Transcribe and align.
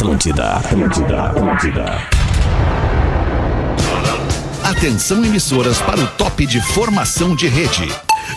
Atlântida, 0.00 0.52
Atlântida, 0.54 1.22
Atlântida. 1.24 2.08
Atenção 4.64 5.22
emissoras 5.22 5.78
para 5.82 6.00
o 6.00 6.06
top 6.06 6.46
de 6.46 6.58
formação 6.58 7.36
de 7.36 7.46
rede. 7.46 7.86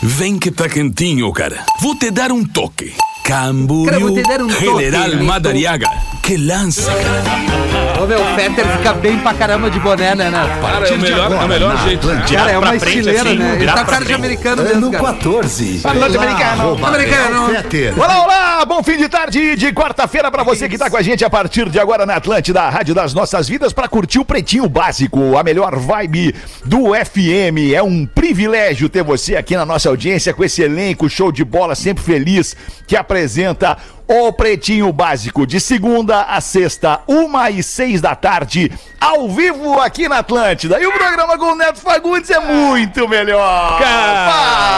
Vem 0.02 0.38
que 0.38 0.50
tá 0.50 0.68
quentinho, 0.68 1.32
cara. 1.32 1.64
Vou 1.80 1.96
te 1.96 2.10
dar 2.10 2.30
um 2.30 2.44
toque. 2.44 2.92
Cara, 3.24 3.46
Camboriú, 3.46 4.08
vou 4.08 4.14
te 4.14 4.22
dar 4.28 4.42
um 4.42 4.50
General 4.50 5.10
toque. 5.10 5.22
Madariaga. 5.22 5.88
Que 6.24 6.38
lança, 6.38 6.90
cara. 6.90 8.02
Ô, 8.02 8.06
meu, 8.06 8.18
o 8.18 8.24
Fetter 8.34 8.66
fica 8.66 8.94
bem 8.94 9.18
pra 9.18 9.34
caramba 9.34 9.70
de 9.70 9.78
boné, 9.78 10.14
né, 10.14 10.30
né? 10.30 10.58
Cara, 10.60 10.88
é 10.88 10.92
o 10.92 10.98
melhor, 10.98 11.32
é 11.32 11.44
o 11.44 11.48
melhor 11.48 11.78
jeito. 11.84 12.08
Cara, 12.34 12.50
é 12.50 12.58
uma 12.58 12.76
estileira, 12.76 13.22
assim, 13.22 13.38
né? 13.38 13.56
Ele 13.56 13.66
tá 13.66 13.72
pra 13.74 13.84
cara 13.84 14.04
de 14.06 14.12
americano 14.14 14.62
mesmo, 14.62 14.78
Ano 14.78 14.90
cara. 14.90 15.04
14. 15.04 15.82
Norte-americano. 15.84 16.86
Americano. 16.86 17.48
Fetter. 17.50 17.98
Olá, 17.98 18.24
olá! 18.24 18.64
Bom 18.64 18.82
fim 18.82 18.96
de 18.96 19.06
tarde 19.08 19.54
de 19.56 19.72
quarta-feira 19.72 20.30
pra 20.30 20.42
você 20.42 20.66
que 20.66 20.78
tá 20.78 20.88
com 20.88 20.96
a 20.96 21.02
gente 21.02 21.22
a 21.24 21.28
partir 21.28 21.68
de 21.68 21.78
agora 21.78 22.06
na 22.06 22.16
Atlântida, 22.16 22.62
a 22.62 22.70
Rádio 22.70 22.94
das 22.94 23.12
Nossas 23.12 23.46
Vidas, 23.46 23.74
pra 23.74 23.86
curtir 23.86 24.18
o 24.18 24.24
Pretinho 24.24 24.66
Básico, 24.66 25.36
a 25.36 25.42
melhor 25.42 25.76
vibe 25.76 26.34
do 26.64 26.94
FM. 26.94 27.74
É 27.74 27.82
um 27.82 28.06
privilégio 28.06 28.88
ter 28.88 29.02
você 29.02 29.36
aqui 29.36 29.54
na 29.56 29.66
nossa 29.66 29.90
audiência 29.90 30.32
com 30.32 30.42
esse 30.42 30.62
elenco 30.62 31.08
show 31.08 31.30
de 31.30 31.44
bola, 31.44 31.74
sempre 31.74 32.02
feliz, 32.02 32.56
que 32.86 32.96
apresenta 32.96 33.76
o 34.06 34.32
Pretinho 34.32 34.92
Básico, 34.92 35.46
de 35.46 35.58
segunda 35.58 36.22
a 36.22 36.40
sexta, 36.40 37.00
uma 37.08 37.50
e 37.50 37.62
seis 37.62 38.00
da 38.02 38.14
tarde, 38.14 38.70
ao 39.00 39.28
vivo 39.30 39.80
aqui 39.80 40.08
na 40.08 40.18
Atlântida. 40.18 40.78
E 40.80 40.86
o 40.86 40.92
programa 40.92 41.38
com 41.38 41.52
o 41.52 41.56
Neto 41.56 41.78
Fagundes 41.80 42.28
é 42.30 42.38
muito 42.38 43.08
melhor. 43.08 43.78
Cara. 43.78 44.30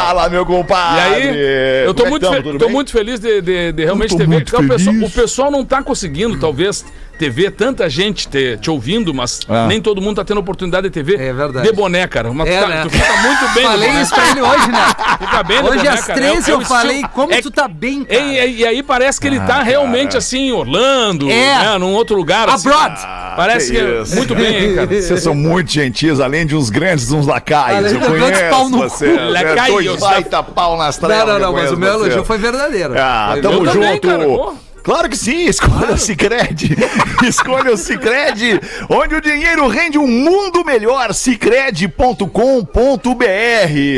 Fala, 0.06 0.28
meu 0.28 0.42
E 0.42 0.46
compadre. 0.46 1.00
aí, 1.28 1.84
eu 1.86 1.92
tô, 1.92 2.04
Como 2.04 2.06
é 2.06 2.10
muito, 2.10 2.22
tamo? 2.30 2.52
fe- 2.52 2.58
tô 2.58 2.68
muito 2.68 2.92
feliz 2.92 3.18
de, 3.18 3.40
de- 3.42 3.72
de 3.72 3.84
realmente 3.84 4.16
ter 4.16 4.28
visto. 4.28 4.56
O 4.56 4.68
pessoal, 4.68 4.96
o 4.96 5.10
pessoal 5.10 5.50
não 5.50 5.64
tá 5.64 5.82
conseguindo, 5.82 6.38
talvez, 6.38 6.84
ver, 7.30 7.50
tanta 7.52 7.88
gente 7.88 8.28
te, 8.28 8.56
te 8.58 8.70
ouvindo, 8.70 9.12
mas 9.14 9.40
Ah. 9.48 9.66
nem 9.66 9.80
todo 9.80 10.00
mundo 10.02 10.16
tá 10.16 10.24
tendo 10.24 10.38
oportunidade 10.40 10.88
de 10.90 11.02
ver 11.02 11.18
É 11.20 11.32
verdade. 11.32 11.66
de 11.68 11.72
boné, 11.74 12.06
cara. 12.06 12.30
Mas 12.32 12.48
É, 12.48 12.58
tu, 12.58 12.62
tá- 12.62 12.68
né? 12.68 12.82
tu 12.84 12.90
fica 12.90 13.16
muito 13.22 13.54
bem 13.54 13.62
de 13.64 13.70
Falei 13.70 13.90
isso 14.02 14.14
pra 14.14 14.30
ele 14.30 14.40
hoje, 14.42 14.68
né? 14.68 14.86
Fica 15.18 15.42
bem 15.42 15.58
Hoje 15.60 15.76
boné, 15.78 15.88
às 15.88 16.04
cara. 16.06 16.20
13 16.20 16.50
É- 16.50 16.52
é 16.52 16.54
eu 16.54 16.58
o 16.58 16.64
falei 16.64 16.96
estilo- 16.96 17.12
como 17.14 17.32
é- 17.32 17.40
tu 17.40 17.50
tá 17.50 17.66
bem, 17.68 18.02
E, 18.02 18.04
cara. 18.04 18.20
e- 18.46 18.56
e 18.58 18.66
aí 18.66 18.82
parece 18.82 19.20
que 19.20 19.26
ele 19.26 19.40
tá 19.40 19.62
realmente 19.62 20.16
assim, 20.16 20.52
Orlando, 20.52 21.30
É. 21.30 21.58
né, 21.58 21.78
num 21.78 21.92
outro 21.94 22.14
lugar. 22.16 22.48
assim. 22.48 22.68
Abroad. 22.68 22.94
Parece 23.36 23.72
que, 23.72 23.78
que 23.78 24.12
é 24.12 24.14
muito 24.16 24.34
bem, 24.34 24.64
hein, 24.64 24.74
cara. 24.74 24.86
Vocês 25.02 25.22
são 25.22 25.34
muito 25.34 25.70
gentis, 25.72 26.20
além 26.20 26.46
de 26.46 26.54
uns 26.56 26.70
grandes, 26.70 27.10
uns 27.12 27.26
lacaios. 27.26 27.78
Além 27.92 28.02
Eu 28.02 28.08
conheço 28.08 28.50
pau 28.50 28.68
no 28.68 28.78
você. 28.78 29.06
cu. 29.08 29.18
É 29.18 29.24
Lacaios. 29.30 29.84
dois 29.84 30.00
baita 30.00 30.42
pau 30.42 30.76
nas 30.76 30.98
Não, 30.98 31.08
trevas. 31.08 31.26
não, 31.26 31.34
eu 31.34 31.40
não, 31.40 31.52
mas 31.52 31.70
o 31.72 31.76
meu 31.76 31.88
elogio 31.92 32.24
foi 32.24 32.38
verdadeiro. 32.38 32.94
Ah, 32.98 33.36
tamo 33.40 33.64
Eu 33.66 33.72
junto. 33.72 34.65
Claro 34.86 35.08
que 35.08 35.16
sim, 35.16 35.46
escolha 35.46 35.94
o 35.94 35.98
Cicred. 35.98 36.76
escolha 37.26 37.72
o 37.72 37.76
Cicred, 37.76 38.60
onde 38.88 39.16
o 39.16 39.20
dinheiro 39.20 39.66
rende 39.66 39.98
um 39.98 40.06
mundo 40.06 40.64
melhor. 40.64 41.12
Cicred.com.br. 41.12 42.30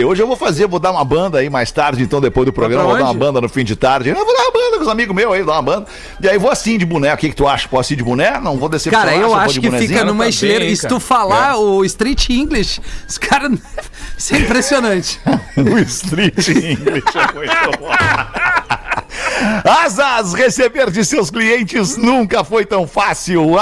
Hoje 0.07 0.23
eu 0.23 0.27
vou 0.27 0.35
fazer, 0.35 0.67
vou 0.67 0.81
dar 0.81 0.93
uma 0.93 1.05
banda 1.05 1.41
aí 1.41 1.51
mais 1.51 1.71
tarde, 1.71 2.03
então 2.03 2.23
depois 2.23 2.47
do 2.47 2.55
programa, 2.55 2.85
vou 2.85 2.97
dar 2.97 3.05
uma 3.05 3.13
banda 3.13 3.39
no 3.39 3.51
fim 3.51 3.65
de 3.65 3.77
tarde. 3.77 4.09
Eu 4.09 4.15
vou 4.15 4.35
dar 4.35 4.45
uma 4.45 4.51
banda 4.51 4.77
com 4.79 4.83
os 4.85 4.89
amigos 4.89 5.15
meus 5.15 5.31
aí, 5.31 5.43
vou 5.43 5.53
dar 5.53 5.61
uma 5.61 5.63
banda. 5.63 5.87
E 6.23 6.27
aí 6.27 6.39
vou 6.39 6.51
assim 6.51 6.79
de 6.79 6.87
boné. 6.87 7.13
O 7.13 7.19
que, 7.19 7.29
que 7.29 7.37
tu 7.37 7.47
acha? 7.47 7.69
Posso 7.69 7.93
ir 7.93 7.97
de 7.97 8.03
boné? 8.03 8.41
Não 8.41 8.57
vou 8.57 8.71
descer 8.71 8.91
Cara, 8.91 9.15
eu 9.15 9.35
acho 9.35 9.61
que 9.61 9.71
fica 9.71 10.03
numa 10.07 10.25
tá 10.25 10.31
estileira. 10.31 10.65
E 10.65 10.75
se 10.75 10.89
tu 10.89 10.99
falar 10.99 11.53
É. 11.53 11.57
o 11.57 11.85
Street 11.85 12.31
English, 12.31 12.81
os 13.07 13.19
caras. 13.19 13.53
Isso 14.17 14.35
é 14.35 14.39
impressionante. 14.39 15.21
O 15.59 15.79
Street 15.81 16.49
English 16.49 17.19
é 17.19 17.35
muito 17.35 17.79
bom. 17.79 17.89
Asas, 19.65 20.35
receber 20.35 20.91
de 20.91 21.05
seus 21.05 21.31
clientes 21.31 21.97
nunca 21.97 22.45
foi 22.45 22.67
tão 22.67 22.87
fácil. 22.87 23.57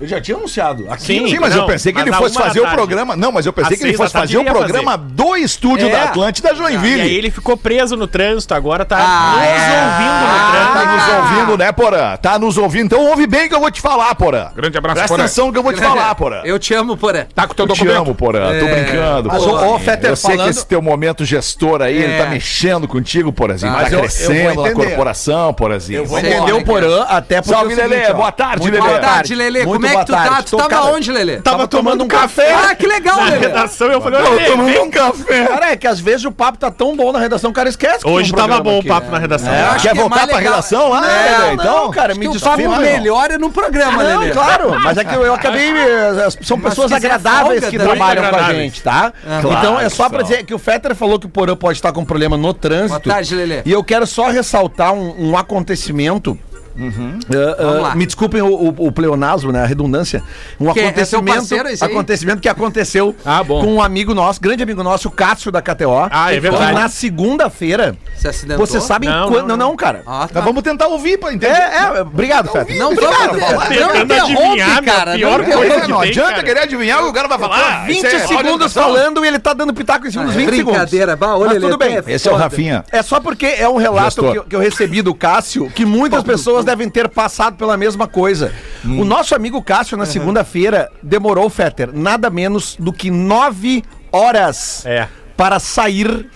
Ele 0.00 0.08
já 0.08 0.20
tinha 0.20 0.36
anunciado. 0.36 0.86
Aqui 0.90 1.04
Sim. 1.04 1.28
Sim, 1.28 1.38
mas 1.40 1.54
Não, 1.54 1.62
eu 1.62 1.66
pensei 1.66 1.92
que 1.92 2.00
ele 2.00 2.12
fosse 2.12 2.34
fazer 2.36 2.60
o 2.60 2.68
programa. 2.68 3.16
Não, 3.16 3.30
mas 3.32 3.46
eu 3.46 3.52
pensei 3.52 3.74
Às 3.74 3.78
que 3.80 3.86
ele 3.88 3.96
fosse 3.96 4.12
fazer 4.12 4.38
o 4.38 4.44
programa 4.44 4.96
do 4.96 5.36
estúdio 5.36 5.88
É. 5.88 5.90
da 5.92 6.02
Atlântida 6.04 6.52
E 6.52 6.56
Joinville. 6.56 7.02
aí 7.02 7.14
ele 7.14 7.30
ficou 7.30 7.56
preso 7.56 7.96
no 7.96 8.06
trânsito, 8.06 8.54
agora 8.54 8.84
tá 8.84 8.96
Ah, 8.98 9.34
nos 9.36 9.44
é. 9.44 9.84
ouvindo 9.84 10.20
no 10.20 10.26
Ah, 10.26 10.50
trânsito. 10.50 10.74
Tá 10.74 10.84
nos 10.94 11.14
ouvindo, 11.32 11.58
né, 11.58 11.72
Porã? 11.72 12.16
Tá 12.16 12.38
nos 12.38 12.58
ouvindo. 12.58 12.84
Então 12.86 13.06
ouve 13.06 13.26
bem 13.26 13.48
que 13.48 13.54
eu 13.54 13.60
vou 13.60 13.70
te 13.70 13.80
falar, 13.80 14.14
Porã. 14.14 14.48
Grande 14.54 14.76
abraço, 14.78 14.96
Presta 14.96 15.14
Porã. 15.14 15.24
atenção 15.24 15.52
que 15.52 15.58
eu 15.58 15.62
vou 15.62 15.72
te 15.72 15.80
falar, 15.80 16.14
Porã. 16.14 16.40
Eu 16.44 16.58
te 16.58 16.74
amo, 16.74 16.96
Porã. 16.96 17.24
Tá 17.34 17.46
com 17.46 17.52
o 17.52 17.56
teu 17.56 17.64
Eu 17.66 17.72
te 17.72 17.78
documento. 17.78 17.98
amo, 18.02 18.14
Porã. 18.14 18.40
Tô 18.58 18.66
É, 18.66 18.74
brincando. 18.84 19.28
mas, 19.28 19.44
Porã. 19.44 19.66
ô, 19.68 19.78
Fetter, 19.78 20.10
eu 20.10 20.16
sei 20.16 20.36
que 20.36 20.48
esse 20.48 20.66
teu 20.66 20.82
momento 20.82 21.24
gestor 21.24 21.82
aí, 21.82 21.96
ele 21.96 22.12
É. 22.14 22.18
tá 22.24 22.26
mexendo 22.30 22.86
contigo, 22.88 23.32
Porazinho. 23.32 23.72
Mas 23.72 23.84
tá 23.84 23.90
eu- 23.90 23.94
eu 23.94 24.00
crescendo 24.00 24.62
na 24.62 24.72
corporação, 24.72 25.54
Porazinho. 25.54 25.98
Eu 26.00 26.06
vou 26.06 26.18
entender 26.18 26.52
o 26.52 26.64
Porã 26.64 27.02
até 27.08 27.40
porque. 27.40 27.54
Salve, 27.54 27.72
é 27.72 27.86
Lelê. 27.86 28.12
Boa 28.12 28.32
tarde, 28.32 28.70
Lelê. 28.70 28.80
Boa 28.80 28.98
tarde, 28.98 29.34
Lelê. 29.34 29.64
Como 29.88 29.98
é 30.00 30.04
que 30.04 30.06
tu 30.06 30.12
tá? 30.12 30.42
Tu 30.42 30.56
tava 30.56 30.86
onde, 30.92 31.12
Lelê? 31.12 31.36
Tava 31.38 31.66
tomando 31.68 32.04
um 32.04 32.08
café. 32.08 32.52
Ah, 32.54 32.74
que 32.74 32.86
legal, 32.86 33.16
Na 33.16 33.24
Lelê. 33.24 33.38
redação 33.38 33.88
eu 33.88 34.00
falei, 34.00 34.20
Eu 34.20 34.32
olha, 34.32 34.46
tomando 34.46 34.82
um 34.82 34.90
café. 34.90 35.44
Cara, 35.46 35.70
é 35.72 35.76
que 35.76 35.86
às 35.86 36.00
vezes 36.00 36.24
o 36.24 36.32
papo 36.32 36.58
tá 36.58 36.70
tão 36.70 36.96
bom 36.96 37.12
na 37.12 37.18
redação, 37.18 37.50
o 37.50 37.52
cara 37.54 37.68
esquece 37.68 38.04
que 38.04 38.08
Hoje 38.10 38.32
tava 38.32 38.60
bom 38.60 38.78
o 38.78 38.84
papo 38.84 39.10
na 39.10 39.18
redação. 39.18 39.52
É, 39.52 39.74
Quer 39.74 39.80
que 39.80 39.88
é 39.88 39.94
voltar 39.94 40.26
pra 40.26 40.38
redação 40.38 40.88
lá, 40.88 41.00
Não, 41.00 41.08
Lelê? 41.08 41.52
Então, 41.54 41.90
cara, 41.90 42.14
me 42.14 42.28
O 42.28 42.32
desculpa. 42.32 42.56
papo 42.62 42.80
melhor 42.80 43.30
é 43.30 43.38
no 43.38 43.50
programa, 43.50 44.02
Lelê. 44.02 44.30
claro, 44.30 44.80
mas 44.80 44.96
é 44.98 45.04
que 45.04 45.14
eu, 45.14 45.34
acabei. 45.34 45.70
eh, 45.76 46.28
São 46.42 46.58
pessoas 46.60 46.92
agradáveis 46.92 47.64
que 47.64 47.78
também. 47.78 47.94
trabalham 47.96 48.30
com 48.30 48.36
a 48.36 48.52
gente, 48.52 48.82
tá? 48.82 49.12
Claro 49.40 49.58
então 49.58 49.80
é 49.80 49.88
só 49.88 50.08
pra 50.08 50.22
dizer 50.22 50.44
que 50.44 50.54
o 50.54 50.58
Fetter 50.58 50.94
falou 50.94 51.18
que 51.18 51.26
o 51.26 51.28
Porã 51.28 51.56
pode 51.56 51.78
estar 51.78 51.92
com 51.92 52.04
problema 52.04 52.36
no 52.36 52.52
trânsito. 52.54 52.88
Boa 52.88 53.14
tarde, 53.14 53.34
Lelê. 53.34 53.62
E 53.64 53.72
eu 53.72 53.82
quero 53.82 54.06
só 54.06 54.28
ressaltar 54.28 54.92
um 54.92 55.36
acontecimento. 55.36 56.38
Ah, 56.76 57.56
ah, 57.58 57.62
Vamos 57.62 57.82
lá. 57.82 57.94
me 57.94 58.06
desculpem 58.06 58.42
o, 58.42 58.46
o, 58.48 58.68
o 58.88 58.92
pleonasmo, 58.92 59.52
né? 59.52 59.62
A 59.62 59.66
redundância. 59.66 60.22
Um 60.60 60.72
Que 60.72 60.80
é- 60.80 60.84
é 60.84 60.86
acontecimento. 60.88 61.54
aí? 61.66 61.76
acontecimento 61.80 62.40
que 62.40 62.48
aconteceu 62.48 63.14
Ah, 63.24 63.42
bom. 63.42 63.60
com 63.64 63.74
um 63.74 63.82
amigo 63.82 64.14
nosso, 64.14 64.40
grande 64.40 64.62
amigo 64.62 64.82
nosso, 64.82 65.08
o 65.08 65.10
Cássio 65.10 65.50
da 65.52 65.62
KTO. 65.62 66.08
Ah, 66.10 66.30
é 66.32 66.34
que 66.34 66.40
verdade. 66.40 66.72
Na 66.74 66.88
segunda-feira, 66.88 67.96
Se 68.16 68.28
acidentou? 68.28 68.66
vocês 68.66 68.82
sabem 68.84 69.08
Não, 69.08 69.28
quando. 69.28 69.48
não, 69.48 69.56
Não, 69.56 69.68
não, 69.70 69.76
cara. 69.76 70.02
Ah, 70.06 70.26
tá. 70.26 70.34
Mas 70.36 70.44
vamos 70.44 70.62
tentar 70.62 70.86
ouvir 70.88 71.18
pra 71.18 71.30
É, 71.30 71.34
entender. 71.34 71.52
é, 71.54 72.02
obrigado, 72.02 72.50
Fetter. 72.50 72.76
Não 72.78 72.92
Obrigado, 72.92 73.36
não 73.38 74.24
adivinhar, 74.24 74.82
cara. 74.84 75.14
pior 75.14 75.38
não 75.38 75.44
coisa 75.44 75.60
interrompe. 75.64 75.82
que 75.86 75.88
não 75.92 76.00
tem, 76.00 76.10
adianta 76.10 76.30
cara. 76.30 76.42
querer 76.42 76.60
adivinhar 76.60 77.00
o 77.00 77.04
que 77.04 77.10
o 77.10 77.12
cara 77.12 77.28
vai 77.28 77.38
falar. 77.38 77.86
20 77.86 77.96
Isso 77.96 78.06
é 78.06 78.26
segundos 78.26 78.72
falando 78.72 79.24
e 79.24 79.28
ele 79.28 79.38
tá 79.38 79.52
dando 79.52 79.72
pitaco 79.74 80.06
em 80.06 80.10
cima 80.10 80.24
dos 80.24 80.34
20 80.34 80.44
segundos. 80.50 80.64
Brincadeira, 80.72 81.18
olha, 81.20 81.38
Mas 81.46 81.54
tudo 81.60 81.78
Lelê, 81.78 82.00
bem. 82.02 82.12
é 82.12 82.14
Esse 82.14 82.28
é 82.28 82.32
o. 82.32 82.36
Rafinha. 82.36 82.84
É 82.90 83.02
só 83.02 83.20
porque 83.20 83.46
é 83.46 83.68
um 83.68 83.76
relato 83.76 84.44
que 84.48 84.56
eu 84.56 84.60
recebi 84.60 85.02
do 85.02 85.14
Cássio 85.14 85.70
que 85.70 85.84
muitas 85.84 86.22
pessoas 86.22 86.63
devem 86.64 86.88
ter 86.88 87.08
passado 87.08 87.56
pela 87.56 87.76
mesma 87.76 88.06
coisa. 88.08 88.52
O 88.84 89.04
nosso 89.04 89.34
amigo 89.34 89.62
Cássio, 89.62 89.96
na 89.96 90.06
segunda-feira, 90.06 90.90
demorou, 91.02 91.48
Fetter, 91.50 91.90
nada 91.92 92.28
menos 92.30 92.76
do 92.78 92.92
que 92.92 93.10
nove 93.10 93.82
horas 94.10 94.84
É. 94.86 95.08
para 95.36 95.58
sair 95.60 96.28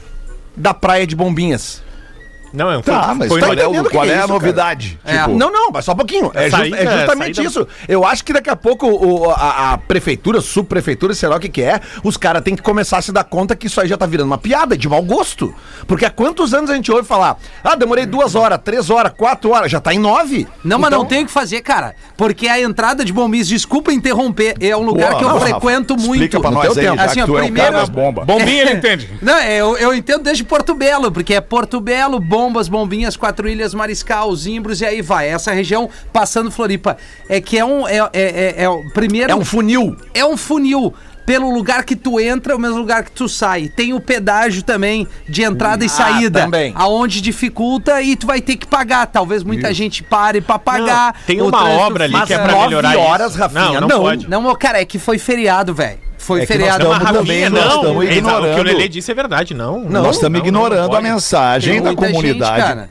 da 0.57 0.75
praia 0.75 1.07
de 1.07 1.15
Bombinhas. 1.17 1.83
Não, 2.53 2.71
é 2.73 2.81
Tá, 2.83 3.15
mas 3.15 3.29
foi 3.29 3.41
no- 3.41 3.47
é, 3.47 3.51
o- 3.51 3.53
entendendo 3.55 3.81
o 3.87 3.89
que 3.89 3.97
qual 3.97 4.05
é 4.05 4.09
é 4.09 4.15
a 4.15 4.19
isso, 4.21 4.29
novidade? 4.29 4.99
É. 5.05 5.19
Tipo, 5.19 5.31
Não, 5.37 5.51
não, 5.53 5.71
mas 5.71 5.85
só 5.85 5.93
um 5.93 5.97
pouquinho. 5.97 6.31
É, 6.35 6.45
ju- 6.51 6.57
Saída- 6.57 6.77
é 6.77 6.99
justamente 6.99 7.37
saída- 7.37 7.51
isso. 7.51 7.69
Eu 7.89 8.05
acho 8.07 8.25
que 8.25 8.33
daqui 8.33 8.51
a 8.51 8.57
pouco 8.57 8.87
o- 8.89 9.31
a, 9.31 9.73
a 9.75 9.79
prefeitura, 9.79 10.41
subprefeitura, 10.41 11.15
sei 11.15 11.29
lá 11.29 11.37
o 11.37 11.41
que 11.41 11.49
que 11.49 11.63
é, 11.63 11.81
os 12.03 12.17
caras 12.17 12.43
têm 12.43 12.57
que 12.57 12.63
começar 12.63 12.99
a 12.99 13.03
se 13.03 13.13
dar 13.13 13.25
conta 13.25 13.55
que 13.57 13.67
isso 13.67 13.81
aí 13.81 13.89
já 13.89 13.97
tá 13.97 14.07
virando 14.07 14.27
uma 14.27 14.39
piada 14.39 14.77
de 14.77 14.89
mau 14.89 15.03
gosto. 15.03 15.55
Porque 15.87 16.05
há 16.05 16.11
quantos 16.11 16.55
anos 16.55 16.71
a 16.71 16.75
gente 16.75 16.91
ouve 16.91 17.07
falar, 17.07 17.37
ah, 17.63 17.75
demorei 17.75 18.07
duas 18.07 18.35
horas, 18.35 18.59
três 18.65 18.91
horas, 18.91 19.13
quatro 19.17 19.51
horas, 19.51 19.71
já 19.71 19.81
tá 19.81 19.93
em 19.93 19.99
nove. 19.99 20.47
Não, 20.65 20.79
mas 20.79 20.89
Então- 20.89 21.01
não 21.01 21.07
tem 21.07 21.23
o 21.23 21.27
que 21.27 21.33
fazer, 21.33 21.61
cara. 21.63 21.95
Porque 22.17 22.49
a 22.49 22.61
entrada 22.61 23.05
de 23.05 23.13
Bombis, 23.13 23.47
desculpa 23.49 23.93
interromper, 23.93 24.55
é 24.61 24.77
um 24.77 24.83
lugar 24.83 25.13
Pô, 25.13 25.19
que 25.19 25.25
eu 25.25 25.29
não, 25.29 25.41
frequento 25.41 25.95
Rafa, 25.95 26.07
muito. 26.07 26.23
Explica 26.25 26.41
pra 26.41 26.51
No 26.51 26.57
nós 26.57 26.65
teu 26.73 26.73
aí, 26.81 26.87
tempo. 26.89 26.97
já 26.97 27.05
Assim, 27.05 27.21
ó, 27.23 27.27
tu 27.27 27.39
é 27.39 27.43
primeiro- 27.43 27.67
cara 27.73 27.81
das 27.81 27.89
bombas. 27.89 28.27
Bombinha 28.27 28.63
ele 28.63 28.73
entende. 28.73 29.09
Não, 29.23 29.35
é, 29.39 29.57
eu, 29.57 29.77
eu 29.77 29.95
entendo 29.95 30.23
desde 30.23 30.45
Porto 30.45 30.75
Belo, 30.75 31.11
porque 31.13 31.35
é 31.35 31.41
Porto 31.41 31.81
Belo, 31.81 32.21
Bombas, 32.39 32.69
Bombinhas, 32.69 33.17
Quatro 33.17 33.49
Ilhas, 33.49 33.75
Mariscal, 33.75 34.33
Zimbros 34.37 34.81
e 34.81 34.87
aí 34.87 35.03
vai. 35.03 35.29
Essa 35.29 35.51
região 35.51 35.91
passando 36.13 36.53
Floripa. 36.53 36.97
É 37.29 37.41
que 37.41 37.59
é 37.59 37.65
um. 37.65 37.87
É, 37.89 37.97
é, 37.97 38.09
é, 38.13 38.55
é 38.59 38.69
o 38.69 38.89
primeiro. 38.95 39.33
É 39.33 39.35
um 39.35 39.45
funil. 39.45 39.97
é 40.15 40.25
um 40.25 40.37
funil. 40.37 40.95
Pelo 41.27 41.51
lugar 41.53 41.85
que 41.85 41.97
tu 41.97 42.19
entra, 42.21 42.53
é 42.53 42.57
o 42.57 42.61
mesmo 42.61 42.79
lugar 42.79 43.03
que 43.03 43.11
tu 43.11 43.29
sai. 43.29 43.69
Tem 43.69 43.93
o 43.93 44.01
pedágio 44.01 44.63
também 44.63 45.07
de 45.29 45.43
entrada 45.43 45.85
e 45.85 45.89
saída. 45.89 46.43
também. 46.43 46.73
Aonde 46.77 47.21
dificulta 47.21 48.01
e 48.01 48.15
tu 48.15 48.25
vai 48.27 48.41
ter 48.41 48.55
que 48.57 48.67
pagar. 48.67 49.05
Talvez 49.09 49.43
muita 49.43 49.75
gente 49.75 50.03
pare 50.05 50.41
pra 50.41 50.61
pagar. 50.61 51.15
Não, 51.15 51.27
tem 51.27 51.43
uma 51.43 51.69
obra 51.71 52.05
ali 52.05 52.23
que 52.23 52.33
é 52.33 52.39
pra 52.39 52.53
nove 52.53 52.69
melhorar 52.69 52.97
horas, 52.97 53.33
isso. 53.33 53.41
Rafinha, 53.41 53.63
Não, 53.63 53.81
não, 53.81 53.89
não. 53.89 54.01
pode. 54.01 54.31
Não, 54.31 54.55
cara, 54.55 54.81
é 54.81 54.85
que 54.85 54.99
foi 54.99 55.19
feriado, 55.19 55.75
velho. 55.75 55.99
Foi 56.29 56.43
É 56.43 56.47
feriado. 56.47 56.85
estamos 56.85 57.05
Não, 57.05 57.13
também, 57.15 57.49
não. 57.49 57.59
Exato, 57.59 57.79
O 57.79 57.83
que 58.01 58.07
o 58.07 58.13
ignorando. 58.13 58.63
Lelê 58.63 58.87
disse 58.87 59.11
é 59.11 59.15
verdade, 59.15 59.55
não. 59.55 59.81
Nós 59.89 60.17
estamos 60.17 60.39
não, 60.39 60.47
ignorando 60.47 60.91
não 60.91 60.99
a 60.99 61.01
mensagem 61.01 61.81
da 61.81 61.89
gente, 61.89 61.97
comunidade. 61.99 62.63
cara. 62.63 62.91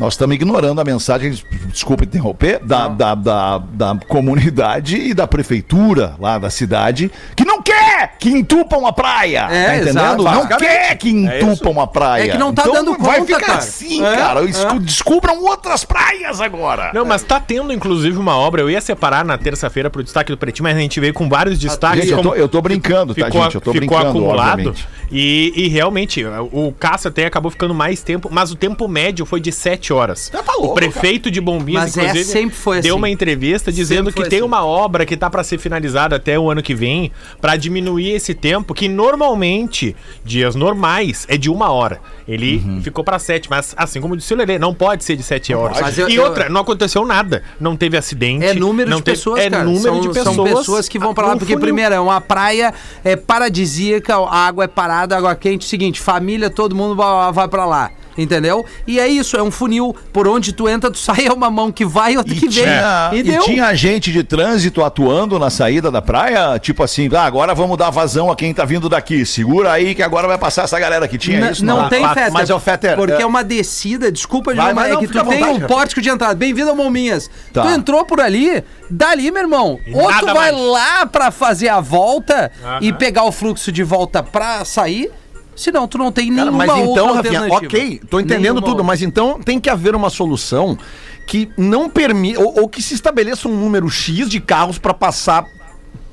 Nós 0.00 0.14
estamos 0.14 0.34
ignorando 0.36 0.80
a 0.80 0.84
mensagem, 0.84 1.36
desculpa 1.66 2.04
interromper, 2.04 2.60
da, 2.64 2.88
da, 2.88 3.14
da, 3.14 3.58
da 3.58 3.96
comunidade 4.08 4.96
e 4.96 5.12
da 5.12 5.26
prefeitura 5.26 6.14
lá 6.18 6.38
da 6.38 6.48
cidade, 6.48 7.10
que 7.36 7.44
não 7.44 7.57
quer 7.98 8.16
que 8.18 8.28
entupam 8.30 8.86
a 8.86 8.92
praia. 8.92 9.48
É, 9.50 9.64
tá 9.66 9.76
entendendo? 9.76 9.88
exato. 10.22 10.22
não 10.22 10.46
quer 10.58 10.96
que 10.96 11.10
entupam 11.10 11.80
a 11.82 11.86
praia. 11.86 12.24
É 12.24 12.28
que 12.28 12.38
não 12.38 12.52
tá 12.52 12.62
então 12.62 12.74
dando 12.74 12.96
vai 12.98 13.18
conta, 13.20 13.34
ficar 13.34 13.46
cara. 13.46 13.58
assim, 13.58 14.04
É, 14.04 14.16
cara. 14.16 14.40
é. 14.40 14.44
Escu- 14.44 14.78
Descubram 14.80 15.42
outras 15.44 15.84
praias 15.84 16.40
agora. 16.40 16.90
Não, 16.94 17.04
mas 17.04 17.22
tá 17.22 17.40
tendo, 17.40 17.72
inclusive, 17.72 18.16
uma 18.18 18.36
obra. 18.36 18.60
Eu 18.62 18.70
ia 18.70 18.80
separar 18.80 19.24
na 19.24 19.36
terça-feira 19.38 19.90
pro 19.90 20.02
destaque 20.02 20.30
do 20.30 20.38
Pretinho, 20.38 20.64
mas 20.64 20.76
a 20.76 20.80
gente 20.80 20.98
veio 21.00 21.12
com 21.14 21.28
vários 21.28 21.58
destaques. 21.58 22.02
Gente, 22.04 22.12
eu 22.12 22.22
tô, 22.22 22.34
eu 22.34 22.48
tô 22.48 22.60
brincando, 22.60 23.14
tá, 23.14 23.26
ficou, 23.26 23.42
gente? 23.42 23.54
Eu 23.56 23.60
tô 23.60 23.72
ficou 23.72 23.86
brincando, 23.98 24.08
acumulado. 24.18 24.50
obviamente. 24.68 24.88
E, 25.10 25.52
e 25.56 25.68
realmente, 25.68 26.24
o 26.52 26.72
Cássio 26.78 27.08
até 27.08 27.26
acabou 27.26 27.50
ficando 27.50 27.74
mais 27.74 28.02
tempo, 28.02 28.28
mas 28.30 28.50
o 28.52 28.56
tempo 28.56 28.86
médio 28.88 29.24
foi 29.24 29.40
de 29.40 29.50
7 29.50 29.92
horas. 29.92 30.30
Já 30.32 30.42
tá 30.42 30.52
louco, 30.52 30.72
o 30.72 30.74
prefeito 30.74 31.30
de 31.30 31.40
Bombinhas, 31.40 31.96
Mas 31.96 32.16
é, 32.16 32.22
sempre 32.24 32.54
foi 32.56 32.80
deu 32.80 32.94
assim. 32.94 32.98
uma 32.98 33.08
entrevista 33.08 33.72
dizendo 33.72 34.12
que 34.12 34.22
tem 34.28 34.38
assim. 34.38 34.46
uma 34.46 34.64
obra 34.64 35.06
que 35.06 35.16
tá 35.16 35.30
pra 35.30 35.42
ser 35.42 35.58
finalizada 35.58 36.16
até 36.16 36.38
o 36.38 36.50
ano 36.50 36.62
que 36.62 36.74
vem, 36.74 37.10
pra 37.40 37.56
diminuir 37.56 37.87
esse 37.96 38.34
tempo, 38.34 38.74
que 38.74 38.88
normalmente, 38.88 39.94
dias 40.24 40.56
normais, 40.56 41.24
é 41.28 41.36
de 41.36 41.48
uma 41.48 41.70
hora. 41.70 42.00
Ele 42.26 42.62
Uhum. 42.64 42.82
ficou 42.82 43.04
pra 43.04 43.18
7, 43.18 43.48
mas 43.48 43.72
assim 43.76 44.00
como 44.00 44.16
disse 44.16 44.34
o 44.34 44.36
Lelê, 44.36 44.58
não 44.58 44.74
pode 44.74 45.04
ser 45.04 45.14
de 45.14 45.22
7 45.22 45.54
horas. 45.54 45.96
Eu- 45.96 46.08
e 46.08 46.16
eu- 46.16 46.24
outra, 46.24 46.48
não 46.48 46.60
aconteceu 46.62 47.04
nada. 47.04 47.42
Não 47.60 47.76
teve 47.76 47.96
acidente. 47.96 48.44
É 48.44 48.52
número 48.52 48.90
não 48.90 48.98
de 48.98 49.04
teve- 49.04 49.16
pessoas, 49.16 49.40
é 49.40 49.48
cara. 49.50 49.62
número 49.64 49.82
são, 49.82 50.00
de 50.00 50.08
pessoas. 50.08 50.34
São 50.36 50.44
pessoas 50.44 50.88
que 50.88 50.98
vão 50.98 51.14
pra 51.14 51.26
lá, 51.28 51.32
porque 51.36 51.52
funil. 51.52 51.60
primeiro 51.60 51.94
é 51.94 52.00
uma 52.00 52.20
praia 52.20 52.74
é 53.04 53.14
paradisíaca, 53.16 54.16
a 54.16 54.46
água 54.46 54.64
é 54.64 54.68
parada, 54.68 55.16
água 55.16 55.34
quente. 55.34 55.64
Seguinte, 55.64 56.00
família, 56.00 56.50
todo 56.50 56.74
mundo 56.74 56.96
vai, 56.96 57.32
vai 57.32 57.48
para 57.48 57.64
lá. 57.64 57.90
Entendeu? 58.18 58.66
E 58.86 58.98
é 58.98 59.06
isso, 59.06 59.36
é 59.36 59.42
um 59.42 59.50
funil. 59.50 59.94
Por 60.12 60.26
onde 60.26 60.52
tu 60.52 60.68
entra, 60.68 60.90
tu 60.90 60.98
sai, 60.98 61.26
é 61.28 61.32
uma 61.32 61.48
mão 61.50 61.70
que 61.70 61.84
vai 61.86 62.14
e 62.14 62.18
outra 62.18 62.34
que 62.34 62.48
vem. 62.48 62.64
Tinha, 62.64 63.10
E 63.12 63.18
e 63.20 63.38
tinha 63.38 63.66
agente 63.66 64.10
de 64.10 64.24
trânsito 64.24 64.82
atuando 64.84 65.38
na 65.38 65.50
saída 65.50 65.88
da 65.90 66.02
praia, 66.02 66.58
tipo 66.58 66.82
assim, 66.82 67.08
ah, 67.14 67.22
agora 67.22 67.54
vamos 67.54 67.78
dar 67.78 67.90
vazão 67.90 68.30
a 68.30 68.34
quem 68.36 68.52
tá 68.52 68.64
vindo 68.64 68.88
daqui. 68.88 69.24
Segura 69.24 69.70
aí 69.72 69.94
que 69.94 70.02
agora 70.02 70.26
vai 70.26 70.36
passar 70.36 70.64
essa 70.64 70.78
galera 70.80 71.06
que 71.06 71.16
tinha 71.16 71.38
N- 71.38 71.52
isso. 71.52 71.64
não, 71.64 71.88
tem, 71.88 72.00
Mas, 72.02 72.14
Fetter. 72.14 72.32
mas, 72.32 72.50
ô, 72.50 72.58
Fetter, 72.58 72.96
Porque 72.96 73.12
é- 73.14 73.22
é 73.22 73.26
uma 73.26 73.44
descida, 73.44 74.10
desculpa, 74.10 74.52
Vai, 74.52 74.66
Gil, 74.66 74.74
vai, 74.74 74.74
mas 74.74 74.86
é 74.88 74.92
não, 74.94 75.00
que 75.00 75.06
fica 75.06 75.22
tu 75.24 75.30
tem 75.30 75.44
um 75.44 75.60
pórtico 75.60 76.00
de 76.00 76.08
entrada. 76.08 76.34
Bem-vindo 76.34 76.70
a 76.70 76.74
Mominhas. 76.74 77.30
Tá. 77.52 77.62
Tu 77.62 77.68
entrou 77.68 78.04
por 78.04 78.20
ali, 78.20 78.64
dali, 78.90 79.30
meu 79.30 79.42
irmão. 79.42 79.78
E 79.86 79.94
Ou 79.94 80.08
tu 80.18 80.26
vai 80.26 80.50
mais. 80.50 80.56
lá 80.58 81.06
pra 81.06 81.30
fazer 81.30 81.68
a 81.68 81.80
volta 81.80 82.50
Aham. 82.64 82.78
e 82.80 82.92
pegar 82.92 83.22
o 83.24 83.30
fluxo 83.32 83.70
de 83.70 83.84
volta 83.84 84.22
pra 84.22 84.64
sair, 84.64 85.10
senão 85.58 85.86
tu 85.88 85.98
não 85.98 86.10
tem 86.12 86.28
Cara, 86.34 86.50
nenhuma 86.50 86.66
mas 86.66 86.70
então, 86.78 86.86
outra 86.88 87.16
Rafinha, 87.16 87.40
alternativa. 87.40 87.66
ok, 87.66 88.00
tô 88.08 88.20
entendendo 88.20 88.42
Nenhuma 88.42 88.60
tudo, 88.60 88.68
outra. 88.70 88.84
mas 88.84 89.02
então 89.02 89.40
tem 89.40 89.58
que 89.60 89.68
haver 89.68 89.94
uma 89.94 90.08
solução 90.10 90.78
que 91.26 91.50
não 91.58 91.90
permita, 91.90 92.40
ou, 92.40 92.60
ou 92.62 92.68
que 92.68 92.80
se 92.80 92.94
estabeleça 92.94 93.48
um 93.48 93.54
número 93.56 93.88
X 93.90 94.28
de 94.28 94.40
carros 94.40 94.78
pra 94.78 94.94
passar 94.94 95.44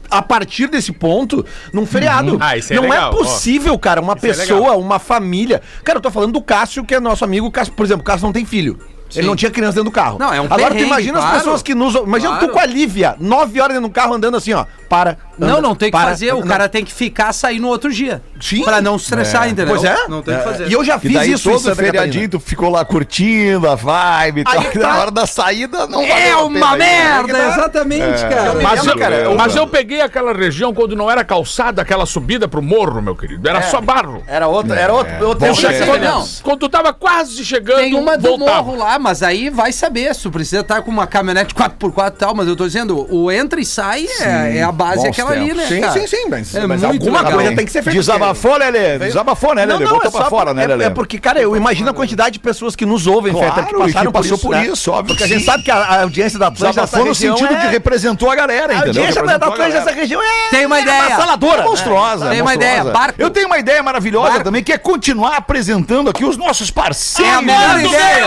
a 0.09 0.21
partir 0.21 0.67
desse 0.67 0.91
ponto 0.91 1.45
num 1.73 1.85
feriado. 1.85 2.37
Ah, 2.39 2.57
isso 2.57 2.71
é 2.73 2.75
não 2.75 2.83
legal, 2.83 3.11
é 3.11 3.15
possível, 3.15 3.77
cara, 3.79 4.01
uma 4.01 4.13
é 4.13 4.15
pessoa, 4.17 4.59
legal. 4.59 4.79
uma 4.79 4.99
família. 4.99 5.61
Cara, 5.83 5.97
eu 5.97 6.01
tô 6.01 6.11
falando 6.11 6.33
do 6.33 6.41
Cássio, 6.41 6.83
que 6.85 6.93
é 6.93 6.99
nosso 6.99 7.23
amigo. 7.23 7.49
Cássio, 7.49 7.73
por 7.73 7.85
exemplo, 7.85 8.01
o 8.01 8.05
Cássio 8.05 8.25
não 8.25 8.33
tem 8.33 8.45
filho. 8.45 8.77
Ele 9.15 9.27
não 9.27 9.35
tinha 9.35 9.49
criança 9.51 9.73
dentro 9.75 9.85
do 9.91 9.93
carro. 9.93 10.17
Não, 10.19 10.33
é 10.33 10.41
um 10.41 10.45
Agora 10.45 10.75
tu 10.75 10.81
imagina 10.83 11.19
claro. 11.19 11.35
as 11.37 11.41
pessoas 11.43 11.61
que 11.63 11.73
nos. 11.73 11.93
Imagina 11.95 12.31
Claro. 12.33 12.47
tu 12.47 12.53
com 12.53 12.59
a 12.59 12.65
Lívia, 12.65 13.15
nove 13.19 13.61
horas 13.61 13.75
dentro 13.75 13.87
do 13.89 13.93
carro 13.93 14.13
andando 14.13 14.35
assim, 14.35 14.51
ó. 14.51 14.65
Para. 14.89 15.17
Não, 15.37 15.61
não 15.61 15.75
tem 15.75 15.89
que 15.89 15.97
para, 15.97 16.09
fazer. 16.09 16.33
O 16.33 16.39
não. 16.41 16.47
cara 16.47 16.67
tem 16.69 16.83
que 16.83 16.93
ficar, 16.93 17.33
sair 17.33 17.59
no 17.59 17.67
outro 17.67 17.91
dia. 17.91 18.21
Sim. 18.39 18.63
Pra 18.63 18.81
não 18.81 18.95
estressar, 18.95 19.47
entendeu? 19.49 19.75
Pois 19.75 19.83
é. 19.83 20.07
Não 20.07 20.21
tem 20.21 20.37
que 20.37 20.43
fazer. 20.43 20.67
E 20.69 20.73
eu 20.73 20.83
já 20.83 20.97
E 20.97 20.99
fiz 20.99 21.13
daí 21.13 21.31
isso 21.31 21.49
em 21.49 21.51
todo 21.53 21.61
Santa 21.61 21.75
feriadinho 21.75 22.03
Catarina. 22.25 22.29
tu 22.31 22.39
ficou 22.39 22.69
lá 22.69 22.83
curtindo 22.85 23.69
a 23.69 23.75
vibe 23.75 24.41
e 24.41 24.43
tal. 24.43 24.59
Aí 24.59 24.67
E 24.67 24.79
tá. 24.79 24.87
na 24.87 24.97
hora 24.99 25.11
da 25.11 25.25
saída 25.25 25.87
não 25.87 26.01
É 26.01 26.07
valeu 26.07 26.39
a 26.39 26.43
uma 26.45 26.71
pena 26.71 26.75
ir, 26.75 26.79
né? 26.79 27.23
merda, 27.33 27.47
exatamente, 27.49 28.21
cara. 28.29 28.53
Mas, 28.61 28.79
lembro, 28.79 28.91
eu, 28.91 28.97
cara, 28.99 29.15
eu- 29.15 29.35
mas 29.35 29.55
eu 29.55 29.67
peguei 29.67 30.01
aquela 30.01 30.33
região 30.33 30.73
quando 30.73 30.95
não 30.95 31.09
era 31.09 31.23
calçada, 31.23 31.81
aquela 31.81 32.05
subida 32.05 32.47
pro 32.47 32.61
morro, 32.61 33.01
meu 33.01 33.15
querido. 33.15 33.47
Era 33.47 33.61
só 33.63 33.81
barro. 33.81 34.23
Era 34.27 34.47
outra, 34.47 34.79
era 34.79 34.93
outro, 34.93 35.13
outro 35.27 35.39
Bom, 35.47 35.67
é. 35.67 35.85
Quando, 35.85 36.01
Não. 36.03 36.25
quando 36.43 36.59
tu 36.59 36.69
tava 36.69 36.93
quase 36.93 37.43
chegando, 37.45 37.77
Tem 37.79 37.93
uma 37.95 38.17
do 38.17 38.29
voltava. 38.37 38.63
morro 38.63 38.77
lá, 38.77 38.97
mas 38.99 39.21
aí 39.23 39.49
vai 39.49 39.71
saber 39.71 40.13
se 40.15 40.21
tu 40.23 40.31
precisa 40.31 40.61
estar 40.61 40.81
com 40.81 40.91
uma 40.91 41.05
caminhonete 41.07 41.53
4x4 41.53 42.07
e 42.07 42.11
tal, 42.17 42.35
mas 42.35 42.47
eu 42.47 42.55
tô 42.55 42.65
dizendo, 42.65 43.05
o 43.13 43.31
entra 43.31 43.59
e 43.59 43.65
sai 43.65 44.05
é, 44.21 44.57
é 44.57 44.63
a 44.63 44.71
base 44.71 45.03
bons 45.07 45.15
aquela 45.27 45.45
ali, 45.45 45.53
tempos. 45.53 45.69
né, 45.69 45.75
Sim, 45.75 45.81
cara? 45.81 45.93
sim, 45.93 46.07
sim, 46.07 46.25
mas, 46.29 46.55
É 46.55 46.67
mas 46.67 46.81
muito 46.81 46.93
alguma 47.03 47.19
legal. 47.19 47.33
coisa 47.33 47.55
tem 47.55 47.65
que 47.65 47.71
ser 47.71 47.83
feita. 47.83 47.97
Desabafou, 47.99 48.57
Lelê? 48.57 48.97
Desabafou, 48.99 49.55
né, 49.55 49.65
Lelê? 49.65 49.83
não, 49.85 49.91
Botou 49.93 50.07
é 50.07 50.11
pra 50.11 50.25
fora, 50.29 50.45
por- 50.47 50.55
né, 50.55 50.63
é, 50.63 50.67
Lelê? 50.67 50.85
é 50.85 50.89
porque, 50.89 51.19
cara, 51.19 51.39
eu 51.41 51.55
imagino 51.55 51.89
a 51.89 51.93
quantidade 51.93 52.31
de 52.33 52.39
pessoas 52.39 52.75
que 52.75 52.85
nos 52.85 53.07
ouvem, 53.07 53.33
Claro, 53.33 53.53
Fetter, 53.53 53.67
que 53.73 53.77
passaram 53.79 54.11
que 54.11 54.17
passou 54.17 54.37
por 54.37 54.51
né? 54.55 54.65
isso, 54.67 54.91
óbvio 54.91 55.07
Porque 55.15 55.23
a 55.23 55.27
gente 55.27 55.43
sabe 55.45 55.63
que 55.63 55.71
a, 55.71 55.75
a 55.77 56.01
audiência 56.03 56.37
da 56.39 56.49
dessa 56.49 56.67
Desabafou 56.67 57.05
no 57.05 57.15
sentido 57.15 57.53
é... 57.53 57.57
que 57.61 57.67
representou 57.67 58.29
a 58.29 58.35
galera, 58.35 58.73
A 58.73 58.75
entendeu? 58.77 59.01
audiência 59.03 59.23
da 59.23 59.31
a 59.33 59.35
Atlântida 59.35 59.69
dessa 59.71 59.91
região 59.91 60.21
é... 60.21 60.49
Tem 60.51 60.65
uma 60.65 60.79
ideia. 60.79 61.03
avassaladora. 61.05 61.61
É 61.61 61.65
monstruosa. 61.65 62.29
Tem 62.29 62.39
é 62.39 62.41
uma 62.41 62.53
ideia, 62.53 62.83
barco. 62.85 63.21
Eu 63.21 63.29
tenho 63.29 63.47
uma 63.47 63.57
ideia 63.59 63.81
maravilhosa 63.83 64.41
também, 64.43 64.63
que 64.63 64.71
é 64.73 64.77
continuar 64.77 65.35
apresentando 65.37 66.09
aqui 66.09 66.23
os 66.25 66.37
nossos 66.37 66.69
parceiros. 66.71 67.33
É 67.33 67.35
a 67.37 67.41
melhor 67.41 67.79
ideia! 67.79 68.25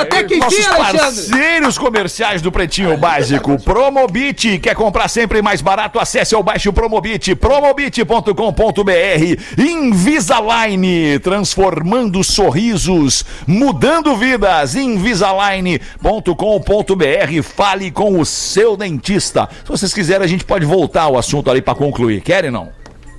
Até 0.00 0.22
que 0.24 0.36
Nossos 0.36 0.58
enfim, 0.58 0.68
Alexandre! 0.68 0.98
parceiros 0.98 1.78
comerciais 1.78 2.42
do 2.42 2.50
Pretinho 2.52 2.96
Básico. 2.96 3.58
Promobit, 3.62 4.58
quer 4.58 4.74
comprar 4.74 5.08
sempre 5.08 5.42
mais 5.42 5.60
barato? 5.60 5.98
Acesse 5.98 6.19
ao 6.34 6.42
baixo 6.42 6.72
Promobit, 6.72 7.34
promobit.com.br. 7.34 9.42
Invisalign, 9.58 11.18
transformando 11.20 12.22
sorrisos, 12.22 13.24
mudando 13.46 14.14
vidas. 14.16 14.74
Invisalign.com.br. 14.74 17.42
Fale 17.42 17.90
com 17.90 18.20
o 18.20 18.26
seu 18.26 18.76
dentista. 18.76 19.48
Se 19.64 19.70
vocês 19.70 19.94
quiserem, 19.94 20.24
a 20.24 20.28
gente 20.28 20.44
pode 20.44 20.66
voltar 20.66 21.02
ao 21.02 21.18
assunto 21.18 21.50
ali 21.50 21.62
para 21.62 21.74
concluir. 21.74 22.20
Querem 22.20 22.50
não? 22.50 22.68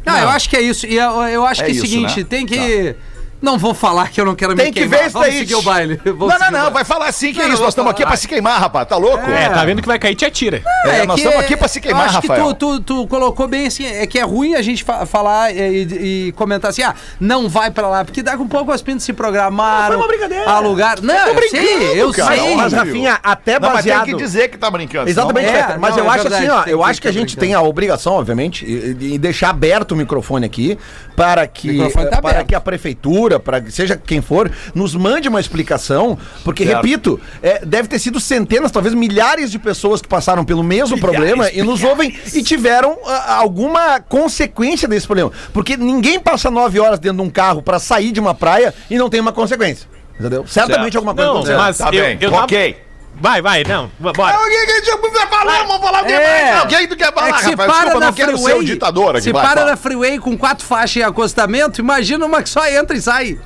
Não, 0.06 0.18
eu 0.18 0.30
acho 0.30 0.50
que 0.50 0.58
é 0.58 0.62
isso. 0.62 0.86
E 0.86 0.96
eu, 0.96 1.12
eu 1.24 1.46
acho 1.46 1.62
É 1.62 1.66
que 1.66 1.72
é 1.72 1.76
o 1.76 1.82
seguinte, 1.82 2.20
né? 2.20 2.26
tem 2.28 2.46
que. 2.46 2.96
Não 3.42 3.58
vou 3.58 3.74
falar 3.74 4.10
que 4.10 4.22
eu 4.22 4.26
não 4.26 4.36
quero 4.36 4.56
Tem 4.56 4.68
me 4.68 4.72
que 4.72 4.82
queimar. 4.82 5.00
ver 5.00 5.06
isso 5.06 5.14
Vamos 5.14 5.28
daí. 5.30 5.40
seguir 5.40 5.56
o 5.56 5.62
baile. 5.64 6.00
Vamos 6.06 6.28
Não, 6.28 6.52
não, 6.52 6.52
não. 6.66 6.72
Vai 6.72 6.86
falar 6.86 7.08
assim 7.08 7.32
que 7.32 7.40
Não, 7.40 7.46
é 7.46 7.48
não 7.48 7.54
isso. 7.54 7.58
vou 7.58 7.66
Nós 7.66 7.72
estamos 7.74 7.92
aqui 7.92 8.06
para 8.06 8.16
se 8.16 8.28
queimar, 8.28 8.60
rapaz. 8.62 8.88
Tá 8.88 8.98
louco? 8.98 9.30
É, 9.30 9.50
tá 9.50 9.66
vendo 9.66 9.82
que 9.82 9.88
vai 9.88 9.98
cair, 9.98 10.16
te 10.16 10.26
atira. 10.26 10.62
É, 10.86 11.06
nós 11.06 11.18
estamos 11.18 11.40
aqui 11.40 11.58
para 11.58 11.68
se 11.68 11.80
eu 11.80 11.84
queimar, 11.84 12.06
acho 12.06 12.16
Rafael. 12.16 12.48
que 12.50 12.54
tu, 12.56 12.80
tu, 12.80 13.04
tu 13.04 13.08
colocou 13.08 13.48
bem 13.48 13.66
assim, 13.68 13.86
é 13.86 14.06
que 14.06 14.20
é 14.20 14.24
ruim 14.24 14.54
a 14.56 14.62
gente 14.62 14.84
fa- 14.84 15.06
falar 15.06 15.52
e, 15.56 16.28
e 16.28 16.32
comentar 16.34 16.70
assim, 16.70 16.84
ah, 16.84 16.94
não 17.20 17.50
vai 17.50 17.72
pra 17.72 17.88
lá, 17.88 18.06
porque 18.06 18.22
dá 18.22 18.38
com 18.38 18.44
um 18.44 18.48
pouco 18.48 18.72
as 18.72 18.82
pintas 18.82 19.04
se 19.04 19.14
programar. 19.14 19.88
foi 19.88 19.96
uma 19.96 20.08
brincadeira. 20.08 20.50
Alugar. 20.50 21.02
Não, 21.02 21.16
eu, 21.30 21.50
sei, 21.50 22.02
eu 22.02 22.12
cara, 22.12 22.36
sei. 22.36 22.56
Mas. 22.56 22.74
Rafinha, 22.74 23.20
até 23.24 23.54
Não, 23.60 23.70
mas 23.70 23.78
baseado... 23.78 24.06
tem 24.06 24.16
que 24.16 24.22
dizer 24.24 24.50
que 24.50 24.58
tá 24.58 24.70
brincando. 24.70 25.10
Exatamente, 25.10 25.48
É, 25.48 25.78
mas 25.80 25.96
não, 25.96 26.04
eu 26.04 26.06
é 26.06 26.14
acho 26.16 26.22
verdade, 26.30 26.46
assim, 26.46 26.54
ó, 26.54 26.62
tem 26.64 26.74
eu 26.74 26.80
que- 26.80 26.86
acho 26.90 27.02
que 27.02 27.08
a 27.08 27.12
tem 27.12 27.20
gente 27.22 27.34
que- 27.36 27.40
tem 27.40 27.54
a 27.56 27.62
obrigação, 27.62 28.14
obviamente, 28.14 28.66
e, 28.66 29.14
e 29.16 29.18
deixar 29.18 29.50
aberto 29.50 29.94
o 29.94 29.96
microfone 29.96 30.46
aqui 30.46 30.78
para 31.16 31.46
que, 31.48 31.78
tá 32.10 32.22
para 32.22 32.44
que 32.44 32.54
a 32.56 32.62
prefeitura, 32.62 33.31
para 33.40 33.62
que 33.62 33.72
seja 33.72 33.96
quem 33.98 34.22
for, 34.22 34.52
nos 34.74 34.96
mande 34.96 35.28
uma 35.30 35.40
explicação, 35.40 36.18
porque, 36.44 36.66
Certo. 36.66 36.76
repito, 36.78 37.20
é, 37.42 37.66
deve 37.66 37.88
ter 37.88 38.00
sido 38.00 38.20
centenas, 38.20 38.72
talvez 38.72 38.94
milhares 38.94 39.52
de 39.52 39.60
pessoas 39.60 40.02
que 40.02 40.08
passaram 40.08 40.44
pelo 40.46 40.64
mesmo 40.64 41.00
problema 41.00 41.50
e 41.52 41.62
nos 41.64 41.84
ouvem 41.84 42.18
e 42.34 42.44
tiveram 42.44 42.98
ah, 43.06 43.36
alguma 43.36 44.00
consequência 44.00 44.88
desse 44.88 45.06
problema. 45.06 45.32
Porque 45.54 45.76
ninguém 45.78 46.20
passa 46.20 46.50
nove 46.52 46.80
horas 46.80 47.00
dentro 47.00 47.18
de 47.18 47.24
um 47.24 47.30
carro 47.30 47.62
para 47.62 47.80
sair 47.80 48.12
de 48.12 48.20
uma 48.20 48.34
praia 48.34 48.74
e 48.90 48.98
não 48.98 49.10
tem 49.10 49.20
uma 49.20 49.32
consequência. 49.32 49.88
Entendeu? 50.20 50.46
Certamente 50.48 50.96
alguma 50.98 51.16
coisa 51.16 51.28
Não, 51.30 51.36
aconteceu. 51.38 51.58
mas 51.58 51.78
Tá 51.78 51.88
eu, 51.88 52.04
bem, 52.04 52.18
eu 52.22 52.30
tava- 52.30 52.44
ok. 52.44 52.78
Vai, 53.20 53.40
vai, 53.42 53.64
não. 53.64 53.92
Bora. 54.00 54.36
Alguém 54.36 54.66
que 54.66 54.82
tinha 54.82 54.98
que 54.98 55.28
falar, 55.28 55.64
vamos 55.68 55.82
falar 55.86 56.02
o 56.02 56.06
que 56.08 56.12
É. 56.12 56.44
mais? 56.52 56.60
Alguém 56.62 56.88
tu 56.88 56.96
quer 56.96 57.14
falar, 57.14 57.30
É 57.30 57.34
que 57.34 57.40
se 57.44 57.50
rapaz? 57.52 57.68
para 57.72 57.80
Desculpa, 57.84 58.00
na 58.00 58.06
não 58.08 58.14
quero 58.14 58.32
ser 58.38 58.44
freeway, 58.44 58.62
o 58.62 58.66
ditador 58.66 59.10
aqui. 59.12 59.22
se 59.22 59.32
vai, 59.32 59.42
para 59.46 59.56
fala. 59.60 59.70
na 59.72 59.78
freeway 59.78 60.18
com 60.18 60.36
quatro 60.38 60.66
faixas 60.66 60.98
em 60.98 61.04
acostamento, 61.06 61.80
imagina 61.80 62.26
uma 62.26 62.42
que 62.42 62.50
só 62.50 62.66
entra 62.68 62.98
e 62.98 63.02
sai. 63.02 63.38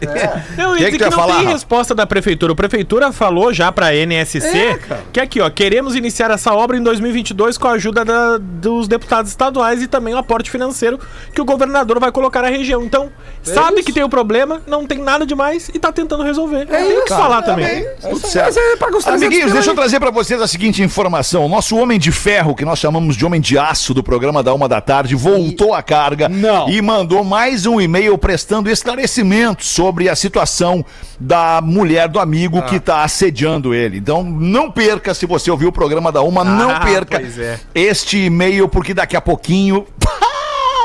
Eu 0.57 0.75
Que 0.75 0.81
ia 0.83 0.91
que 0.91 0.97
que, 0.97 1.03
não 1.03 1.11
falar, 1.11 1.39
tem 1.39 1.47
resposta 1.47 1.93
da 1.93 2.05
prefeitura. 2.07 2.53
A 2.53 2.55
prefeitura 2.55 3.11
falou 3.11 3.51
já 3.53 3.69
pra 3.71 3.93
NSC 3.93 4.47
É, 4.47 4.79
que 5.11 5.19
aqui, 5.19 5.41
ó, 5.41 5.49
queremos 5.49 5.93
iniciar 5.95 6.31
essa 6.31 6.53
obra 6.53 6.77
em 6.77 6.81
2022 6.83 7.57
com 7.57 7.67
a 7.67 7.71
ajuda 7.71 8.05
da- 8.05 8.37
dos 8.39 8.87
deputados 8.87 9.29
estaduais 9.31 9.81
e 9.81 9.87
também 9.87 10.13
o 10.13 10.17
aporte 10.17 10.49
financeiro 10.49 10.97
que 11.33 11.41
o 11.41 11.45
governador 11.45 11.99
vai 11.99 12.13
colocar 12.13 12.41
na 12.43 12.49
região. 12.49 12.81
Então, 12.83 13.11
sabe 13.43 13.83
que 13.83 13.91
tem 13.91 14.03
o 14.03 14.09
problema, 14.09 14.61
não 14.65 14.85
tem 14.85 14.99
nada 14.99 15.25
demais 15.25 15.69
e 15.73 15.79
tá 15.79 15.91
tentando 15.91 16.23
resolver. 16.23 16.65
É 16.69 16.85
tem 16.85 17.01
que 17.03 17.09
falar 17.09 17.41
também. 17.41 17.85
Tudo 18.01 18.25
certo. 18.25 18.45
Mas 18.45 18.57
é 18.57 18.75
pra 18.77 18.89
gostar 18.89 19.13
Amiguinhos, 19.15 19.51
desse 19.51 19.54
deixa 19.55 19.71
eu 19.71 19.75
trazer 19.75 19.99
pra 19.99 20.11
vocês 20.11 20.41
a 20.41 20.47
seguinte 20.47 20.81
informação. 20.83 21.45
O 21.45 21.49
nosso 21.49 21.75
homem 21.77 21.97
de 21.97 22.11
ferro, 22.11 22.53
que 22.55 22.65
nós 22.65 22.77
chamamos 22.79 23.15
de 23.15 23.25
homem 23.25 23.39
de 23.41 23.57
aço 23.57 23.93
do 23.93 24.03
programa 24.03 24.43
da 24.43 24.53
uma 24.53 24.67
da 24.67 24.81
tarde, 24.81 25.15
voltou 25.15 25.73
à 25.73 25.81
carga 25.81 26.27
Não. 26.29 26.69
e 26.69 26.81
mandou 26.81 27.23
mais 27.23 27.65
um 27.65 27.79
e-mail 27.79 28.17
prestando 28.17 28.69
esclarecimentos 28.69 29.67
sobre 29.67 30.09
a 30.09 30.15
situação 30.15 30.85
da 31.19 31.61
mulher 31.63 32.07
do 32.07 32.19
amigo 32.19 32.61
que 32.63 32.79
tá 32.79 33.03
assediando 33.03 33.73
ele. 33.73 33.97
Então, 33.97 34.23
não 34.23 34.69
perca, 34.69 35.13
se 35.13 35.25
você 35.25 35.49
ouviu 35.49 35.69
o 35.69 35.71
programa 35.71 36.11
da 36.11 36.21
uma, 36.21 36.43
não 36.43 36.69
Ah, 36.71 36.79
perca 36.81 37.19
pois 37.19 37.39
é. 37.39 37.59
este 37.73 38.17
e-mail, 38.25 38.67
porque 38.67 38.93
daqui 38.93 39.15
a 39.15 39.21
pouquinho. 39.21 39.85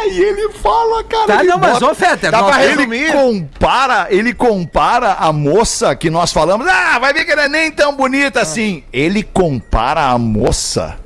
E 0.07 0.21
ele 0.23 0.49
fala, 0.55 1.05
cara. 1.05 1.27
Tá, 1.27 1.43
não, 1.45 1.59
mas 1.59 1.73
bota- 1.75 1.93
ô, 1.93 1.95
Fetter, 1.95 2.31
Dá 2.31 2.43
pra 2.43 2.65
ele 2.65 2.83
ele 2.83 3.13
compara, 3.13 4.07
ele 4.11 4.35
compara 4.35 5.13
a 5.15 5.33
moça 5.33 5.95
que 5.95 6.09
nós 6.11 6.33
falamos. 6.33 6.67
Ah, 6.67 6.99
vai 6.99 7.13
ver 7.13 7.25
que 7.25 7.33
ela 7.33 7.45
é 7.45 7.49
nem 7.49 7.71
tão 7.71 7.95
bonita 7.95 8.41
assim. 8.41 8.83
Ele 8.93 9.23
compara 9.23 10.07
a 10.09 10.19
moça 10.19 10.97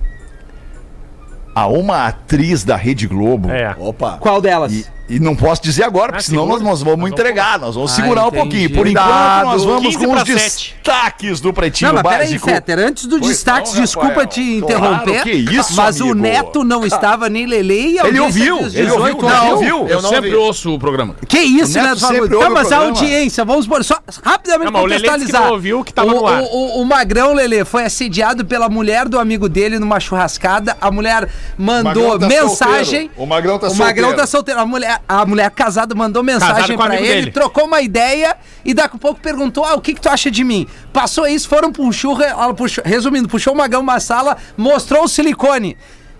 a 1.55 1.67
uma 1.69 2.07
atriz 2.07 2.65
da 2.65 2.77
Rede 2.77 3.07
Globo. 3.07 3.51
É. 3.51 3.75
Opa. 3.79 4.19
Qual 4.19 4.41
delas? 4.41 4.73
E, 4.73 4.87
e 5.09 5.21
não 5.21 5.35
posso 5.37 5.63
dizer 5.63 5.85
agora, 5.85 6.13
porque 6.13 6.25
Ah, 6.25 6.31
senão 6.31 6.47
nós, 6.47 6.61
nós 6.63 6.81
vamos 6.83 6.85
Nós 6.85 6.97
vamos 6.97 7.11
entregar, 7.11 7.59
nós 7.59 7.75
vamos 7.75 7.93
Ah, 7.93 7.95
segurar 7.95 8.25
um 8.25 8.29
entendi. 8.29 8.43
pouquinho. 8.43 8.71
Por 8.71 8.87
enquanto, 8.87 9.45
nós 9.45 9.65
vamos 9.65 9.97
15 9.97 10.07
com 10.07 10.13
os 10.15 10.25
destaques 10.25 11.41
do 11.41 11.53
Pretinho 11.53 11.93
Não, 11.93 12.03
mas 12.03 12.13
peraí, 12.13 12.27
Básico. 12.29 12.49
Fetter, 12.49 12.79
antes 12.79 13.07
do 13.07 13.19
Pois 13.19 13.31
destaque, 13.33 13.75
não, 13.75 13.81
desculpa 13.83 14.09
Rafael. 14.09 14.27
te 14.27 14.61
Claro, 14.61 14.75
interromper, 14.75 15.23
que 15.23 15.31
isso, 15.33 15.75
mas 15.75 16.01
o 16.01 16.05
amigo. 16.05 16.19
Neto 16.21 16.65
não 16.65 16.87
estava 16.87 17.29
nem 17.29 17.47
Lele 17.47 17.93
e 17.95 18.01
a 18.01 18.07
Ele 18.07 18.21
ouviu, 18.21 18.45
ele 18.45 18.65
ouviu, 18.65 18.85
18 18.87 19.23
não, 19.27 19.51
ouviu? 19.53 19.89
Eu 19.89 20.03
não 20.03 20.09
sempre 20.11 20.35
ouvi. 20.35 20.47
ouço 20.47 20.75
o 20.75 20.79
programa. 20.79 21.15
Que 21.29 21.39
isso, 21.41 21.79
O 21.79 21.83
Neto 21.83 22.01
Neto? 22.13 22.29
Tá, 22.39 22.49
o 22.49 22.53
mas 22.55 22.73
a 22.73 22.77
audiência, 22.79 23.45
vamos 23.45 23.67
por 23.67 23.83
só 23.85 23.99
rapidamente 24.23 24.73
Não, 24.73 24.81
o 24.81 24.85
que 24.85 24.95
contextualizar. 24.95 25.43
não 25.45 25.53
ouviu, 25.53 25.85
que 25.85 25.93
tava 25.93 26.13
o, 26.13 26.21
no 26.21 26.27
ar. 26.27 26.43
O, 26.43 26.45
o- 26.47 26.83
o 26.83 26.85
Magrão, 26.87 27.35
Lele, 27.35 27.65
foi 27.65 27.85
assediado 27.85 28.45
pela 28.45 28.69
mulher 28.69 29.09
do 29.09 29.19
amigo 29.19 29.49
dele 29.49 29.79
numa 29.79 30.01
churrascada. 30.01 30.77
A 30.81 30.91
mulher 30.91 31.29
mandou 31.59 32.19
tá 32.19 32.27
mensagem. 32.27 32.85
solteiro. 33.09 33.11
O 33.17 33.27
Magrão 33.27 33.59
tá 33.59 33.69
O 33.69 33.75
Magrão 33.77 34.05
solteiro. 34.09 34.17
tá 34.17 34.27
solteiro. 34.27 34.61
A 34.61 34.67
mulher, 34.67 34.94
a 35.09 35.25
mulher 35.27 35.51
casada 35.51 35.95
mandou 35.95 36.23
mensagem 36.23 36.77
amigo 36.77 36.93
ele, 36.93 37.07
dele. 37.07 37.31
trocou 37.31 37.65
uma 37.65 37.81
ideia 37.81 38.37
e 38.65 38.75
daqui 38.75 38.97
a 38.97 38.99
pouco 38.99 39.21
perguntou: 39.21 39.65
ah, 39.65 39.75
o 39.75 39.81
que, 39.81 39.95
que 39.95 40.01
tu 40.01 40.09
acha 40.09 40.31
de 40.31 40.45
mim? 40.45 40.67
Passou 40.93 41.27
isso, 41.27 41.49
foram 41.49 41.73
pro 41.73 41.91
churro, 41.93 42.23
ela 42.23 42.55
puxou, 42.55 42.83
resumindo, 42.85 43.29
puxou 43.29 43.53
o 43.53 43.57
Magrão 43.57 43.81
numa 43.81 44.01
sala, 44.01 44.37
mostrou 44.57 45.05
o 45.05 45.09
silicone. 45.09 45.77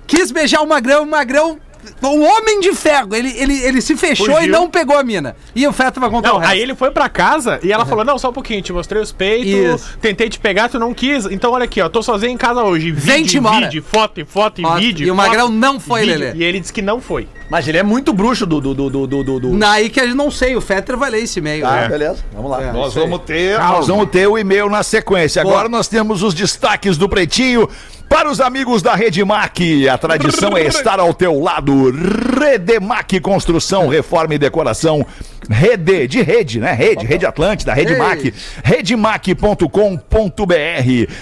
Quis 0.07 0.31
beijar 0.31 0.61
o 0.61 0.67
Magrão, 0.67 1.05
o 1.05 1.11
Magrão. 1.11 1.59
Um 2.03 2.23
homem 2.25 2.61
de 2.61 2.73
ferro, 2.75 3.15
ele, 3.15 3.33
ele, 3.37 3.59
ele 3.63 3.81
se 3.81 3.97
fechou 3.97 4.29
e 4.31 4.35
Fugiu. 4.35 4.53
não 4.53 4.69
pegou 4.71 4.97
a 4.99 5.03
mina. 5.03 5.35
E 5.55 5.67
o 5.67 5.73
Feto 5.73 6.01
vai 6.01 6.11
contar 6.11 6.31
o 6.31 6.33
Não, 6.35 6.39
resto. 6.41 6.53
aí 6.53 6.61
ele 6.61 6.75
foi 6.75 6.91
pra 6.91 7.09
casa 7.09 7.59
e 7.63 7.73
ela 7.73 7.85
falou: 7.87 8.05
Não, 8.05 8.19
só 8.19 8.31
um 8.31 8.33
pouquinho, 8.33 8.61
te 8.63 8.73
mostrei 8.73 9.01
os 9.03 9.13
peitos, 9.13 9.81
Isso. 9.83 9.99
tentei 10.01 10.29
te 10.29 10.39
pegar, 10.39 10.69
tu 10.69 10.79
não 10.79 10.93
quis. 10.95 11.25
Então 11.27 11.53
olha 11.53 11.65
aqui, 11.65 11.81
ó, 11.81 11.89
tô 11.89 12.03
sozinho 12.03 12.33
em 12.33 12.37
casa 12.37 12.63
hoje. 12.63 12.91
Vem 12.91 13.23
Vídeo, 13.25 13.43
te 13.43 13.61
vídeo, 13.61 13.83
foto 13.87 14.21
e 14.21 14.25
foto 14.25 14.61
e 14.61 14.63
Foto. 14.65 14.79
vídeo. 14.79 15.07
E 15.07 15.11
o 15.11 15.15
foto 15.15 15.27
Magrão 15.27 15.49
e 15.49 15.53
não 15.53 15.81
foi, 15.81 16.01
vídeo. 16.03 16.19
Lelê. 16.19 16.37
E 16.37 16.45
ele 16.45 16.61
disse 16.61 16.73
que 16.73 16.83
não 16.83 17.01
foi. 17.01 17.27
Mas 17.51 17.69
ele 17.69 17.79
é 17.79 17.83
muito 17.83 18.13
bruxo 18.13 18.47
do. 18.47 18.61
do, 18.61 18.75
do, 18.75 18.91
do, 18.91 19.07
do, 19.07 19.23
do- 19.25 19.41
do- 19.41 19.53
Naí 19.57 19.89
que 19.91 20.01
a 20.01 20.05
gente 20.07 20.17
não 20.17 20.31
sei, 20.31 20.57
o 20.57 20.61
Fetter 20.61 20.97
vai 20.97 21.11
ler 21.11 21.23
esse 21.23 21.39
e-mail. 21.39 21.67
Ah, 21.67 21.81
É. 21.83 21.89
beleza. 21.89 22.25
Vamos 22.33 22.51
lá. 22.51 22.73
Nós 22.73 22.95
vamos 22.95 23.21
ter, 23.21 23.59
nós 23.59 23.87
vamos 23.87 24.09
ter 24.11 24.27
o 24.27 24.39
e-mail 24.39 24.69
na 24.69 24.83
sequência. 24.83 25.43
Agora 25.43 25.69
nós 25.69 25.87
temos 25.89 26.23
os 26.23 26.35
destaques 26.35 26.97
do 26.97 27.09
Pretinho 27.09 27.69
para 28.09 28.31
os 28.31 28.41
amigos 28.41 28.83
da 28.83 28.95
Redemac. 28.95 29.89
A 29.89 29.99
tradição 29.99 30.57
é 30.57 30.65
estar 30.67 31.01
ao 31.01 31.13
teu 31.13 31.41
lado. 31.41 31.93
Redemac 32.39 33.21
Construção, 33.21 33.89
Reforma 33.89 34.35
e 34.35 34.39
Decoração. 34.39 35.07
Rede, 35.51 36.09
de 36.09 36.23
rede, 36.23 36.61
né? 36.61 36.73
Rede, 36.73 37.07
Rede 37.07 37.27
Atlântida, 37.27 37.73
Redemac. 37.73 38.35
Redemac.com.br. 38.63 39.69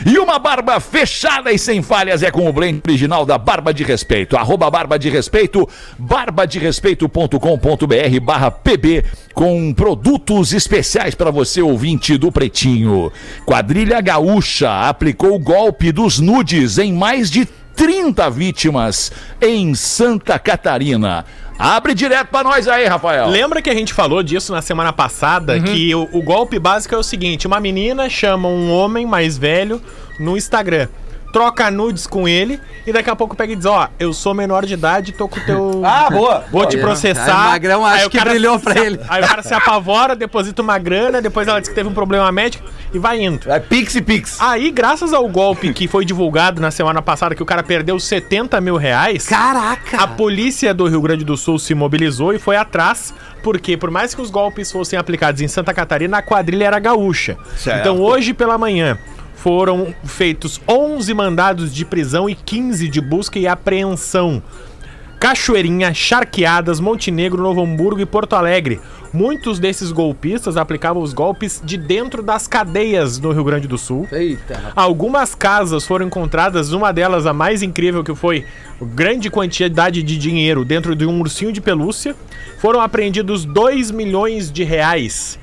E 0.07 0.19
uma 0.19 0.39
barba 0.39 0.81
fechada 0.81 1.53
e 1.53 1.59
sem 1.59 1.83
falhas 1.83 2.23
é 2.23 2.31
com 2.31 2.49
o 2.49 2.53
blend 2.53 2.81
original 2.87 3.27
da 3.27 3.39
Barba 3.39 3.75
de 3.75 3.85
Respeito. 3.85 4.37
Arroba 4.37 4.71
Barba 4.71 4.99
de 4.99 5.11
Respeito, 5.11 5.69
barbaderespeito.com.br 5.99 8.21
barra 8.23 8.51
PB 8.51 9.05
com 9.35 9.73
produtos 9.73 10.53
especiais 10.53 11.15
para 11.15 11.31
você, 11.31 11.63
ouvinte 11.63 12.17
do 12.17 12.31
Pretinho. 12.31 13.11
Quadrilha 13.47 14.01
Gaúcha 14.01 14.89
aplicou 14.89 15.35
o 15.35 15.39
golpe 15.39 15.91
dos 15.91 16.19
nudes 16.19 16.79
em 16.79 16.93
mais 16.93 17.31
de 17.31 17.47
30 17.75 18.31
vítimas 18.31 19.11
em 19.41 19.75
Santa 19.75 20.39
Catarina. 20.39 21.25
Abre 21.59 21.95
direto 21.95 22.29
pra 22.29 22.43
nós 22.43 22.67
aí, 22.67 22.87
Rafael. 22.87 23.29
Lembra 23.29 23.63
que 23.63 23.71
a 23.71 23.75
gente 23.75 23.93
falou 23.93 24.23
disso 24.23 24.53
na 24.53 24.61
semana 24.63 24.93
passada? 24.93 25.61
Que 25.61 25.95
o, 25.95 26.09
o 26.13 26.23
golpe 26.23 26.59
básico 26.59 26.95
é 26.95 26.99
o 26.99 27.03
seguinte: 27.03 27.47
uma 27.47 27.61
menina 27.61 28.09
chama 28.09 28.49
um 28.49 28.73
homem 28.73 29.07
mais 29.07 29.39
velho 29.39 29.81
no 30.19 30.37
Instagram. 30.37 30.89
Troca 31.33 31.71
nudes 31.71 32.07
com 32.07 32.29
ele 32.29 32.61
e 32.87 32.93
daqui 32.93 33.09
a 33.09 33.17
pouco 33.17 33.35
pega 33.35 33.53
e 33.55 33.57
diz: 33.57 33.65
Ó, 33.65 33.89
eu 33.99 34.13
sou 34.13 34.35
menor 34.35 34.67
de 34.67 34.75
idade, 34.75 35.13
tô 35.13 35.27
com 35.27 35.41
o 35.41 35.45
teu. 35.45 35.83
Ah, 35.93 36.09
boa. 36.11 36.45
Vou 36.51 36.67
te 36.67 36.77
Aí 36.77 36.83
processar. 36.83 37.49
o 37.49 37.51
Magrão 37.51 37.85
acho 37.85 38.07
o 38.07 38.11
que 38.11 38.21
brilhou 38.21 38.59
pra 38.61 38.79
ele. 38.79 39.01
Aí 39.09 39.23
o 39.23 39.27
cara 39.27 39.43
se 39.43 39.53
apavora, 39.55 40.15
deposita 40.15 40.63
uma 40.63 40.79
grana, 40.79 41.21
depois 41.21 41.49
ela 41.49 41.61
diz 41.61 41.69
que 41.69 41.75
teve 41.75 41.89
um 41.89 41.95
problema 41.95 42.31
médico 42.31 42.65
e 42.93 42.99
vai 42.99 43.21
indo. 43.21 43.51
É 43.51 43.59
Pix 43.59 43.95
e 43.97 44.03
Pix. 44.03 44.41
Aí, 44.41 44.71
graças 44.71 45.13
ao 45.13 45.27
golpe 45.29 45.73
que 45.73 45.89
foi 45.89 46.05
divulgado 46.05 46.61
na 46.61 46.71
semana 46.71 47.01
passada, 47.01 47.35
que 47.35 47.43
o 47.43 47.47
cara 47.47 47.63
perdeu 47.63 47.99
70 47.99 48.61
mil 48.61 48.77
reais. 48.77 49.27
Caraca! 49.27 49.97
A 49.99 50.07
polícia 50.07 50.75
do 50.75 50.87
Rio 50.87 51.01
Grande 51.01 51.25
do 51.25 51.37
Sul 51.37 51.59
se 51.59 51.75
mobilizou 51.75 52.33
e 52.33 52.39
foi 52.39 52.57
atrás, 52.57 53.15
porque 53.43 53.77
por 53.77 53.91
mais 53.91 54.15
que 54.15 54.21
os 54.21 54.31
golpes 54.31 54.71
fossem 54.71 54.99
aplicados 54.99 55.41
em 55.41 55.49
Santa 55.49 55.73
Catarina, 55.73 56.19
a 56.19 56.23
quadrilha 56.23 56.67
era 56.67 56.79
gaúcha. 56.79 57.37
Certo. 57.57 57.81
Então 57.81 58.01
hoje 58.01 58.35
pela 58.35 58.59
manhã 58.59 58.99
foram 59.43 59.93
feitos 60.05 60.61
11 60.69 61.13
mandados 61.15 61.75
de 61.75 61.85
prisão 61.85 62.31
e 62.31 62.35
15 62.35 62.87
de 62.89 63.01
busca 63.01 63.41
e 63.41 63.49
apreensão. 63.49 64.41
Cachoeirinha, 65.19 65.93
Charqueadas, 65.93 66.79
Montenegro, 66.79 67.43
Novo 67.43 67.61
Hamburgo 67.61 68.01
e 68.01 68.07
Porto 68.07 68.35
Alegre. 68.35 68.81
Muitos 69.13 69.59
desses 69.59 69.91
golpistas 69.91 70.57
aplicavam 70.57 71.03
os 71.03 71.13
golpes 71.13 71.61
de 71.65 71.77
dentro 71.77 72.23
das 72.23 72.47
cadeias 72.47 73.19
no 73.19 73.33
Rio 73.33 73.43
Grande 73.43 73.67
do 73.67 73.77
Sul. 73.77 74.07
Eita. 74.13 74.73
Algumas 74.77 75.35
casas 75.35 75.85
foram 75.85 76.07
encontradas, 76.07 76.73
uma 76.73 76.93
delas 76.93 77.27
a 77.27 77.33
mais 77.33 77.63
incrível 77.63 78.05
que 78.05 78.15
foi 78.15 78.45
grande 78.81 79.29
quantidade 79.29 80.05
de 80.05 80.17
dinheiro 80.17 80.65
dentro 80.65 80.95
de 80.95 81.05
um 81.05 81.19
ursinho 81.19 81.53
de 81.53 81.61
pelúcia. 81.61 82.15
Foram 82.59 82.81
apreendidos 82.81 83.45
2 83.45 83.91
milhões 83.91 84.53
de 84.53 84.63
reais. 84.63 85.37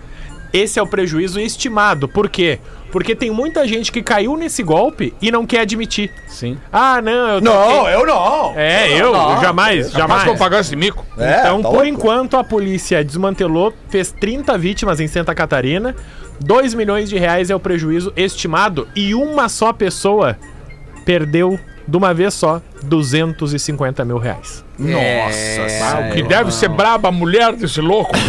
Esse 0.52 0.80
é 0.80 0.82
o 0.82 0.88
prejuízo 0.88 1.40
estimado. 1.40 2.08
Por 2.08 2.30
quê? 2.30 2.60
Porque 2.92 3.16
tem 3.16 3.30
muita 3.30 3.68
gente 3.68 3.92
que 3.92 4.02
caiu 4.02 4.36
nesse 4.36 4.64
golpe 4.64 5.14
e 5.22 5.30
não 5.30 5.46
quer 5.46 5.60
admitir. 5.62 6.12
Sim. 6.28 6.58
Ah, 6.72 7.00
não, 7.02 7.36
eu 7.36 7.42
Não, 7.42 7.88
eu 7.88 8.06
não. 8.06 8.54
É, 8.56 8.92
eu, 8.94 9.14
eu 9.14 9.42
jamais, 9.42 9.86
Mas 9.86 9.92
jamais. 9.92 10.24
vou 10.24 10.36
pagar 10.38 10.62
esse 10.62 10.76
mico. 10.76 11.06
É, 11.18 11.42
Então, 11.42 11.62
tá 11.62 11.70
por 11.70 11.76
louco. 11.76 11.86
enquanto, 11.86 12.36
a 12.36 12.44
polícia 12.44 13.04
desmantelou, 13.04 13.74
fez 13.90 14.12
30 14.12 14.58
vítimas 14.58 15.00
em 15.00 15.08
Santa 15.08 15.36
Catarina, 15.36 15.96
2 16.40 16.74
milhões 16.74 17.10
de 17.10 17.18
reais 17.18 17.52
é 17.52 17.56
o 17.56 17.60
prejuízo 17.60 18.12
estimado 18.16 18.88
e 18.96 19.14
uma 19.14 19.48
só 19.50 19.72
pessoa 19.72 20.36
perdeu, 21.06 21.60
de 21.88 21.98
uma 21.98 22.14
vez 22.14 22.34
só, 22.34 22.62
250 22.84 24.04
mil 24.04 24.18
reais. 24.18 24.64
Ah, 24.82 26.08
o 26.10 26.14
que 26.14 26.24
deve 26.24 26.52
ser 26.54 26.70
braba 26.70 27.10
a 27.10 27.12
mulher 27.12 27.54
desse 27.54 27.82
louco. 27.82 28.12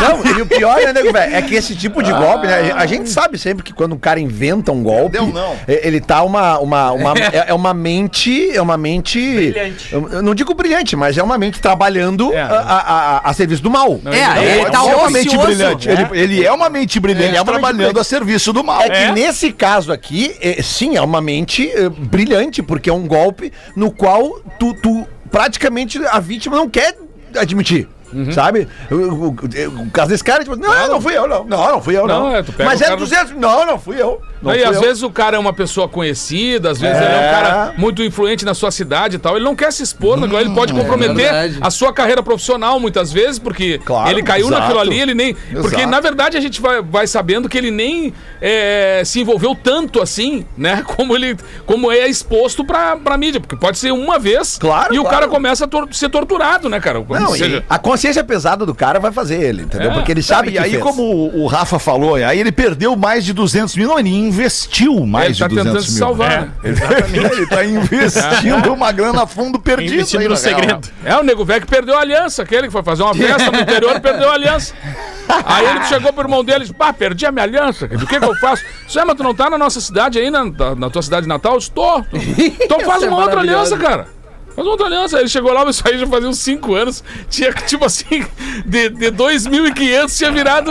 Não, 0.00 0.38
e 0.38 0.42
o 0.42 0.46
pior, 0.46 0.76
né, 0.80 0.92
nego, 0.92 1.12
velho, 1.12 1.34
é 1.34 1.42
que 1.42 1.54
esse 1.54 1.74
tipo 1.74 2.02
de 2.02 2.12
golpe, 2.12 2.46
né? 2.46 2.72
A 2.74 2.86
gente 2.86 3.08
sabe 3.10 3.38
sempre 3.38 3.62
que 3.62 3.72
quando 3.72 3.94
um 3.94 3.98
cara 3.98 4.20
inventa 4.20 4.72
um 4.72 4.82
golpe, 4.82 5.12
Deu 5.12 5.26
não. 5.26 5.54
é- 5.66 5.86
ele 5.86 6.00
tá 6.00 6.22
uma. 6.22 6.58
uma, 6.58 6.92
uma 6.92 7.14
é, 7.32 7.44
é 7.48 7.54
uma 7.54 7.74
mente. 7.74 8.50
É 8.56 8.60
uma 8.62 8.76
mente. 8.76 9.18
Brilhante. 9.18 9.92
Eu, 9.92 10.22
não 10.22 10.34
digo 10.34 10.54
brilhante, 10.54 10.94
mas 10.96 11.16
é 11.18 11.22
uma 11.22 11.36
mente 11.38 11.60
trabalhando 11.60 12.32
É. 12.32 12.40
a, 12.42 12.46
a, 12.48 13.16
a- 13.16 13.30
a 13.30 13.32
serviço 13.32 13.62
do 13.62 13.70
mal. 13.70 14.00
É, 14.06 14.44
ele 14.44 14.60
Pode 14.60 14.72
tá 14.72 14.82
ser 14.82 14.94
uma 14.94 15.10
mente 15.10 15.36
brilhante. 15.36 15.88
Ele, 15.88 16.06
ele 16.12 16.44
é 16.44 16.52
uma 16.52 16.68
mente 16.68 17.00
brilhante 17.00 17.26
Ele 17.26 17.36
é 17.36 17.40
uma 17.40 17.52
trabalhando 17.52 17.76
brilhante. 17.78 17.98
a 18.00 18.04
serviço 18.04 18.52
do 18.52 18.62
mal. 18.64 18.82
É 18.82 18.88
que 18.90 18.96
É? 18.96 19.12
nesse 19.12 19.52
caso 19.52 19.92
aqui, 19.92 20.34
é, 20.40 20.62
sim, 20.62 20.96
é 20.96 21.02
uma 21.02 21.20
mente 21.20 21.70
é, 21.70 21.88
brilhante, 21.88 22.62
porque 22.62 22.88
é 22.90 22.92
um 22.92 23.06
golpe 23.06 23.52
no 23.76 23.90
qual 23.90 24.40
tu, 24.58 24.74
tu 24.74 25.06
praticamente 25.32 25.98
a 26.06 26.20
vítima 26.20 26.56
não 26.56 26.68
quer 26.68 26.96
admitir. 27.34 27.88
Sabe? 28.32 28.68
O, 28.90 28.94
o- 28.94 29.28
o- 29.30 29.82
o 29.82 29.90
caso 29.90 30.10
desse 30.10 30.24
cara, 30.24 30.42
tipo, 30.44 30.56
não, 30.56 30.88
não 30.88 31.00
fui 31.00 31.16
eu, 31.16 31.26
não. 31.28 31.44
Não, 31.44 31.72
não 31.72 31.82
fui 31.82 31.96
eu, 31.96 32.06
não. 32.06 32.24
Não, 32.30 32.36
é, 32.36 32.44
Mas 32.64 32.80
o 32.80 32.84
é 32.84 32.86
cara- 32.86 32.96
200. 32.96 33.32
Não, 33.36 33.66
não 33.66 33.78
fui 33.78 34.00
eu. 34.00 34.20
Não 34.42 34.52
e 34.54 34.64
às 34.64 34.74
eu. 34.76 34.82
vezes 34.82 35.02
o 35.04 35.10
cara 35.10 35.36
é 35.36 35.38
uma 35.40 35.52
pessoa 35.52 35.88
conhecida, 35.88 36.70
às 36.72 36.80
vezes 36.80 36.96
ele 36.96 37.06
é 37.14 37.16
um 37.18 37.22
É. 37.22 37.30
cara 37.30 37.74
muito 37.78 38.02
influente 38.02 38.44
na 38.44 38.54
sua 38.54 38.72
cidade 38.72 39.14
e 39.16 39.18
tal. 39.18 39.36
Ele 39.36 39.44
não 39.44 39.54
quer 39.54 39.72
se 39.72 39.82
expor, 39.84 40.16
né? 40.18 40.26
ele 40.40 40.50
pode 40.50 40.72
comprometer 40.72 41.14
verdade. 41.14 41.58
a 41.60 41.70
sua 41.70 41.92
carreira 41.92 42.22
profissional 42.24 42.80
muitas 42.80 43.12
vezes, 43.12 43.38
porque 43.38 43.78
Claro, 43.84 44.10
ele 44.10 44.20
caiu 44.22 44.46
exato. 44.48 44.60
naquilo 44.62 44.80
ali, 44.80 45.00
ele 45.00 45.14
nem. 45.14 45.34
Porque 45.34 45.76
Exato. 45.76 45.86
na 45.90 46.00
verdade 46.00 46.36
a 46.36 46.40
gente 46.40 46.60
vai, 46.60 46.82
vai 46.82 47.06
sabendo 47.06 47.48
que 47.48 47.56
ele 47.56 47.70
nem 47.70 48.12
é, 48.40 49.02
se 49.04 49.20
envolveu 49.20 49.54
tanto 49.54 50.02
assim, 50.02 50.44
né? 50.56 50.82
Como 50.96 51.14
ele 51.14 51.36
como 51.64 51.90
é 51.92 52.08
exposto 52.08 52.64
pra, 52.64 52.96
pra 52.96 53.16
mídia, 53.16 53.40
porque 53.40 53.54
pode 53.56 53.78
ser 53.78 53.92
uma 53.92 54.18
vez 54.18 54.58
Claro, 54.58 54.92
e 54.92 54.98
o 54.98 55.02
claro. 55.02 55.16
cara 55.18 55.28
começa 55.28 55.64
a 55.64 55.68
tor- 55.68 55.88
ser 55.92 56.08
torturado, 56.08 56.68
né, 56.68 56.80
cara? 56.80 57.00
Como 57.00 57.18
Não, 57.18 57.30
seja- 57.30 57.64
a 57.70 57.78
consciência 58.02 58.24
pesada 58.24 58.66
do 58.66 58.74
cara 58.74 58.98
vai 58.98 59.12
fazer 59.12 59.40
ele, 59.40 59.62
entendeu? 59.62 59.92
É. 59.92 59.94
Porque 59.94 60.10
ele 60.10 60.22
sabe 60.22 60.48
e 60.48 60.52
que 60.52 60.58
aí, 60.58 60.70
fez. 60.72 60.82
como 60.82 61.02
o 61.02 61.42
o 61.42 61.46
Rafa 61.46 61.78
falou, 61.78 62.16
aí 62.16 62.38
ele 62.38 62.50
perdeu 62.50 62.96
mais 62.96 63.24
de 63.24 63.32
200 63.32 63.76
mil, 63.76 63.88
não, 63.88 63.98
ele 63.98 64.10
investiu 64.10 65.06
mais 65.06 65.26
ele 65.26 65.34
de 65.34 65.40
tá 65.40 65.48
200 65.48 65.64
tentando 65.64 65.82
mil. 65.82 65.92
se 65.92 65.98
salvar. 65.98 66.32
É. 66.32 66.40
né? 66.40 66.52
ele 67.32 67.46
tá 67.46 67.64
investindo 67.64 68.72
uma 68.72 68.90
grana 68.92 69.22
a 69.22 69.26
fundo 69.26 69.58
perdido. 69.58 69.94
Investindo 69.94 70.20
aí, 70.20 70.28
no 70.28 70.34
na 70.34 70.40
real. 70.40 70.58
segredo. 70.60 70.88
É, 71.04 71.16
o 71.16 71.22
Nego 71.22 71.44
Velho 71.44 71.60
que 71.60 71.66
perdeu 71.66 71.96
a 71.96 72.00
aliança, 72.00 72.42
aquele 72.42 72.66
que 72.66 72.72
foi 72.72 72.82
fazer 72.82 73.02
uma 73.02 73.14
festa 73.14 73.50
no 73.50 73.60
interior 73.60 73.96
e 73.96 74.00
perdeu 74.00 74.30
a 74.30 74.34
aliança. 74.34 74.74
Aí 75.44 75.66
ele 75.66 75.84
chegou 75.84 76.12
pro 76.12 76.24
irmão 76.24 76.44
dele 76.44 76.58
e 76.58 76.62
disse, 76.62 76.74
pá, 76.74 76.92
perdi 76.92 77.26
a 77.26 77.32
minha 77.32 77.44
aliança, 77.44 77.86
do 77.86 78.06
que 78.06 78.18
que 78.18 78.24
eu 78.24 78.34
faço? 78.36 78.62
Zé, 78.90 79.04
mas 79.04 79.16
tu 79.16 79.22
não 79.22 79.34
tá 79.34 79.48
na 79.48 79.58
nossa 79.58 79.80
cidade 79.80 80.18
aí, 80.18 80.30
na, 80.30 80.44
na 80.76 80.90
tua 80.90 81.02
cidade 81.02 81.26
natal? 81.26 81.58
Tô. 81.74 82.04
Então 82.62 82.80
faz 82.84 82.98
Isso 83.02 83.06
é 83.06 83.08
uma 83.08 83.22
outra 83.22 83.40
aliança, 83.40 83.76
cara. 83.78 84.21
Faz 84.54 84.66
uma 84.66 84.70
outra 84.72 84.86
aliança. 84.86 85.18
Ele 85.18 85.28
chegou 85.28 85.52
lá, 85.52 85.68
isso 85.68 85.82
aí 85.86 85.98
já 85.98 86.06
fazia 86.06 86.28
uns 86.28 86.38
5 86.38 86.74
anos. 86.74 87.04
Tinha, 87.28 87.52
tipo 87.52 87.84
assim, 87.84 88.24
de, 88.66 88.88
de 88.90 89.10
2.500 89.12 90.16
tinha 90.16 90.30
virado 90.30 90.70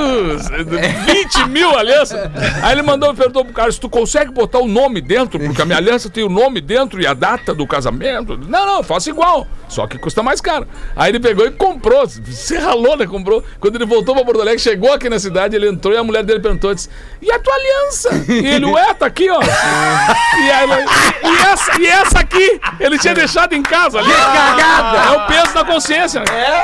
20 1.05 1.50
mil 1.50 1.77
alianças. 1.77 2.19
Aí 2.61 2.73
ele 2.73 2.81
mandou, 2.81 3.13
perguntou 3.13 3.45
pro 3.45 3.53
cara, 3.53 3.71
se 3.71 3.79
tu 3.79 3.89
consegue 3.89 4.31
botar 4.31 4.59
o 4.59 4.67
nome 4.67 5.01
dentro, 5.01 5.39
porque 5.39 5.61
a 5.61 5.65
minha 5.65 5.77
aliança 5.77 6.09
tem 6.09 6.23
o 6.23 6.29
nome 6.29 6.61
dentro 6.61 7.01
e 7.01 7.07
a 7.07 7.13
data 7.13 7.53
do 7.53 7.65
casamento. 7.65 8.38
Não, 8.38 8.65
não, 8.65 8.83
faço 8.83 9.09
igual. 9.09 9.47
Só 9.67 9.88
que 9.88 9.97
custa 9.97 10.21
mais 10.21 10.41
caro. 10.41 10.67
Aí 10.95 11.11
ele 11.11 11.19
pegou 11.19 11.45
e 11.45 11.51
comprou. 11.51 12.07
Se 12.07 12.57
ralou, 12.57 12.97
né? 12.97 13.07
Comprou. 13.07 13.43
Quando 13.59 13.75
ele 13.75 13.85
voltou 13.85 14.13
pra 14.13 14.23
Porto 14.23 14.41
Alegre, 14.41 14.59
chegou 14.59 14.91
aqui 14.93 15.09
na 15.09 15.19
cidade, 15.19 15.55
ele 15.55 15.67
entrou 15.67 15.93
e 15.93 15.97
a 15.97 16.03
mulher 16.03 16.23
dele 16.23 16.39
perguntou, 16.39 16.73
disse, 16.73 16.89
e 17.21 17.31
a 17.31 17.39
tua 17.39 17.53
aliança? 17.53 18.09
E 18.27 18.47
ele, 18.47 18.65
ué, 18.65 18.93
tá 18.93 19.05
aqui, 19.05 19.29
ó. 19.29 19.39
E, 19.41 21.27
e, 21.27 21.38
essa, 21.45 21.81
e 21.81 21.85
essa 21.85 22.19
aqui? 22.19 22.59
Ele 22.79 22.97
tinha 22.97 23.13
deixado 23.13 23.53
em 23.53 23.61
casa 23.71 23.99
ali. 23.99 24.11
cagada! 24.13 24.97
É 24.97 25.17
o 25.17 25.27
peso 25.27 25.53
da 25.53 25.63
consciência. 25.63 26.19
né? 26.19 26.63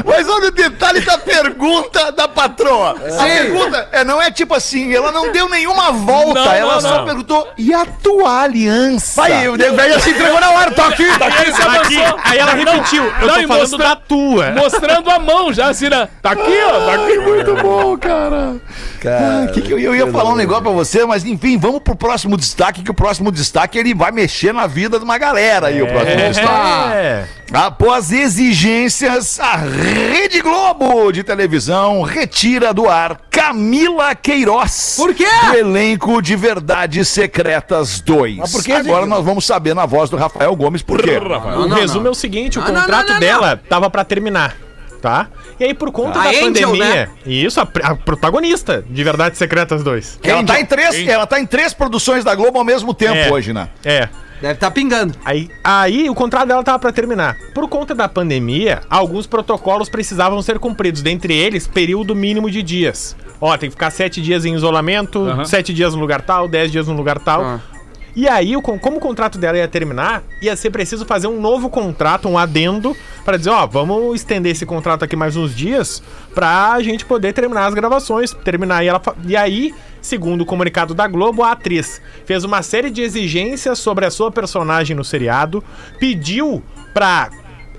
Mas 0.04 0.28
olha 0.28 0.48
o 0.48 0.50
detalhe 0.50 1.00
da 1.00 1.16
pergunta 1.18 2.12
da 2.12 2.28
patroa. 2.28 2.90
A 3.18 3.24
pergunta 3.24 3.88
é, 3.92 4.04
não 4.04 4.20
é 4.20 4.30
tipo 4.30 4.54
assim, 4.54 4.92
ela 4.94 5.10
não 5.12 5.32
deu 5.32 5.48
nenhuma 5.48 5.92
volta, 5.92 6.44
Não, 6.44 6.52
ela 6.52 6.74
não, 6.74 6.80
só 6.80 6.98
não. 6.98 7.04
perguntou, 7.04 7.48
e 7.56 7.72
a 7.72 7.84
tua 7.86 8.42
aliança? 8.42 9.22
Aí, 9.22 9.48
o 9.48 9.56
Velho 9.56 10.00
se 10.00 10.10
entregou 10.10 10.40
na 10.40 10.50
hora, 10.50 10.70
tá 10.70 10.88
aqui, 10.88 11.06
tá 11.18 11.26
Aí 11.26 11.42
ele 11.42 11.52
se 11.52 11.62
Aqui, 11.62 11.96
aí 12.24 12.38
ela 12.38 12.52
repetiu. 12.52 13.04
Eu 13.04 13.26
não, 13.26 13.34
tô 13.34 13.48
falando 13.48 13.48
mostra- 13.48 13.78
da 13.78 13.96
tua. 13.96 14.50
Mostrando 14.50 15.10
a 15.10 15.18
mão 15.18 15.52
já, 15.52 15.68
assim, 15.68 15.88
né? 15.88 16.08
Tá 16.20 16.32
aqui, 16.32 16.58
ó. 16.66 16.86
Tá 16.86 16.94
aqui. 16.94 17.18
Muito 17.18 17.54
bom, 17.56 17.96
cara. 17.96 18.56
Ah, 19.06 19.46
que 19.52 19.62
que 19.62 19.72
eu, 19.72 19.78
eu 19.78 19.94
ia 19.94 20.06
falar 20.08 20.30
um 20.30 20.36
negócio 20.36 20.62
pra 20.62 20.72
você, 20.72 21.04
mas 21.06 21.24
enfim, 21.24 21.58
vamos 21.58 21.80
pro 21.80 21.96
próximo 21.96 22.36
destaque, 22.36 22.82
que 22.82 22.90
o 22.90 22.94
próximo 22.94 23.32
destaque 23.32 23.78
ele 23.78 23.94
vai 23.94 24.12
mexer 24.12 24.52
na 24.52 24.66
vida 24.66 24.98
de 24.98 25.04
uma 25.04 25.16
galera 25.16 25.68
aí, 25.68 25.80
o 25.80 25.86
próximo 25.86 26.16
destaque. 26.16 26.92
É. 26.94 27.24
Após 27.52 28.12
exigências, 28.12 29.40
a 29.40 29.56
Rede 29.74 30.40
Globo 30.40 31.12
de 31.12 31.22
televisão 31.22 32.02
retira 32.02 32.74
do 32.74 32.88
ar 32.88 33.20
Camila 33.30 34.14
Queiroz. 34.14 34.94
Por 34.96 35.14
quê? 35.14 35.24
Do 35.46 35.56
elenco 35.56 36.20
de 36.20 36.34
Verdades 36.34 37.06
Secretas 37.08 38.00
2. 38.00 38.36
Mas 38.38 38.52
por 38.52 38.64
que 38.64 38.72
Agora 38.72 39.06
nós 39.06 39.24
vamos 39.24 39.44
saber 39.46 39.74
na 39.74 39.86
voz 39.86 40.10
do 40.10 40.16
Rafael 40.16 40.54
Gomes 40.56 40.82
por 40.82 41.00
quê. 41.00 41.18
O 41.18 41.68
não, 41.68 41.76
resumo 41.76 42.00
não. 42.02 42.08
é 42.08 42.10
o 42.10 42.14
seguinte: 42.14 42.58
o 42.58 42.62
contrato 42.62 43.06
não, 43.06 43.14
não, 43.14 43.20
dela 43.20 43.60
tava 43.68 43.88
pra 43.88 44.04
terminar. 44.04 44.56
Tá? 45.00 45.28
E 45.58 45.64
aí, 45.64 45.72
por 45.72 45.90
conta 45.90 46.18
A 46.20 46.24
da 46.24 46.28
Angel, 46.28 46.44
pandemia. 46.68 46.84
né? 46.84 47.08
Isso, 47.24 47.58
a, 47.58 47.66
a 47.84 47.94
protagonista 47.94 48.84
de 48.86 49.02
Verdades 49.02 49.38
Secretas 49.38 49.82
2. 49.82 50.20
Ela 50.22 50.44
tá, 50.44 50.60
em 50.60 50.66
três, 50.66 51.08
ela 51.08 51.26
tá 51.26 51.40
em 51.40 51.46
três 51.46 51.72
produções 51.72 52.22
da 52.22 52.34
Globo 52.34 52.58
ao 52.58 52.64
mesmo 52.64 52.92
tempo 52.92 53.16
É. 53.16 53.30
hoje, 53.32 53.54
né? 53.54 53.70
É. 53.82 54.10
Deve 54.40 54.54
estar 54.54 54.70
pingando. 54.70 55.14
Aí, 55.24 55.50
aí 55.62 56.08
o 56.08 56.14
contrato 56.14 56.48
dela 56.48 56.62
tava 56.62 56.78
pra 56.78 56.92
terminar. 56.92 57.36
Por 57.54 57.68
conta 57.68 57.94
da 57.94 58.08
pandemia, 58.08 58.80
alguns 58.88 59.26
protocolos 59.26 59.88
precisavam 59.88 60.40
ser 60.40 60.58
cumpridos, 60.58 61.02
dentre 61.02 61.34
eles, 61.34 61.66
período 61.66 62.14
mínimo 62.14 62.50
de 62.50 62.62
dias. 62.62 63.16
Ó, 63.40 63.56
tem 63.56 63.68
que 63.68 63.74
ficar 63.74 63.90
sete 63.90 64.20
dias 64.20 64.44
em 64.44 64.54
isolamento, 64.54 65.26
sete 65.46 65.72
dias 65.72 65.94
no 65.94 66.00
lugar 66.00 66.22
tal, 66.22 66.48
dez 66.48 66.70
dias 66.72 66.86
no 66.86 66.94
lugar 66.94 67.18
tal. 67.18 67.42
Ah. 67.42 67.60
E 68.14 68.28
aí, 68.28 68.54
como 68.60 68.96
o 68.96 69.00
contrato 69.00 69.38
dela 69.38 69.56
ia 69.56 69.68
terminar, 69.68 70.24
ia 70.42 70.56
ser 70.56 70.70
preciso 70.70 71.06
fazer 71.06 71.28
um 71.28 71.40
novo 71.40 71.70
contrato, 71.70 72.28
um 72.28 72.36
adendo, 72.36 72.96
pra 73.24 73.36
dizer, 73.36 73.50
ó, 73.50 73.66
vamos 73.66 74.16
estender 74.16 74.52
esse 74.52 74.66
contrato 74.66 75.04
aqui 75.04 75.14
mais 75.14 75.36
uns 75.36 75.54
dias 75.54 76.02
pra 76.34 76.80
gente 76.82 77.04
poder 77.04 77.32
terminar 77.32 77.66
as 77.66 77.74
gravações, 77.74 78.32
terminar. 78.32 78.84
E, 78.84 78.88
ela, 78.88 79.00
e 79.24 79.36
aí, 79.36 79.72
segundo 80.00 80.42
o 80.42 80.46
comunicado 80.46 80.94
da 80.94 81.06
Globo, 81.06 81.42
a 81.42 81.52
atriz 81.52 82.00
fez 82.24 82.44
uma 82.44 82.62
série 82.62 82.90
de 82.90 83.02
exigências 83.02 83.78
sobre 83.78 84.06
a 84.06 84.10
sua 84.10 84.30
personagem 84.30 84.96
no 84.96 85.04
seriado, 85.04 85.62
pediu 85.98 86.62
pra 86.92 87.30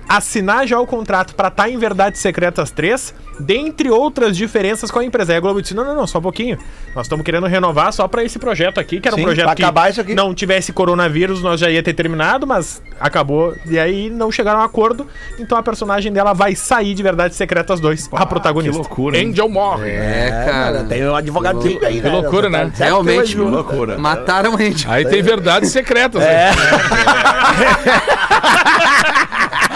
assinar 0.07 0.67
já 0.67 0.79
o 0.79 0.85
contrato 0.87 1.33
pra 1.35 1.47
estar 1.47 1.69
em 1.69 1.77
Verdades 1.77 2.19
Secretas 2.19 2.71
3, 2.71 3.13
dentre 3.39 3.89
outras 3.89 4.35
diferenças 4.37 4.91
com 4.91 4.99
a 4.99 5.05
empresa. 5.05 5.31
Aí 5.33 5.37
a 5.37 5.39
Globo 5.41 5.61
disse: 5.61 5.73
não, 5.73 5.83
não, 5.85 5.95
não, 5.95 6.05
só 6.07 6.19
um 6.19 6.21
pouquinho. 6.21 6.57
Nós 6.95 7.05
estamos 7.05 7.23
querendo 7.23 7.47
renovar 7.47 7.91
só 7.93 8.07
pra 8.07 8.23
esse 8.23 8.37
projeto 8.37 8.79
aqui, 8.79 8.99
que 8.99 9.07
era 9.07 9.15
Sim, 9.15 9.21
um 9.21 9.25
projeto 9.25 9.55
que 9.55 9.63
acabar 9.63 9.89
isso 9.89 10.01
aqui. 10.01 10.13
não 10.13 10.33
tivesse 10.33 10.73
coronavírus, 10.73 11.41
nós 11.41 11.59
já 11.59 11.69
ia 11.69 11.81
ter 11.81 11.93
terminado, 11.93 12.45
mas 12.45 12.81
acabou. 12.99 13.55
E 13.65 13.79
aí 13.79 14.09
não 14.09 14.31
chegaram 14.31 14.59
a 14.59 14.63
um 14.63 14.65
acordo. 14.65 15.07
Então 15.39 15.57
a 15.57 15.63
personagem 15.63 16.11
dela 16.11 16.33
vai 16.33 16.55
sair 16.55 16.93
de 16.93 17.01
Verdades 17.01 17.37
Secretas 17.37 17.79
2, 17.79 18.09
a 18.13 18.25
protagonista. 18.25 18.77
loucura, 18.77 19.17
Angel 19.17 19.47
morre. 19.49 19.89
É, 19.89 20.45
cara. 20.49 20.83
Tem 20.83 21.07
um 21.07 21.15
advogado 21.15 21.59
tipo 21.61 21.85
aí, 21.85 22.01
Que 22.01 22.09
loucura, 22.09 22.49
né? 22.49 22.71
Realmente, 22.75 23.35
Que 23.35 23.41
loucura. 23.41 23.97
mataram 23.97 24.55
a 24.55 24.57
gente. 24.57 24.87
Aí 24.89 25.05
tem 25.05 25.21
verdades 25.21 25.71
secretas. 25.71 26.21
né? 26.21 26.51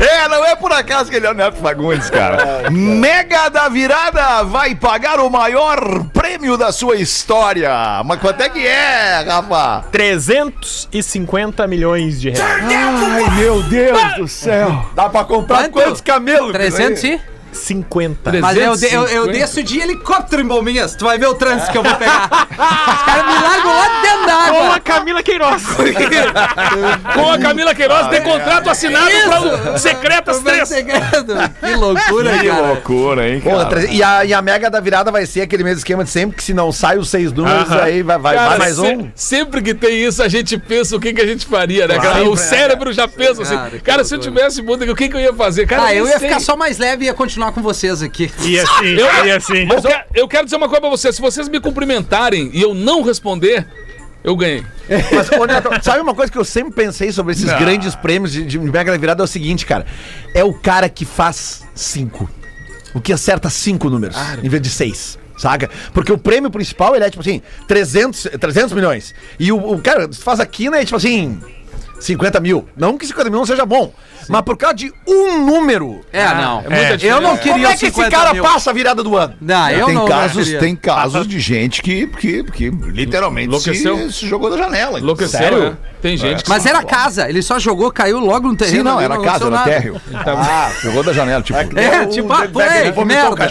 É, 0.00 0.28
não 0.28 0.44
é 0.44 0.54
por 0.54 0.72
acaso 0.72 1.10
que 1.10 1.16
ele 1.16 1.26
é 1.26 1.30
o 1.30 1.34
Neto 1.34 1.56
Fagundes, 1.56 2.08
cara. 2.10 2.70
Mega 2.70 3.48
da 3.48 3.68
Virada 3.68 4.44
vai 4.44 4.74
pagar 4.74 5.18
o 5.20 5.28
maior 5.28 6.04
prêmio 6.12 6.56
da 6.56 6.70
sua 6.72 6.96
história. 6.96 7.70
Mas 8.04 8.20
quanto 8.20 8.40
é 8.40 8.48
que 8.48 8.66
é, 8.66 9.24
Rafa? 9.26 9.84
350 9.90 11.66
milhões 11.66 12.20
de 12.20 12.30
reais. 12.30 12.64
Ai, 12.64 13.30
meu 13.36 13.62
Deus 13.64 14.14
do 14.16 14.28
céu. 14.28 14.86
Dá 14.94 15.08
pra 15.08 15.24
comprar 15.24 15.58
Quanto? 15.64 15.72
quantos 15.72 16.00
camelos? 16.00 16.52
300 16.52 17.04
e... 17.04 17.20
50. 17.52 18.32
Mas 18.40 18.56
eu, 18.56 18.76
de- 18.76 18.86
eu, 18.86 19.02
eu 19.02 19.24
350. 19.24 19.32
desço 19.32 19.62
de 19.62 19.80
helicóptero 19.80 20.42
em 20.42 20.46
Bombinhas. 20.46 20.94
Tu 20.94 21.04
vai 21.04 21.18
ver 21.18 21.26
o 21.26 21.34
trânsito 21.34 21.72
que 21.72 21.78
eu 21.78 21.82
vou 21.82 21.94
pegar. 21.94 22.28
Os 22.50 23.02
caras 23.04 23.26
me 23.26 23.42
largam 23.42 23.72
lá 23.74 24.02
dentro 24.02 24.26
da 24.26 24.32
Com 24.32 24.62
água. 24.62 24.74
a 24.76 24.80
Camila 24.80 25.22
Queiroz. 25.22 25.62
Com 27.14 27.30
a 27.30 27.38
Camila 27.38 27.74
Queiroz 27.74 28.08
tem 28.08 28.22
contrato 28.22 28.70
assinado 28.70 29.10
pra 29.26 29.72
o 29.74 29.78
Secretas 29.78 30.40
Vai 30.42 30.54
3. 30.54 30.68
segredo. 30.68 31.34
Que 31.60 31.74
loucura, 31.74 32.38
Que 32.38 32.48
cara. 32.48 32.66
loucura, 32.68 33.28
hein, 33.28 33.40
cara? 33.40 33.84
e, 33.90 34.02
a, 34.02 34.24
e 34.24 34.34
a 34.34 34.42
mega 34.42 34.70
da 34.70 34.80
virada 34.80 35.10
vai 35.10 35.26
ser 35.26 35.42
aquele 35.42 35.64
mesmo 35.64 35.78
esquema 35.78 36.04
de 36.04 36.10
sempre, 36.10 36.36
que 36.36 36.42
se 36.44 36.52
não 36.54 36.70
sai 36.72 36.98
os 36.98 37.08
seis 37.08 37.32
números, 37.32 37.70
Aham. 37.70 37.82
aí 37.82 38.02
vai, 38.02 38.18
vai, 38.18 38.34
Cara, 38.36 38.48
vai 38.50 38.58
mais 38.58 38.74
se- 38.76 38.80
um. 38.82 39.10
Sempre 39.14 39.62
que 39.62 39.74
tem 39.74 40.04
isso, 40.04 40.22
a 40.22 40.28
gente 40.28 40.56
pensa 40.58 40.96
o 40.96 41.00
que, 41.00 41.12
que 41.12 41.20
a 41.20 41.26
gente 41.26 41.46
faria, 41.46 41.86
né, 41.86 41.96
cara? 41.96 42.08
Claro, 42.16 42.30
o 42.32 42.36
cérebro 42.36 42.92
já 42.92 43.06
pensa 43.08 43.42
assim. 43.42 43.56
Cara, 43.56 43.70
que 43.70 43.78
Cara, 43.80 44.04
se 44.04 44.14
eu 44.14 44.18
tivesse 44.18 44.62
mundo, 44.62 44.82
o 44.90 44.94
que, 44.96 45.08
que 45.08 45.16
eu 45.16 45.20
ia 45.20 45.32
fazer? 45.32 45.66
Cara, 45.66 45.84
Ah, 45.84 45.94
eu 45.94 46.06
ia 46.06 46.18
sei. 46.18 46.28
ficar 46.28 46.40
só 46.40 46.56
mais 46.56 46.78
leve 46.78 47.04
e 47.04 47.06
ia 47.06 47.14
continuar 47.14 47.37
com 47.52 47.62
vocês 47.62 48.02
aqui. 48.02 48.30
E 48.44 48.58
assim, 48.58 48.86
Eu- 48.86 49.26
e 49.26 49.30
assim. 49.32 49.68
Eu, 49.70 49.82
quero, 49.82 50.04
eu 50.14 50.28
quero 50.28 50.44
dizer 50.44 50.56
uma 50.56 50.68
coisa 50.68 50.80
pra 50.80 50.90
vocês. 50.90 51.14
Se 51.14 51.20
vocês 51.20 51.48
me 51.48 51.60
cumprimentarem 51.60 52.50
e 52.52 52.60
eu 52.62 52.74
não 52.74 53.02
responder, 53.02 53.66
eu 54.22 54.36
ganhei. 54.36 54.64
Mas, 55.12 55.30
ô, 55.30 55.44
Neto, 55.44 55.68
sabe 55.82 56.00
uma 56.00 56.14
coisa 56.14 56.30
que 56.30 56.38
eu 56.38 56.44
sempre 56.44 56.72
pensei 56.72 57.12
sobre 57.12 57.32
esses 57.32 57.44
grandes 57.58 57.94
prêmios 57.94 58.32
de, 58.32 58.44
de 58.44 58.58
mega 58.58 58.90
da 58.92 58.98
virada? 58.98 59.22
É 59.22 59.24
o 59.24 59.28
seguinte, 59.28 59.64
cara. 59.66 59.86
É 60.34 60.42
o 60.44 60.52
cara 60.52 60.88
que 60.88 61.04
faz 61.04 61.62
cinco. 61.74 62.28
O 62.94 63.00
que 63.00 63.12
acerta 63.12 63.48
cinco 63.50 63.88
números, 63.90 64.16
em 64.42 64.48
vez 64.48 64.62
de 64.62 64.70
seis. 64.70 65.18
Saca? 65.36 65.70
Porque 65.94 66.10
o 66.12 66.18
prêmio 66.18 66.50
principal, 66.50 66.96
ele 66.96 67.04
é 67.04 67.10
tipo 67.10 67.20
assim, 67.20 67.40
300, 67.68 68.26
300 68.40 68.72
milhões. 68.72 69.14
E 69.38 69.52
o, 69.52 69.74
o 69.74 69.80
cara, 69.80 70.12
se 70.12 70.20
faz 70.20 70.40
aqui, 70.40 70.68
né, 70.68 70.84
tipo 70.84 70.96
assim, 70.96 71.38
50 72.00 72.40
mil. 72.40 72.68
Não 72.76 72.98
que 72.98 73.06
50 73.06 73.30
mil 73.30 73.38
não 73.38 73.46
seja 73.46 73.64
bom. 73.64 73.92
Mas 74.28 74.42
por 74.42 74.56
causa 74.56 74.74
de 74.76 74.92
um 75.06 75.44
número. 75.44 76.00
É, 76.12 76.24
não. 76.34 76.60
é 76.60 76.88
muita 76.88 77.06
eu 77.06 77.20
não 77.20 77.34
diferença. 77.34 77.38
queria 77.38 77.52
Como 77.52 77.66
é 77.66 77.76
que 77.76 77.86
esse 77.86 77.94
50 77.94 78.10
cara 78.16 78.32
mil. 78.32 78.42
passa 78.42 78.70
a 78.70 78.72
virada 78.72 79.02
do 79.02 79.16
ano? 79.16 79.34
Não, 79.40 79.70
eu 79.70 79.86
tem 79.86 79.94
não. 79.94 80.06
casos, 80.06 80.44
queria. 80.44 80.60
tem 80.60 80.76
casos 80.76 81.26
de 81.26 81.40
gente 81.40 81.82
que, 81.82 82.06
que, 82.06 82.44
que, 82.44 82.70
literalmente 82.70 83.48
Enlouqueceu. 83.48 83.96
se, 84.10 84.12
se 84.12 84.26
jogou 84.26 84.50
da 84.50 84.56
janela. 84.56 84.98
Enlouqueceu, 84.98 85.38
Sério? 85.38 85.70
né? 85.70 85.76
Tem 86.00 86.16
gente 86.16 86.44
que 86.44 86.48
Mas 86.48 86.64
era 86.64 86.82
casa, 86.84 87.28
ele 87.28 87.42
só 87.42 87.58
jogou, 87.58 87.90
caiu 87.90 88.20
logo 88.20 88.48
no 88.48 88.56
terreno. 88.56 88.76
Sim, 88.78 88.82
não, 88.84 88.96
ali, 88.98 89.04
era 89.04 89.14
casa, 89.16 89.28
aconteceu 89.28 89.46
era 89.48 89.56
nada. 89.56 89.70
térreo. 89.70 90.00
Ah, 90.24 90.70
jogou 90.80 91.02
da 91.02 91.12
janela, 91.12 91.42
tipo. 91.42 91.58
É, 91.58 92.06
tipo, 92.06 92.32
ah, 92.32 92.48
pô, 92.52 92.60
é, 92.60 92.92
que 92.92 93.04
merda. 93.04 93.46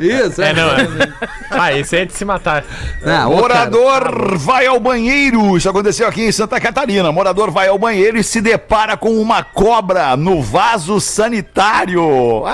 Isso, 0.00 0.42
É, 0.42 0.52
não. 0.52 0.68
É. 0.70 1.12
Ah, 1.50 1.72
esse 1.72 1.96
é 1.96 2.04
de 2.04 2.12
se 2.12 2.24
matar. 2.24 2.64
Não, 3.02 3.32
ô, 3.32 3.42
cara. 3.42 3.70
Morador 3.70 4.36
vai 4.38 4.66
ao 4.66 4.80
banheiro. 4.80 5.56
Isso 5.56 5.68
aconteceu 5.68 6.08
aqui 6.08 6.22
em 6.22 6.32
Santa 6.32 6.58
Catarina. 6.60 7.12
Morador 7.12 7.50
vai 7.50 7.68
ao 7.68 7.78
banheiro 7.78 8.18
e 8.18 8.24
se 8.24 8.40
depara 8.40 8.96
com 8.96 9.10
uma 9.20 9.44
cobra 9.44 10.16
no 10.22 10.40
vaso 10.40 11.00
sanitário. 11.00 12.44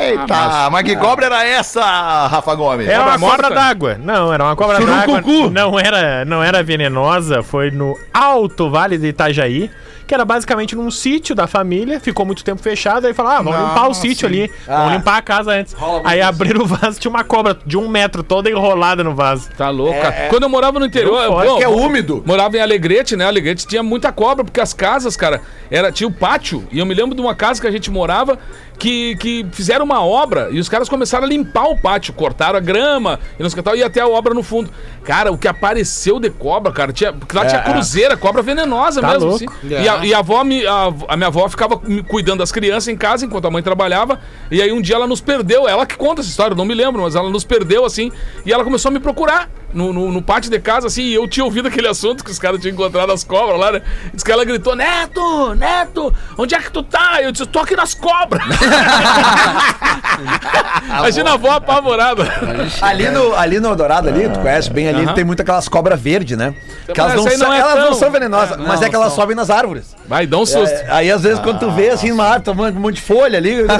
Eita, 0.00 0.68
mas 0.70 0.82
que 0.84 0.96
cobra 0.96 1.26
era 1.26 1.46
essa, 1.46 2.26
Rafa 2.26 2.54
Gomes? 2.56 2.88
Era 2.88 3.04
uma 3.04 3.18
cobra 3.18 3.48
d'água. 3.48 3.96
Não, 4.02 4.32
era 4.32 4.44
uma 4.44 4.56
cobra 4.56 4.84
d'água. 4.84 5.22
Não 5.50 5.78
era, 5.78 6.24
não 6.24 6.42
era 6.42 6.62
venenosa. 6.62 7.42
Foi 7.42 7.70
no 7.70 7.96
Alto 8.12 8.68
Vale 8.68 8.98
de 8.98 9.08
Itajaí, 9.08 9.70
que 10.06 10.12
era 10.12 10.24
basicamente 10.24 10.74
num 10.74 10.90
sítio 10.90 11.34
da 11.34 11.46
família. 11.46 12.00
Ficou 12.00 12.26
muito 12.26 12.42
tempo 12.42 12.60
fechado. 12.60 13.06
Aí 13.06 13.14
falaram, 13.14 13.38
ah, 13.38 13.42
vamos 13.42 13.68
limpar 13.68 13.88
o 13.88 13.94
sítio 13.94 14.26
ali. 14.26 14.50
Vamos 14.66 14.92
limpar 14.94 15.18
a 15.18 15.22
casa 15.22 15.52
antes. 15.52 15.76
Aí 16.04 16.20
abriram 16.20 16.62
o 16.62 16.66
vaso, 16.66 16.98
tinha 16.98 17.10
uma 17.10 17.22
cobra 17.22 17.56
de 17.64 17.76
um 17.76 17.88
metro 17.88 18.24
toda 18.24 18.50
enrolada 18.50 19.04
no 19.04 19.14
vaso. 19.14 19.48
Tá 19.56 19.70
louco, 19.70 20.00
cara. 20.00 20.28
Quando 20.28 20.42
eu 20.42 20.48
morava 20.48 20.80
no 20.80 20.86
interior, 20.86 21.24
fora, 21.28 21.48
bom, 21.48 21.56
que 21.56 21.64
é 21.64 21.68
úmido. 21.68 22.22
Morava 22.26 22.56
em 22.56 22.60
Alegrete, 22.60 23.14
né? 23.16 23.26
Alegrete 23.26 23.66
tinha 23.66 23.82
muita 23.82 24.10
cobra, 24.10 24.44
porque 24.44 24.60
as 24.60 24.74
casas, 24.74 25.16
cara, 25.16 25.40
era, 25.70 25.92
tinha 25.92 26.08
o 26.08 26.12
pátio. 26.12 26.66
E 26.72 26.78
eu 26.78 26.86
me 26.86 26.94
lembro 27.12 27.14
de 27.14 27.20
uma 27.20 27.34
casa 27.34 27.60
que 27.60 27.66
a 27.66 27.70
gente 27.70 27.90
morava 27.90 28.38
que, 28.78 29.14
que 29.16 29.46
fizeram 29.52 29.84
uma 29.84 30.04
obra 30.04 30.48
e 30.50 30.58
os 30.58 30.68
caras 30.68 30.88
começaram 30.88 31.24
a 31.24 31.28
limpar 31.28 31.64
o 31.68 31.76
pátio, 31.78 32.12
cortaram 32.12 32.56
a 32.56 32.60
grama 32.60 33.20
e 33.38 33.42
não 33.42 33.48
sei 33.48 33.60
o 33.60 33.62
que 33.62 33.68
tal, 33.70 33.76
e 33.76 33.82
até 33.82 34.00
a 34.00 34.08
obra 34.08 34.34
no 34.34 34.42
fundo. 34.42 34.70
Cara, 35.04 35.30
o 35.32 35.38
que 35.38 35.46
apareceu 35.48 36.18
de 36.18 36.30
cobra, 36.30 36.72
cara, 36.72 36.92
tinha, 36.92 37.12
porque 37.12 37.36
lá 37.36 37.46
tinha 37.46 37.60
cruzeira, 37.62 38.16
cobra 38.16 38.42
venenosa 38.42 39.00
Tá 39.00 39.08
mesmo. 39.12 39.28
louco. 39.30 39.44
assim. 39.44 39.68
E, 39.68 39.88
a, 39.88 40.04
e 40.04 40.14
a 40.14 40.18
avó, 40.18 40.42
me, 40.44 40.66
a, 40.66 40.92
a 41.08 41.16
minha 41.16 41.26
avó 41.28 41.48
ficava 41.48 41.80
cuidando 42.08 42.38
das 42.38 42.50
crianças 42.52 42.88
em 42.88 42.96
casa 42.96 43.24
enquanto 43.24 43.46
a 43.46 43.50
mãe 43.50 43.62
trabalhava. 43.62 44.20
E 44.50 44.60
aí 44.60 44.72
um 44.72 44.80
dia 44.80 44.96
ela 44.96 45.06
nos 45.06 45.20
perdeu, 45.20 45.68
ela 45.68 45.86
que 45.86 45.96
conta 45.96 46.20
essa 46.20 46.30
história, 46.30 46.52
eu 46.54 46.56
não 46.58 46.64
me 46.64 46.74
lembro, 46.74 47.02
mas 47.02 47.14
ela 47.14 47.30
nos 47.30 47.44
perdeu 47.44 47.84
assim. 47.84 48.10
E 48.44 48.52
ela 48.52 48.64
começou 48.64 48.88
a 48.88 48.92
me 48.92 49.00
procurar 49.00 49.48
no, 49.72 49.92
no, 49.92 50.12
no 50.12 50.20
pátio 50.22 50.50
de 50.50 50.58
casa, 50.60 50.86
assim, 50.86 51.02
e 51.02 51.14
eu 51.14 51.26
tinha 51.26 51.44
ouvido 51.44 51.66
aquele 51.68 51.88
assunto 51.88 52.22
que 52.24 52.30
os 52.30 52.38
caras 52.38 52.60
tinham 52.60 52.74
encontrado 52.74 53.10
as 53.10 53.24
cobras 53.24 53.58
lá, 53.58 53.72
né? 53.72 53.82
Diz 54.12 54.22
que 54.22 54.30
ela 54.30 54.44
gritou: 54.44 54.76
Neto, 54.76 55.54
Neto, 55.54 56.12
onde 56.36 56.54
é 56.54 56.58
que 56.60 56.70
tu 56.70 56.82
tá? 56.82 57.20
Eu 57.22 57.32
disse: 57.32 57.46
tô 57.46 57.58
aqui 57.60 57.74
nas 57.74 57.94
cobras. 57.94 58.42
Imagina 60.98 61.30
a 61.30 61.34
avó 61.34 61.50
apavorada. 61.52 62.24
Ali 62.82 63.08
no, 63.08 63.34
ali 63.34 63.60
no 63.60 63.74
Dourado, 63.74 64.08
ali, 64.08 64.28
tu 64.28 64.38
conhece 64.40 64.70
bem 64.70 64.88
ali, 64.88 65.06
tem 65.14 65.24
muito 65.24 65.40
aquelas 65.42 65.68
cobras 65.68 66.00
verdes, 66.00 66.36
né? 66.36 66.54
Que 66.92 67.00
elas, 67.00 67.14
Mas 67.14 67.24
não 67.24 67.30
aí 67.30 67.38
são, 67.38 67.46
não 67.48 67.54
é 67.54 67.58
elas 67.60 67.74
não 67.76 67.84
tão- 67.86 67.94
são 67.94 68.10
venenosas, 68.10 68.56
mas 68.58 68.80
não 68.80 68.86
é 68.86 68.90
que 68.90 68.96
elas 68.96 69.08
são. 69.12 69.22
sobem 69.22 69.36
nas 69.36 69.50
árvores. 69.50 69.96
Vai, 70.06 70.26
dá 70.26 70.36
um 70.38 70.46
susto. 70.46 70.74
É, 70.74 70.86
aí 70.90 71.10
às 71.10 71.22
vezes 71.22 71.38
quando 71.40 71.60
tu 71.60 71.70
vê 71.70 71.90
assim 71.90 72.10
numa 72.10 72.24
árvore, 72.24 72.42
tomando 72.44 72.76
um 72.76 72.80
monte 72.80 72.96
de 72.96 73.02
folha 73.02 73.38
ali, 73.38 73.64
ah, 73.68 73.76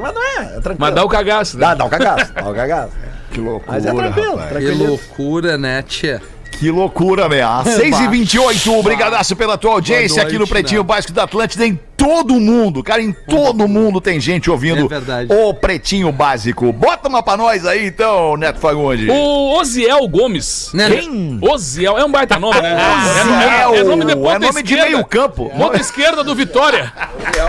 mas 0.00 0.14
não 0.14 0.22
é, 0.22 0.36
é 0.44 0.60
tranquilo. 0.60 0.76
Mas 0.78 0.94
dá 0.94 1.04
o 1.04 1.08
cagaço. 1.08 1.58
né? 1.58 1.66
Dá, 1.66 1.74
dá 1.74 1.84
um 1.84 1.88
cagaço, 1.88 2.32
dá 2.32 2.44
um 2.44 2.54
cagaço. 2.54 2.92
Que 3.32 3.40
loucura. 3.40 3.72
Mas 3.72 3.86
é 3.86 3.92
tranquilo, 3.92 4.36
rapaz. 4.36 4.48
Que 4.48 4.54
tranquilo. 4.66 4.86
loucura, 4.88 5.58
né, 5.58 5.82
tia? 5.82 6.22
Que 6.64 6.70
loucura, 6.70 7.28
meu. 7.28 7.46
6 7.62 8.00
e 8.00 8.08
28 8.08 8.78
obrigadaço 8.78 9.36
pela 9.36 9.58
tua 9.58 9.72
audiência 9.72 10.22
aqui 10.22 10.38
no 10.38 10.48
Pretinho 10.48 10.80
né? 10.80 10.86
Básico 10.86 11.12
da 11.12 11.24
Atlântida 11.24 11.66
em 11.66 11.78
todo 11.96 12.38
mundo. 12.40 12.82
Cara, 12.82 13.02
em 13.02 13.12
todo 13.12 13.66
mundo 13.66 14.00
tem 14.00 14.20
gente 14.20 14.50
ouvindo 14.50 14.88
É 15.28 15.34
o 15.46 15.54
Pretinho 15.54 16.12
Básico. 16.12 16.72
Bota 16.72 17.08
uma 17.08 17.22
pra 17.22 17.36
nós 17.36 17.64
aí 17.64 17.86
então, 17.86 18.36
Neto 18.36 18.58
Fagundes. 18.58 19.08
O 19.08 19.58
Oziel 19.58 20.06
Gomes. 20.08 20.70
Né? 20.74 20.90
Quem? 20.90 21.38
Oziel, 21.40 21.96
é 21.98 22.04
um 22.04 22.10
baita 22.10 22.38
nome, 22.38 22.60
né? 22.60 22.76
Oziel. 22.76 23.74
É, 23.74 23.78
é 23.78 23.84
nome 23.84 24.04
de 24.04 24.16
ponta 24.16 24.36
É 24.36 24.38
nome 24.38 24.62
de 24.62 24.74
esquerda. 24.74 24.90
meio 24.90 25.04
campo. 25.04 25.50
Ponta 25.50 25.80
esquerda 25.80 26.24
do 26.24 26.34
Vitória. 26.34 26.92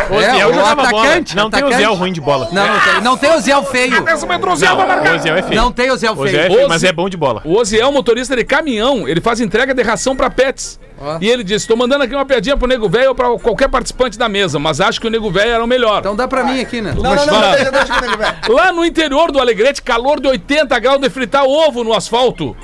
O 0.09 0.21
É, 0.21 0.45
o 0.45 0.53
jogava 0.53 0.83
atacante, 0.83 1.35
bola. 1.35 1.43
Não 1.43 1.49
tem 1.49 1.59
atacante. 1.59 1.77
Ziel 1.77 1.93
ruim 1.93 2.13
de 2.13 2.21
bola. 2.21 2.49
Não, 2.51 2.67
não 2.67 2.79
tem, 2.79 3.01
não 3.01 3.17
tem 3.17 3.31
o 3.31 3.39
Zé 3.41 3.63
feio. 3.63 4.03
Pro 4.39 4.51
Oziel, 4.51 5.35
é 5.35 5.41
feio. 5.41 5.61
Não 5.61 5.71
tem 5.71 5.91
o 5.91 5.97
Zé 5.97 6.11
O 6.11 6.15
Ziel 6.15 6.25
é 6.25 6.31
feio. 6.31 6.53
feio, 6.53 6.69
mas 6.69 6.83
é 6.83 6.91
bom 6.91 7.09
de 7.09 7.17
bola. 7.17 7.41
O 7.43 7.57
Oziel, 7.57 7.91
motorista 7.91 8.35
de 8.35 8.43
caminhão, 8.43 9.04
ele 9.07 9.21
faz 9.21 9.39
entrega 9.41 9.73
de 9.73 9.81
ração 9.83 10.15
pra 10.15 10.29
pets. 10.29 10.79
Ó. 10.99 11.17
E 11.21 11.29
ele 11.29 11.43
disse: 11.43 11.67
tô 11.67 11.75
mandando 11.75 12.03
aqui 12.03 12.15
uma 12.15 12.25
piadinha 12.25 12.55
pro 12.55 12.67
Nego 12.67 12.87
Velho 12.87 13.09
ou 13.09 13.15
pra 13.15 13.27
qualquer 13.37 13.67
participante 13.69 14.17
da 14.17 14.29
mesa, 14.29 14.57
mas 14.59 14.79
acho 14.79 14.99
que 14.99 15.07
o 15.07 15.09
Nego 15.09 15.29
Velho 15.31 15.51
era 15.51 15.63
o 15.63 15.67
melhor. 15.67 15.99
Então 15.99 16.15
dá 16.15 16.27
pra 16.27 16.43
mim 16.43 16.59
aqui, 16.61 16.81
né? 16.81 16.93
Não, 16.95 17.03
não, 17.03 17.25
não, 17.25 17.39
Vai. 17.39 17.55
deixa, 17.55 17.71
deixa 17.71 17.93
comigo, 17.95 18.17
velho. 18.17 18.35
Lá 18.49 18.71
no 18.71 18.85
interior 18.85 19.31
do 19.31 19.39
Alegrete, 19.39 19.81
calor 19.81 20.19
de 20.19 20.27
80 20.27 20.77
graus 20.79 20.99
de 20.99 21.09
fritar 21.09 21.43
ovo 21.43 21.83
no 21.83 21.93
asfalto. 21.93 22.55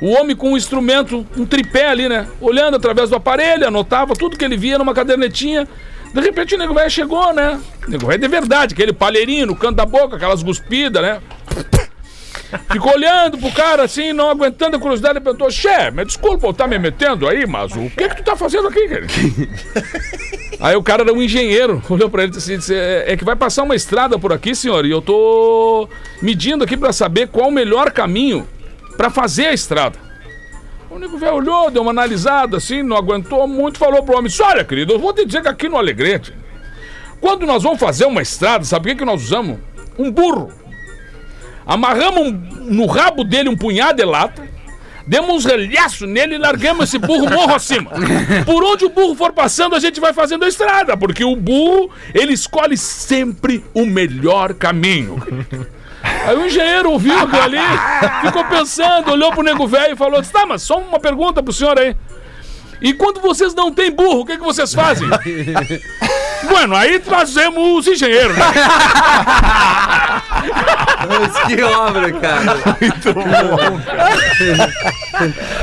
O 0.00 0.10
homem 0.10 0.36
com 0.36 0.52
um 0.52 0.56
instrumento, 0.56 1.26
um 1.36 1.46
tripé 1.46 1.88
ali, 1.88 2.08
né? 2.08 2.26
Olhando 2.40 2.76
através 2.76 3.08
do 3.08 3.16
aparelho, 3.16 3.66
anotava 3.66 4.14
tudo 4.14 4.36
que 4.36 4.44
ele 4.44 4.56
via 4.56 4.76
numa 4.76 4.92
cadernetinha. 4.92 5.66
De 6.12 6.20
repente 6.20 6.54
o 6.54 6.58
nego 6.58 6.74
velho 6.74 6.90
chegou, 6.90 7.32
né? 7.32 7.58
O 7.86 7.90
nego 7.90 8.06
velho 8.06 8.20
de 8.20 8.28
verdade, 8.28 8.74
aquele 8.74 8.92
palheirinho 8.92 9.46
no 9.46 9.56
canto 9.56 9.76
da 9.76 9.86
boca, 9.86 10.16
aquelas 10.16 10.42
guspidas, 10.42 11.02
né? 11.02 11.20
Ficou 12.70 12.92
olhando 12.92 13.38
pro 13.38 13.50
cara 13.52 13.84
assim, 13.84 14.12
não 14.12 14.30
aguentando 14.30 14.76
a 14.76 14.80
curiosidade, 14.80 15.18
e 15.18 15.20
perguntou: 15.20 15.50
Che, 15.50 15.90
me 15.90 16.04
desculpa 16.04 16.46
eu 16.46 16.54
tá 16.54 16.66
me 16.66 16.78
metendo 16.78 17.28
aí, 17.28 17.46
mas 17.46 17.72
o 17.72 17.90
que 17.90 18.08
que 18.08 18.16
tu 18.16 18.22
tá 18.22 18.36
fazendo 18.36 18.68
aqui, 18.68 18.88
cara? 18.88 19.06
Aí 20.58 20.74
o 20.74 20.82
cara 20.82 21.02
era 21.02 21.12
um 21.12 21.22
engenheiro, 21.22 21.82
olhou 21.90 22.08
pra 22.08 22.22
ele 22.22 22.32
e 22.32 22.36
disse, 22.36 22.74
é 22.74 23.12
é 23.12 23.16
que 23.16 23.24
vai 23.24 23.36
passar 23.36 23.62
uma 23.62 23.74
estrada 23.74 24.18
por 24.18 24.32
aqui, 24.32 24.54
senhor, 24.54 24.86
e 24.86 24.90
eu 24.90 25.02
tô 25.02 25.86
medindo 26.22 26.64
aqui 26.64 26.76
pra 26.76 26.92
saber 26.92 27.28
qual 27.28 27.48
o 27.48 27.52
melhor 27.52 27.90
caminho 27.90 28.48
pra 28.96 29.10
fazer 29.10 29.46
a 29.46 29.52
estrada. 29.52 29.98
O 30.90 30.98
nego 30.98 31.18
velho 31.18 31.34
olhou, 31.34 31.70
deu 31.70 31.82
uma 31.82 31.90
analisada 31.90 32.56
assim, 32.56 32.82
não 32.82 32.96
aguentou 32.96 33.46
muito, 33.46 33.78
falou 33.78 34.02
pro 34.02 34.16
homem, 34.16 34.32
olha, 34.40 34.64
querido, 34.64 34.94
eu 34.94 34.98
vou 34.98 35.12
te 35.12 35.26
dizer 35.26 35.42
que 35.42 35.48
aqui 35.48 35.68
no 35.68 35.76
Alegrete, 35.76 36.32
quando 37.20 37.44
nós 37.44 37.62
vamos 37.62 37.78
fazer 37.78 38.06
uma 38.06 38.22
estrada, 38.22 38.64
sabe 38.64 38.86
o 38.86 38.92
que, 38.92 39.00
que 39.00 39.04
nós 39.04 39.22
usamos? 39.24 39.58
Um 39.98 40.10
burro. 40.10 40.50
Amarramos 41.66 42.28
um- 42.28 42.32
no 42.70 42.86
rabo 42.86 43.24
dele 43.24 43.48
um 43.48 43.56
punhado 43.56 43.96
de 43.96 44.04
lata, 44.04 44.46
demos 45.06 45.30
uns 45.36 45.44
relhaços 45.44 46.08
nele 46.08 46.36
e 46.36 46.38
largamos 46.38 46.84
esse 46.84 46.98
burro 46.98 47.28
morro 47.28 47.54
acima. 47.54 47.90
Por 48.46 48.62
onde 48.64 48.84
o 48.84 48.88
burro 48.90 49.14
for 49.14 49.32
passando, 49.32 49.74
a 49.74 49.80
gente 49.80 50.00
vai 50.00 50.12
fazendo 50.12 50.44
a 50.44 50.48
estrada, 50.48 50.96
porque 50.96 51.24
o 51.24 51.34
burro, 51.36 51.90
ele 52.14 52.32
escolhe 52.32 52.76
sempre 52.76 53.64
o 53.74 53.84
melhor 53.84 54.54
caminho. 54.54 55.20
Aí 56.24 56.36
o 56.36 56.46
engenheiro 56.46 56.92
ouviu 56.92 57.18
aquilo 57.18 57.42
ali, 57.42 57.58
ficou 58.22 58.44
pensando, 58.44 59.10
olhou 59.10 59.32
pro 59.32 59.42
nego 59.42 59.66
velho 59.66 59.94
e 59.94 59.96
falou: 59.96 60.22
Tá, 60.22 60.46
mas 60.46 60.62
só 60.62 60.78
uma 60.78 61.00
pergunta 61.00 61.42
pro 61.42 61.52
senhor 61.52 61.76
aí. 61.76 61.96
E 62.80 62.92
quando 62.94 63.20
vocês 63.20 63.54
não 63.54 63.72
têm 63.72 63.90
burro, 63.90 64.20
o 64.20 64.24
que, 64.24 64.36
que 64.36 64.44
vocês 64.44 64.72
fazem? 64.72 65.08
bueno, 66.46 66.74
aí 66.74 66.98
trazemos 66.98 67.78
os 67.80 67.86
engenheiros, 67.86 68.36
né? 68.36 68.44
Que 71.46 71.62
obra, 71.62 72.12
cara. 72.12 72.58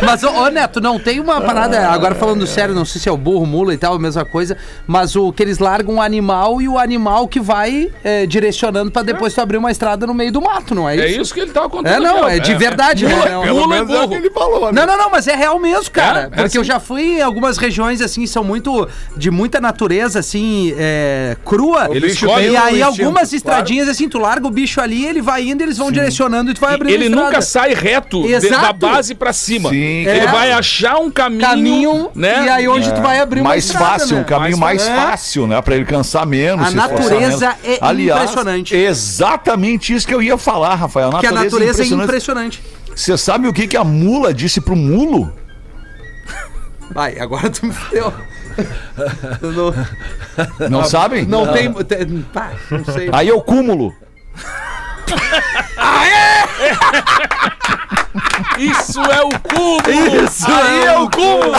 mas, 0.01 0.23
ô, 0.23 0.29
ô, 0.29 0.47
Neto, 0.49 0.79
não 0.79 0.99
tem 0.99 1.19
uma 1.19 1.41
parada, 1.41 1.89
agora 1.89 2.15
falando 2.15 2.45
sério, 2.47 2.73
não 2.73 2.85
sei 2.85 3.01
se 3.01 3.09
é 3.09 3.11
o 3.11 3.17
burro, 3.17 3.45
mula 3.45 3.73
e 3.73 3.77
tal, 3.77 3.95
a 3.95 3.99
mesma 3.99 4.23
coisa, 4.25 4.57
mas 4.87 5.15
o 5.15 5.31
que 5.33 5.43
eles 5.43 5.59
largam 5.59 5.95
o 5.95 6.01
animal 6.01 6.61
e 6.61 6.67
o 6.67 6.77
animal 6.77 7.27
que 7.27 7.39
vai 7.39 7.89
é, 8.03 8.25
direcionando 8.25 8.91
pra 8.91 9.01
depois 9.03 9.33
tu 9.33 9.41
abrir 9.41 9.57
uma 9.57 9.71
estrada 9.71 10.07
no 10.07 10.13
meio 10.13 10.31
do 10.31 10.41
mato, 10.41 10.73
não 10.73 10.87
é 10.87 10.95
isso? 10.95 11.03
É 11.03 11.09
isso 11.21 11.33
que 11.33 11.39
ele 11.41 11.51
tava 11.51 11.69
contando. 11.69 11.93
É, 11.93 11.99
não, 11.99 12.23
aqui, 12.23 12.35
é 12.35 12.39
de 12.39 12.55
verdade, 12.55 13.05
né? 13.05 13.13
Mula, 13.15 13.29
Não, 13.29 13.41
pelo 13.43 13.55
Mula 13.55 13.67
menos 13.75 13.89
é 13.89 13.93
burro. 13.93 14.09
que 14.09 14.15
ele 14.15 14.29
falou, 14.29 14.71
né? 14.71 14.81
Não, 14.81 14.87
não, 14.87 14.97
não, 15.03 15.09
mas 15.09 15.27
é 15.27 15.35
real 15.35 15.59
mesmo, 15.59 15.91
cara. 15.91 16.21
É, 16.21 16.23
é 16.23 16.43
porque 16.43 16.57
eu 16.57 16.61
assim. 16.61 16.71
já 16.71 16.79
fui 16.79 17.17
em 17.17 17.21
algumas 17.21 17.57
regiões, 17.57 18.01
assim, 18.01 18.25
são 18.25 18.43
muito. 18.43 18.87
de 19.15 19.29
muita 19.29 19.59
natureza, 19.59 20.19
assim, 20.19 20.72
é, 20.77 21.37
crua. 21.45 21.89
Ele 21.91 22.07
e 22.07 22.11
escolhe 22.11 22.55
aí, 22.55 22.81
o 22.81 22.85
algumas 22.85 23.23
instinto, 23.23 23.35
estradinhas, 23.37 23.87
assim, 23.87 24.07
tu 24.09 24.17
larga 24.19 24.47
o 24.47 24.51
bicho 24.51 24.79
ali, 24.81 25.05
ele 25.05 25.21
vai 25.21 25.47
indo, 25.47 25.61
eles 25.61 25.77
vão 25.77 25.91
direcionando 25.91 26.51
e 26.51 26.53
tu 26.53 26.61
vai 26.61 26.73
abrindo 26.75 26.93
Ele 26.93 27.05
a 27.07 27.09
nunca 27.09 27.41
sai 27.41 27.73
reto 27.73 28.21
de- 28.23 28.33
Exato. 28.33 28.61
da 28.61 28.73
base 28.73 29.15
pra 29.15 29.31
cima. 29.33 29.69
Sim, 29.69 29.75
Ele 30.05 30.19
É. 30.25 30.27
vai 30.27 30.51
achar 30.51 30.97
um 30.97 31.09
caminho, 31.11 31.41
caminho, 31.41 32.09
né? 32.15 32.45
e 32.45 32.49
aí 32.49 32.67
onde 32.67 32.91
tu 32.93 33.01
vai 33.01 33.19
abrir 33.19 33.41
uma 33.41 33.49
mais 33.51 33.65
estrada, 33.65 33.85
fácil, 33.85 34.15
né? 34.15 34.21
um 34.21 34.25
caminho 34.25 34.57
mais, 34.57 34.87
Mais 34.87 35.01
fácil, 35.09 35.47
né? 35.47 35.61
Pra 35.61 35.75
ele 35.75 35.85
cansar 35.85 36.25
menos. 36.25 36.67
A 36.67 36.71
natureza 36.71 37.19
menos. 37.19 37.41
é 37.63 38.13
impressionante. 38.15 38.75
Exatamente 38.75 39.93
isso 39.93 40.07
que 40.07 40.13
eu 40.13 40.21
ia 40.21 40.37
falar, 40.37 40.75
Rafael. 40.75 41.09
Que 41.19 41.27
a 41.27 41.31
natureza 41.31 41.81
é 41.81 41.85
impressionante. 41.85 42.03
impressionante. 42.05 42.63
Você 42.95 43.17
sabe 43.17 43.47
o 43.47 43.53
que, 43.53 43.67
que 43.67 43.75
a 43.77 43.83
mula 43.83 44.33
disse 44.33 44.61
pro 44.61 44.75
mulo? 44.75 45.33
Vai, 46.93 47.17
agora 47.19 47.49
tu 47.49 47.65
me 47.65 47.73
deu. 47.91 48.13
Não, 49.41 50.69
Não 50.69 50.83
sabem? 50.85 51.25
não 51.25 51.51
tem. 51.51 51.71
tem- 51.83 52.21
Pá, 52.33 52.51
não 52.71 52.85
sei. 52.85 53.09
Aí 53.11 53.29
é 53.29 53.33
o 53.33 53.41
cúmulo. 53.41 53.93
Isso 58.57 58.99
é 59.01 59.21
o 59.21 59.29
cubo! 59.29 59.89
Isso 60.23 60.45
Aí 60.51 60.85
é 60.85 60.97
o 60.99 61.09
cubo! 61.09 61.51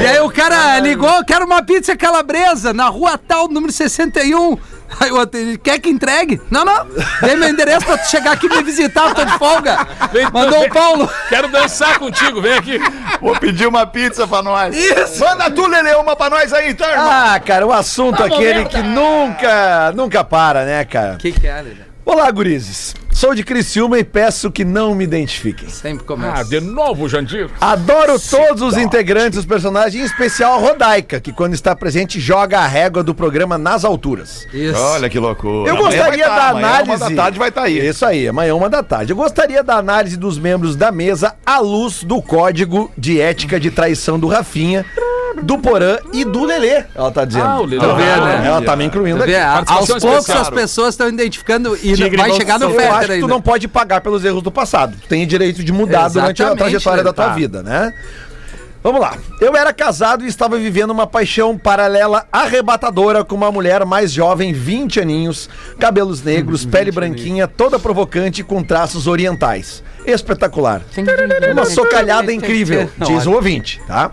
E 0.00 0.06
aí 0.06 0.20
o 0.20 0.30
cara 0.30 0.78
ligou, 0.80 1.24
quero 1.24 1.46
uma 1.46 1.62
pizza 1.62 1.96
calabresa 1.96 2.72
na 2.72 2.88
rua 2.88 3.16
tal, 3.18 3.48
número 3.48 3.72
61. 3.72 4.58
Aí 5.00 5.10
o 5.10 5.16
outro, 5.16 5.38
ele 5.38 5.58
quer 5.58 5.78
que 5.78 5.88
entregue? 5.88 6.40
Não, 6.50 6.64
não. 6.64 6.86
Dei 7.22 7.36
meu 7.36 7.48
endereço 7.48 7.84
pra 7.86 7.98
tu 7.98 8.08
chegar 8.08 8.32
aqui 8.32 8.46
e 8.46 8.48
me 8.48 8.62
visitar, 8.62 9.08
eu 9.08 9.14
tô 9.14 9.24
de 9.24 9.38
folga. 9.38 9.86
Vem, 10.12 10.24
Mandou 10.32 10.60
vem. 10.60 10.68
o 10.68 10.72
Paulo. 10.72 11.10
Quero 11.28 11.48
dançar 11.48 11.98
contigo, 11.98 12.40
vem 12.40 12.54
aqui. 12.54 12.78
Vou 13.20 13.36
pedir 13.38 13.66
uma 13.66 13.86
pizza 13.86 14.26
pra 14.26 14.42
nós. 14.42 14.74
Isso. 14.76 15.20
Manda 15.24 15.50
tu, 15.50 15.66
Lele, 15.66 15.94
uma 15.96 16.16
pra 16.16 16.30
nós 16.30 16.52
aí, 16.52 16.70
então, 16.70 16.88
irmão. 16.88 17.08
Ah, 17.10 17.38
cara, 17.40 17.66
o 17.66 17.72
assunto 17.72 18.22
aquele 18.22 18.64
que 18.64 18.82
nunca, 18.82 19.92
nunca 19.94 20.24
para, 20.24 20.64
né, 20.64 20.84
cara? 20.84 21.14
O 21.14 21.18
que 21.18 21.32
que 21.32 21.46
é, 21.46 21.54
Lelê? 21.60 21.87
Olá, 22.10 22.30
gurizes. 22.30 22.94
Sou 23.12 23.34
de 23.34 23.44
Criciúma 23.44 23.98
e 23.98 24.02
peço 24.04 24.50
que 24.50 24.64
não 24.64 24.94
me 24.94 25.04
identifiquem. 25.04 25.68
Sempre 25.68 26.04
Ah, 26.04 26.06
começa. 26.06 26.44
de 26.46 26.58
novo, 26.58 27.06
Jandir. 27.06 27.50
Adoro 27.60 28.18
todos 28.18 28.62
os 28.62 28.78
integrantes 28.78 29.36
dos 29.36 29.44
personagens, 29.44 30.02
em 30.02 30.06
especial 30.06 30.54
a 30.54 30.56
Rodaica, 30.56 31.20
que 31.20 31.34
quando 31.34 31.52
está 31.52 31.76
presente 31.76 32.18
joga 32.18 32.60
a 32.60 32.66
régua 32.66 33.02
do 33.02 33.14
programa 33.14 33.58
nas 33.58 33.84
alturas. 33.84 34.46
Isso. 34.54 34.80
Olha 34.80 35.10
que 35.10 35.18
loucura. 35.18 35.68
Eu 35.70 35.76
Amanhã 35.76 35.84
gostaria 35.86 36.26
vai 36.28 36.34
tá, 36.34 36.36
da 36.44 36.48
amanhã, 36.48 36.66
análise. 36.68 36.90
Uma 37.02 37.10
da 37.10 37.16
tarde 37.22 37.38
vai 37.38 37.48
estar 37.50 37.62
aí. 37.64 37.86
Isso 37.88 38.06
aí, 38.06 38.26
amanhã 38.26 38.54
uma 38.54 38.70
da 38.70 38.82
tarde. 38.82 39.12
Eu 39.12 39.16
gostaria 39.16 39.62
da 39.62 39.74
análise 39.76 40.16
dos 40.16 40.38
membros 40.38 40.76
da 40.76 40.90
mesa 40.90 41.34
à 41.44 41.58
luz 41.58 42.02
do 42.02 42.22
código 42.22 42.90
de 42.96 43.20
ética 43.20 43.60
de 43.60 43.70
traição 43.70 44.18
do 44.18 44.28
Rafinha, 44.28 44.86
do 45.42 45.58
Porã 45.58 45.98
e 46.12 46.24
do 46.24 46.44
Lelê. 46.44 46.84
Ela 46.94 47.10
tá 47.10 47.24
dizendo. 47.24 47.44
Ah, 47.46 47.60
o 47.60 47.64
Lelê. 47.64 47.84
Ela, 47.84 47.94
Tá 47.94 47.98
vendo, 47.98 48.24
né? 48.26 48.46
ela 48.46 48.62
tá 48.62 48.76
me 48.76 48.84
incluindo 48.84 49.22
aqui. 49.22 49.34
aos 49.34 49.66
poucos 49.88 50.04
especial. 50.04 50.40
as 50.42 50.50
pessoas 50.50 50.94
estão 50.94 51.08
identificando 51.08 51.76
e 51.76 51.94
Tigre 51.94 52.16
vai 52.16 52.32
chegar 52.32 52.58
no 52.58 52.70
sou. 52.70 52.80
Eu 52.80 52.80
acho 52.80 52.90
Fetter 52.92 53.00
que 53.00 53.06
tu 53.06 53.12
ainda. 53.24 53.26
não 53.28 53.40
pode 53.40 53.68
pagar 53.68 54.00
pelos 54.00 54.24
erros 54.24 54.42
do 54.42 54.50
passado. 54.50 54.96
Tu 55.00 55.08
tem 55.08 55.26
direito 55.26 55.62
de 55.64 55.72
mudar 55.72 56.08
durante 56.08 56.42
a 56.42 56.46
Exatamente, 56.46 56.58
trajetória 56.58 57.02
da 57.04 57.12
tua 57.12 57.26
tá. 57.28 57.34
vida, 57.34 57.62
né? 57.62 57.92
Vamos 58.80 59.00
lá. 59.00 59.16
Eu 59.40 59.56
era 59.56 59.72
casado 59.72 60.24
e 60.24 60.28
estava 60.28 60.56
vivendo 60.56 60.90
uma 60.90 61.06
paixão 61.06 61.58
paralela 61.58 62.26
arrebatadora 62.32 63.24
com 63.24 63.34
uma 63.34 63.50
mulher 63.50 63.84
mais 63.84 64.12
jovem, 64.12 64.52
20 64.52 65.00
aninhos, 65.00 65.50
cabelos 65.80 66.22
negros, 66.22 66.64
pele 66.64 66.92
branquinha, 66.92 67.48
toda 67.48 67.76
provocante 67.78 68.44
com 68.44 68.62
traços 68.62 69.08
orientais. 69.08 69.82
Espetacular. 70.06 70.82
Uma 71.52 71.64
socalhada 71.64 72.32
incrível, 72.32 72.88
diz 73.04 73.26
o 73.26 73.32
ouvinte, 73.32 73.80
tá? 73.86 74.12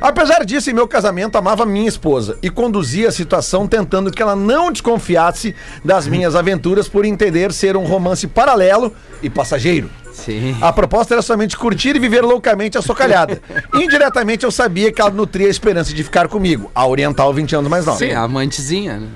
Apesar 0.00 0.44
disso, 0.44 0.70
em 0.70 0.74
meu 0.74 0.88
casamento, 0.88 1.36
amava 1.36 1.64
minha 1.64 1.88
esposa 1.88 2.38
e 2.42 2.50
conduzia 2.50 3.08
a 3.08 3.12
situação 3.12 3.66
tentando 3.66 4.10
que 4.10 4.22
ela 4.22 4.36
não 4.36 4.72
desconfiasse 4.72 5.54
das 5.84 6.06
minhas 6.06 6.34
aventuras 6.34 6.88
por 6.88 7.04
entender 7.04 7.52
ser 7.52 7.76
um 7.76 7.84
romance 7.84 8.26
paralelo 8.26 8.92
e 9.22 9.30
passageiro. 9.30 9.90
Sim. 10.14 10.56
A 10.60 10.72
proposta 10.72 11.12
era 11.12 11.22
somente 11.22 11.56
curtir 11.56 11.96
e 11.96 11.98
viver 11.98 12.22
loucamente 12.22 12.78
a 12.78 12.82
socalhada. 12.82 13.42
Indiretamente 13.74 14.44
eu 14.44 14.50
sabia 14.50 14.92
que 14.92 15.00
ela 15.00 15.10
nutria 15.10 15.48
a 15.48 15.50
esperança 15.50 15.92
de 15.92 16.02
ficar 16.04 16.28
comigo, 16.28 16.70
a 16.74 16.86
oriental 16.86 17.34
20 17.34 17.56
anos 17.56 17.70
mais 17.70 17.84
nova. 17.84 17.98
Sim, 17.98 18.12
a 18.12 18.22
amantezinha, 18.22 18.98
né? 18.98 19.08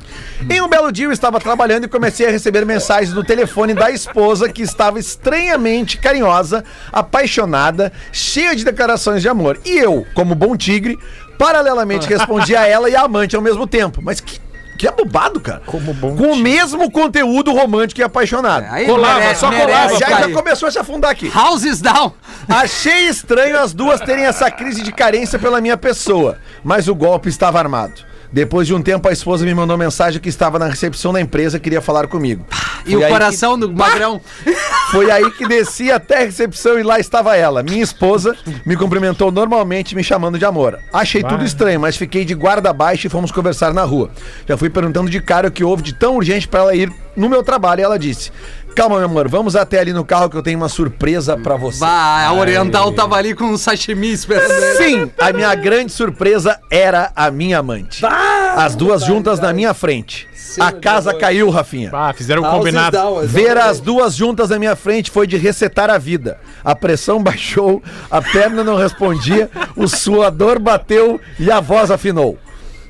Em 0.50 0.60
um 0.60 0.68
belo 0.68 0.90
dia 0.92 1.06
eu 1.06 1.12
estava 1.12 1.40
trabalhando 1.40 1.84
e 1.84 1.88
comecei 1.88 2.26
a 2.26 2.30
receber 2.30 2.66
mensagens 2.66 3.14
no 3.14 3.24
telefone 3.24 3.74
da 3.74 3.90
esposa 3.90 4.48
que 4.48 4.62
estava 4.62 4.98
estranhamente 4.98 5.98
carinhosa, 5.98 6.64
apaixonada, 6.92 7.92
cheia 8.12 8.54
de 8.54 8.64
declarações 8.64 9.22
de 9.22 9.28
amor. 9.28 9.58
E 9.64 9.78
eu, 9.78 10.04
como 10.14 10.34
bom 10.34 10.56
tigre, 10.56 10.98
paralelamente 11.38 12.08
respondi 12.08 12.56
a 12.56 12.66
ela 12.66 12.90
e 12.90 12.96
a 12.96 13.02
amante 13.02 13.36
ao 13.36 13.42
mesmo 13.42 13.66
tempo. 13.66 14.00
Mas 14.02 14.20
que, 14.20 14.40
que 14.78 14.86
abobado, 14.88 15.40
cara. 15.40 15.60
Como 15.66 15.92
bom 15.92 16.16
Com 16.16 16.32
o 16.32 16.36
mesmo 16.36 16.90
conteúdo 16.90 17.52
romântico 17.52 18.00
e 18.00 18.04
apaixonado. 18.04 18.64
Aí 18.70 18.86
Colava, 18.86 19.18
merece- 19.18 19.40
só 19.40 19.50
colava, 19.50 19.92
Já, 19.94 20.08
já 20.08 20.16
cair. 20.20 20.32
começou 20.32 20.68
a 20.68 20.72
se 20.72 20.78
afundar 20.78 21.10
aqui. 21.10 21.30
Houses 21.36 21.80
down. 21.82 22.12
Achei 22.48 23.08
estranho 23.08 23.58
as 23.58 23.74
duas 23.74 24.00
terem 24.00 24.24
essa 24.24 24.50
crise 24.50 24.82
de 24.82 24.92
carência 24.92 25.38
pela 25.38 25.60
minha 25.60 25.76
pessoa, 25.76 26.38
mas 26.64 26.88
o 26.88 26.94
golpe 26.94 27.28
estava 27.28 27.58
armado. 27.58 28.06
Depois 28.32 28.66
de 28.66 28.74
um 28.74 28.82
tempo, 28.82 29.08
a 29.08 29.12
esposa 29.12 29.44
me 29.44 29.54
mandou 29.54 29.76
mensagem 29.78 30.20
que 30.20 30.28
estava 30.28 30.58
na 30.58 30.66
recepção 30.66 31.12
da 31.12 31.20
empresa 31.20 31.56
e 31.56 31.60
queria 31.60 31.80
falar 31.80 32.06
comigo. 32.06 32.44
E 32.84 32.92
Foi 32.92 33.00
o 33.00 33.04
aí 33.04 33.10
coração 33.12 33.58
do 33.58 33.72
magrão. 33.72 34.20
que- 34.44 34.54
foi 34.90 35.10
aí 35.10 35.30
que 35.32 35.46
desci 35.48 35.90
até 35.90 36.18
a 36.18 36.24
recepção 36.26 36.78
e 36.78 36.82
lá 36.82 36.98
estava 36.98 37.36
ela, 37.36 37.62
minha 37.62 37.82
esposa, 37.82 38.36
me 38.66 38.76
cumprimentou 38.76 39.30
normalmente, 39.32 39.94
me 39.94 40.02
chamando 40.04 40.38
de 40.38 40.44
amor. 40.44 40.78
Achei 40.92 41.22
tudo 41.22 41.44
estranho, 41.44 41.80
mas 41.80 41.96
fiquei 41.96 42.24
de 42.24 42.34
guarda 42.34 42.72
baixa 42.72 43.06
e 43.06 43.10
fomos 43.10 43.30
conversar 43.32 43.72
na 43.72 43.82
rua. 43.84 44.10
Já 44.46 44.56
fui 44.56 44.68
perguntando 44.70 45.10
de 45.10 45.20
cara 45.20 45.48
o 45.48 45.50
que 45.50 45.64
houve 45.64 45.82
de 45.82 45.92
tão 45.94 46.16
urgente 46.16 46.46
para 46.48 46.60
ela 46.60 46.74
ir 46.74 46.92
no 47.16 47.28
meu 47.28 47.42
trabalho 47.42 47.80
e 47.80 47.84
ela 47.84 47.98
disse: 47.98 48.30
Calma, 48.78 48.98
meu 48.98 49.06
amor, 49.06 49.26
vamos 49.26 49.56
até 49.56 49.80
ali 49.80 49.92
no 49.92 50.04
carro 50.04 50.30
que 50.30 50.36
eu 50.36 50.42
tenho 50.42 50.56
uma 50.56 50.68
surpresa 50.68 51.36
para 51.36 51.56
você. 51.56 51.80
Bah, 51.80 52.24
a 52.28 52.32
Oriental 52.32 52.92
tava 52.92 53.16
ali 53.16 53.34
com 53.34 53.46
um 53.46 53.58
sashimi 53.58 54.12
esperando 54.12 54.52
ele. 54.52 54.76
Sim, 54.76 55.12
a 55.18 55.32
minha 55.32 55.52
grande 55.56 55.90
surpresa 55.90 56.60
era 56.70 57.10
a 57.16 57.28
minha 57.28 57.58
amante. 57.58 58.06
As 58.06 58.76
duas 58.76 59.02
juntas 59.02 59.40
na 59.40 59.52
minha 59.52 59.74
frente. 59.74 60.28
A 60.60 60.70
casa 60.70 61.12
caiu, 61.12 61.50
Rafinha. 61.50 61.90
Ah, 61.92 62.12
fizeram 62.14 62.42
um 62.44 62.48
combinado. 62.48 62.96
Ver 63.26 63.58
as 63.58 63.80
duas 63.80 64.14
juntas 64.14 64.50
na 64.50 64.60
minha 64.60 64.76
frente 64.76 65.10
foi 65.10 65.26
de 65.26 65.36
resetar 65.36 65.90
a 65.90 65.98
vida. 65.98 66.38
A 66.62 66.76
pressão 66.76 67.18
baixou, 67.20 67.82
a 68.08 68.22
perna 68.22 68.62
não 68.62 68.76
respondia, 68.76 69.50
o 69.74 69.88
suador 69.88 70.60
bateu 70.60 71.20
e 71.36 71.50
a 71.50 71.58
voz 71.58 71.90
afinou. 71.90 72.38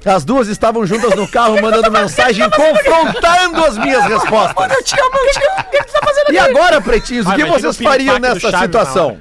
As 0.05 0.25
duas 0.25 0.49
estavam 0.49 0.87
juntas 0.87 1.15
no 1.15 1.27
carro 1.29 1.61
mandando 1.61 1.91
mensagem 1.91 2.49
confrontando 2.51 3.65
as 3.65 3.77
minhas 3.79 4.05
respostas. 4.05 4.71
Eu 4.71 4.83
te 4.83 4.95
amo, 5.01 5.11
eu 5.15 5.33
te 5.33 5.39
amo. 5.39 5.61
O 5.61 5.71
que 5.71 5.85
que 5.85 5.93
tá 5.93 6.01
fazendo 6.05 6.33
E 6.33 6.39
agora, 6.39 6.81
pretinhos, 6.81 7.27
o 7.27 7.31
Ah, 7.31 7.35
que 7.35 7.41
imagina 7.41 7.61
vocês 7.61 7.75
o 7.75 7.79
piripaque 7.79 7.99
fariam 8.07 8.15
do 8.17 8.23
nessa 8.23 8.41
Chaves 8.41 8.53
na 8.61 8.67
situação? 8.67 9.19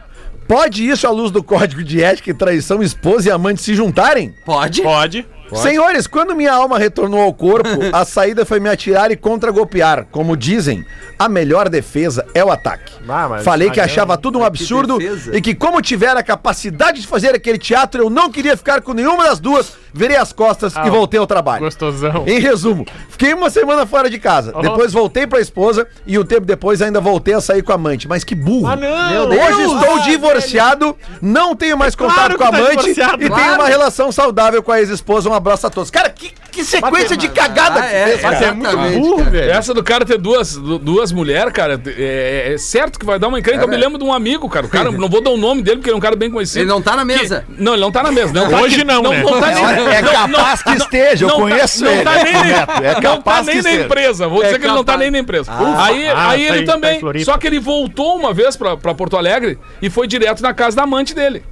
Pode 0.47 0.87
isso 0.89 1.05
à 1.05 1.09
luz 1.09 1.29
do 1.29 1.43
código 1.43 1.83
de 1.83 2.01
ética 2.01 2.29
e 2.29 2.33
traição 2.33 2.81
esposa 2.81 3.27
e 3.27 3.31
amante 3.31 3.61
se 3.61 3.75
juntarem? 3.75 4.33
Pode? 4.45 4.81
Pode. 4.81 5.27
Senhores, 5.55 6.07
quando 6.07 6.35
minha 6.35 6.53
alma 6.53 6.77
retornou 6.77 7.21
ao 7.21 7.33
corpo, 7.33 7.69
a 7.93 8.03
saída 8.05 8.45
foi 8.45 8.59
me 8.59 8.69
atirar 8.69 9.11
e 9.11 9.15
contra-golpear. 9.15 10.05
Como 10.11 10.35
dizem, 10.35 10.85
a 11.17 11.29
melhor 11.29 11.69
defesa 11.69 12.25
é 12.33 12.43
o 12.43 12.51
ataque. 12.51 12.93
Ah, 13.07 13.39
Falei 13.43 13.69
que 13.69 13.79
achava 13.79 14.17
tudo 14.17 14.39
um 14.39 14.43
absurdo 14.43 14.97
defesa. 14.97 15.35
e 15.35 15.41
que, 15.41 15.55
como 15.55 15.81
tiver 15.81 16.15
a 16.17 16.23
capacidade 16.23 17.01
de 17.01 17.07
fazer 17.07 17.33
aquele 17.33 17.57
teatro, 17.57 18.01
eu 18.03 18.09
não 18.09 18.29
queria 18.29 18.57
ficar 18.57 18.81
com 18.81 18.93
nenhuma 18.93 19.23
das 19.23 19.39
duas, 19.39 19.73
virei 19.93 20.17
as 20.17 20.33
costas 20.33 20.73
e 20.75 20.79
Ah, 20.79 20.89
voltei 20.89 21.19
ao 21.19 21.25
trabalho. 21.25 21.63
Gostosão. 21.63 22.23
Em 22.27 22.39
resumo, 22.39 22.85
fiquei 23.09 23.33
uma 23.33 23.49
semana 23.49 23.85
fora 23.85 24.09
de 24.09 24.19
casa. 24.19 24.51
Oh. 24.53 24.61
Depois 24.61 24.91
voltei 24.91 25.25
pra 25.25 25.39
esposa 25.39 25.87
e 26.05 26.19
um 26.19 26.23
tempo 26.25 26.45
depois 26.45 26.81
ainda 26.81 26.99
voltei 26.99 27.33
a 27.33 27.41
sair 27.41 27.61
com 27.63 27.71
a 27.71 27.75
amante. 27.75 28.07
Mas 28.07 28.23
que 28.23 28.35
burro! 28.35 28.67
Ah, 28.67 28.75
não! 28.75 29.29
Hoje 29.29 29.61
estou 29.73 29.99
divorciado, 30.01 30.95
não 31.21 31.55
tenho 31.55 31.77
mais 31.77 31.95
contato 31.95 32.35
Claro 32.35 32.37
com 32.37 32.43
a 32.43 32.47
que 32.47 32.53
tá 32.53 32.57
amante 32.59 32.89
e 32.89 32.95
claro. 32.95 33.17
tenho 33.35 33.55
uma 33.55 33.67
relação 33.67 34.11
saudável 34.11 34.61
com 34.61 34.71
a 34.71 34.79
ex-esposa. 34.79 35.29
Abraço 35.37 35.67
a 35.67 35.69
todos. 35.69 35.89
Cara, 35.89 36.09
que, 36.09 36.31
que 36.51 36.63
sequência 36.63 37.15
de 37.15 37.27
cagada 37.29 37.79
Ah, 37.79 37.83
que 37.87 37.95
é, 37.95 38.05
fez, 38.07 38.21
cara. 38.21 38.45
É 38.45 38.51
muito 38.51 38.77
burro, 38.99 39.23
velho. 39.25 39.51
Essa 39.51 39.73
do 39.73 39.83
cara 39.83 40.05
ter 40.05 40.17
duas, 40.17 40.55
du- 40.55 40.79
duas 40.79 41.11
mulheres, 41.11 41.53
cara, 41.53 41.79
é, 41.97 42.53
é 42.53 42.57
certo 42.57 42.99
que 42.99 43.05
vai 43.05 43.17
dar 43.19 43.27
uma 43.27 43.39
encrenca. 43.39 43.63
Eu 43.63 43.67
me 43.67 43.77
lembro 43.77 43.97
de 43.97 44.03
um 44.03 44.11
amigo, 44.13 44.49
cara. 44.49 44.65
O 44.65 44.69
cara, 44.69 44.91
não 44.91 45.07
vou 45.09 45.21
dar 45.21 45.29
o 45.31 45.37
nome 45.37 45.61
dele, 45.61 45.77
porque 45.77 45.89
ele 45.89 45.95
é 45.95 45.97
um 45.97 46.01
cara 46.01 46.15
bem 46.15 46.29
conhecido. 46.31 46.61
Ele 46.61 46.69
não 46.69 46.81
tá 46.81 46.95
na 46.95 47.05
mesa. 47.05 47.45
Que- 47.47 47.61
não, 47.61 47.73
ele 47.73 47.81
não 47.81 47.91
tá 47.91 48.03
na 48.03 48.11
mesa. 48.11 48.33
Não, 48.33 48.49
tá 48.49 48.61
Hoje 48.61 48.75
aqui- 48.75 48.83
não, 48.83 49.01
né? 49.03 49.23
tá 49.23 49.47
nem- 49.47 49.87
É 49.95 50.01
não- 50.01 50.11
capaz 50.11 50.63
que 50.63 50.73
esteja, 50.73 51.25
eu 51.25 51.29
não 51.29 51.35
tá- 51.35 51.41
conheço 51.41 51.83
não 51.83 51.91
ele. 51.91 52.03
tá 52.03 52.23
nem, 52.23 52.33
Neto, 52.33 52.71
é 52.71 52.87
não 52.87 52.93
tá 52.93 53.01
capaz 53.01 53.45
nem 53.45 53.55
que 53.57 53.61
na 53.63 53.69
esteja. 53.69 53.85
empresa. 53.85 54.27
Vou 54.27 54.41
É 54.41 54.45
dizer 54.47 54.59
que 54.59 54.65
ele 54.65 54.73
não 54.73 54.83
tá 54.83 54.93
capaz. 54.93 54.99
nem 54.99 55.11
na 55.11 55.19
empresa. 55.19 55.51
Ah. 55.51 55.85
aí 55.85 56.07
Ah, 56.07 56.29
aí 56.29 56.47
tá 56.47 56.53
ele 56.55 56.63
em- 56.63 56.65
tá 56.65 56.71
em 56.71 56.75
também. 56.75 56.99
Floripa. 56.99 57.25
só 57.25 57.37
que 57.37 57.47
ele 57.47 57.59
voltou 57.59 58.15
uma 58.17 58.33
vez 58.33 58.55
pra, 58.55 58.75
pra 58.77 58.93
Porto 58.93 59.17
Alegre 59.17 59.57
e 59.81 59.89
foi 59.89 60.07
direto 60.07 60.41
na 60.41 60.53
casa 60.53 60.75
da 60.77 60.83
amante 60.83 61.13
dele. 61.13 61.43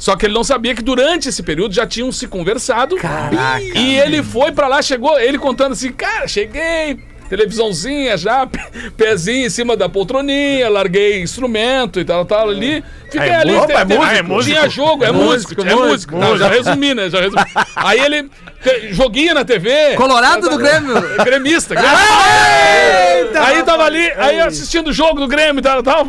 Só 0.00 0.16
que 0.16 0.24
ele 0.24 0.32
não 0.32 0.42
sabia 0.42 0.74
que 0.74 0.82
durante 0.82 1.28
esse 1.28 1.42
período 1.42 1.74
já 1.74 1.86
tinham 1.86 2.10
se 2.10 2.26
conversado. 2.26 2.96
Caraca. 2.96 3.60
E 3.60 3.98
ele 3.98 4.22
foi 4.22 4.50
pra 4.50 4.66
lá, 4.66 4.80
chegou, 4.80 5.20
ele 5.20 5.38
contando 5.38 5.72
assim, 5.72 5.92
cara, 5.92 6.26
cheguei, 6.26 6.98
televisãozinha 7.30 8.16
já, 8.18 8.44
pe- 8.46 8.90
pezinho 8.96 9.46
em 9.46 9.50
cima 9.50 9.76
da 9.76 9.88
poltroninha, 9.88 10.68
larguei 10.68 11.22
instrumento 11.22 11.98
e 12.00 12.04
tal, 12.04 12.24
tal 12.26 12.50
ali. 12.50 12.84
Fiquei 13.10 13.28
É 13.28 13.34
ali, 13.36 13.52
músico, 13.52 13.66
te- 13.68 13.72
é 13.72 13.84
teve- 13.84 13.98
músico. 13.98 14.16
É 14.16 14.22
músico. 14.22 14.56
tinha 14.58 14.68
jogo, 14.68 15.04
é, 15.04 15.08
É 15.08 15.12
músico, 15.12 15.60
é 15.66 15.74
músico. 15.74 16.18
Tá, 16.18 16.36
já 16.36 16.48
resumi, 16.48 16.92
né? 16.94 17.08
Já 17.08 17.20
resumi. 17.20 17.42
Aí 17.76 18.00
ele, 18.00 18.28
joguinho 18.90 19.32
na 19.34 19.44
TV. 19.44 19.94
Colorado 19.96 20.48
do 20.50 20.58
Grêmio. 20.58 20.94
Gremista, 21.24 21.74
gremista. 21.74 23.40
Aí 23.46 23.62
tava 23.62 23.84
ali, 23.84 24.10
aí 24.16 24.40
assistindo 24.40 24.88
o 24.88 24.92
jogo 24.92 25.20
do 25.20 25.28
Grêmio 25.28 25.60
e 25.60 25.62
tal, 25.62 25.82
tal. 25.82 26.04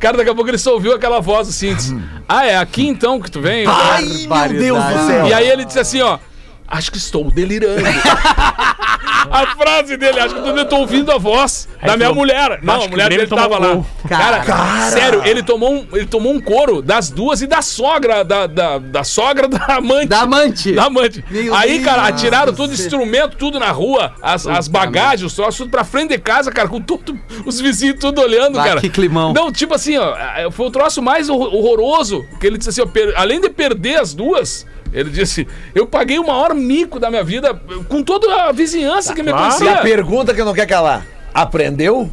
Cara, 0.00 0.16
daqui 0.16 0.30
a 0.30 0.34
pouco 0.34 0.50
ele 0.50 0.58
só 0.58 0.72
ouviu 0.72 0.94
aquela 0.94 1.20
voz 1.20 1.48
assim, 1.48 1.74
disse, 1.74 1.96
ah, 2.28 2.46
é 2.46 2.56
aqui 2.56 2.86
então 2.86 3.20
que 3.20 3.30
tu 3.30 3.40
vem? 3.40 3.64
Ai, 3.66 4.02
meu 4.50 4.60
Deus 4.60 4.84
do 4.84 5.06
céu. 5.06 5.26
E 5.28 5.32
aí 5.34 5.48
ele 5.48 5.64
disse 5.64 5.78
assim, 5.78 6.00
ó. 6.00 6.18
Acho 6.66 6.90
que 6.90 6.98
estou 6.98 7.30
delirando. 7.30 7.82
a 9.30 9.46
frase 9.56 9.96
dele, 9.96 10.20
acho 10.20 10.34
que 10.34 10.40
eu 10.48 10.64
tô 10.68 10.76
ouvindo 10.78 11.10
a 11.12 11.18
voz 11.18 11.68
da 11.82 11.96
minha 11.96 12.08
falou, 12.08 12.14
mulher. 12.14 12.58
Não, 12.62 12.82
a 12.82 12.88
mulher 12.88 13.08
dele 13.10 13.26
tava 13.26 13.58
lá. 13.58 13.74
gol. 13.74 13.86
Cara, 14.08 14.90
sério, 14.90 15.22
ele 15.24 15.42
tomou, 15.42 15.72
um, 15.74 15.86
ele 15.92 16.06
tomou 16.06 16.32
um 16.32 16.40
couro 16.40 16.80
das 16.82 17.10
duas 17.10 17.42
e 17.42 17.46
da 17.46 17.60
sogra, 17.62 18.24
da, 18.24 18.46
da, 18.46 18.78
da 18.78 19.04
sogra 19.04 19.46
da 19.48 19.76
amante. 19.76 20.06
Da 20.06 20.20
amante. 20.22 20.72
Da 20.72 20.84
amante. 20.84 21.24
Meu 21.30 21.54
Aí, 21.54 21.72
Deus 21.78 21.84
cara, 21.84 22.02
atiraram 22.06 22.52
do 22.52 22.56
todo 22.56 22.72
instrumento, 22.72 23.36
tudo 23.36 23.58
na 23.58 23.70
rua, 23.70 24.14
as, 24.22 24.46
as 24.46 24.68
bagagens, 24.68 25.22
os 25.22 25.34
troços, 25.34 25.56
tudo 25.58 25.70
pra 25.70 25.84
frente 25.84 26.10
de 26.10 26.18
casa, 26.18 26.50
cara, 26.50 26.68
com 26.68 26.80
tudo, 26.80 27.18
os 27.44 27.60
vizinhos 27.60 27.98
tudo 27.98 28.20
olhando, 28.20 28.58
Ah, 28.58 28.64
cara. 28.64 28.80
que 28.80 28.88
climão. 28.90 29.32
Não, 29.32 29.52
tipo 29.52 29.74
assim, 29.74 29.96
ó, 29.96 30.14
foi 30.50 30.66
o 30.66 30.70
troço 30.70 31.02
mais 31.02 31.28
horror- 31.28 31.54
horroroso, 31.54 32.24
que 32.40 32.46
ele 32.46 32.56
disse 32.58 32.70
assim, 32.70 32.82
ó, 32.82 32.86
per- 32.86 33.12
além 33.16 33.40
de 33.40 33.48
perder 33.50 33.96
as 34.00 34.14
duas, 34.14 34.66
ele 34.94 35.10
disse, 35.10 35.46
eu 35.74 35.86
paguei 35.86 36.18
o 36.18 36.26
maior 36.26 36.54
mico 36.54 36.98
da 37.00 37.10
minha 37.10 37.24
vida 37.24 37.52
com 37.88 38.02
toda 38.02 38.44
a 38.44 38.52
vizinhança 38.52 39.12
que 39.12 39.22
me 39.22 39.30
claro. 39.30 39.46
E 39.52 39.56
a 39.56 39.58
conhecia. 39.58 39.82
pergunta 39.82 40.32
que 40.32 40.42
não 40.44 40.54
quer 40.54 40.66
calar. 40.66 41.04
Aprendeu? 41.34 42.10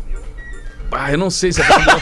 Ah, 0.93 1.09
eu 1.09 1.17
não 1.17 1.29
sei 1.29 1.53
se 1.53 1.61
aprendeu. 1.61 1.99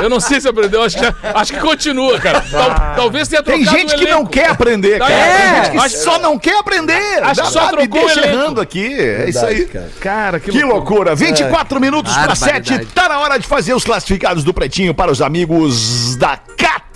eu 0.00 0.08
não 0.08 0.20
sei 0.20 0.40
se 0.40 0.46
aprendeu, 0.46 0.80
acho 0.84 0.96
que, 0.96 1.04
acho 1.34 1.52
que 1.52 1.58
continua, 1.58 2.20
cara. 2.20 2.40
Tal- 2.40 2.94
talvez 2.94 3.26
tenha 3.26 3.42
Tem 3.42 3.64
trocado 3.64 3.78
gente 3.80 3.96
o 3.96 3.98
que 3.98 4.08
não 4.08 4.24
quer 4.24 4.50
aprender, 4.50 4.98
cara. 5.00 5.12
É, 5.12 5.36
Tem 5.54 5.64
gente 5.64 5.70
que 5.72 5.78
acho- 5.86 5.96
só 6.04 6.18
não 6.20 6.38
quer 6.38 6.56
aprender. 6.56 7.20
acho 7.24 7.42
que 7.42 7.50
só 7.50 7.66
me 7.72 7.72
trocou 7.88 8.04
o 8.06 8.10
elenco. 8.10 8.28
errando 8.28 8.60
aqui. 8.60 8.94
É 8.94 9.28
isso 9.28 9.44
aí. 9.44 9.64
cara. 9.64 9.90
Cara, 10.00 10.38
que, 10.40 10.52
Que 10.52 10.62
loucura! 10.62 11.16
24 11.16 11.80
minutos 11.80 12.12
para 12.12 12.28
Barbaridade. 12.28 12.68
7. 12.76 12.86
Tá 12.94 13.08
na 13.08 13.18
hora 13.18 13.38
de 13.38 13.46
fazer 13.48 13.74
os 13.74 13.82
classificados 13.82 14.44
do 14.44 14.54
Pretinho 14.54 14.94
para 14.94 15.10
os 15.10 15.20
amigos 15.20 16.14
da 16.14 16.36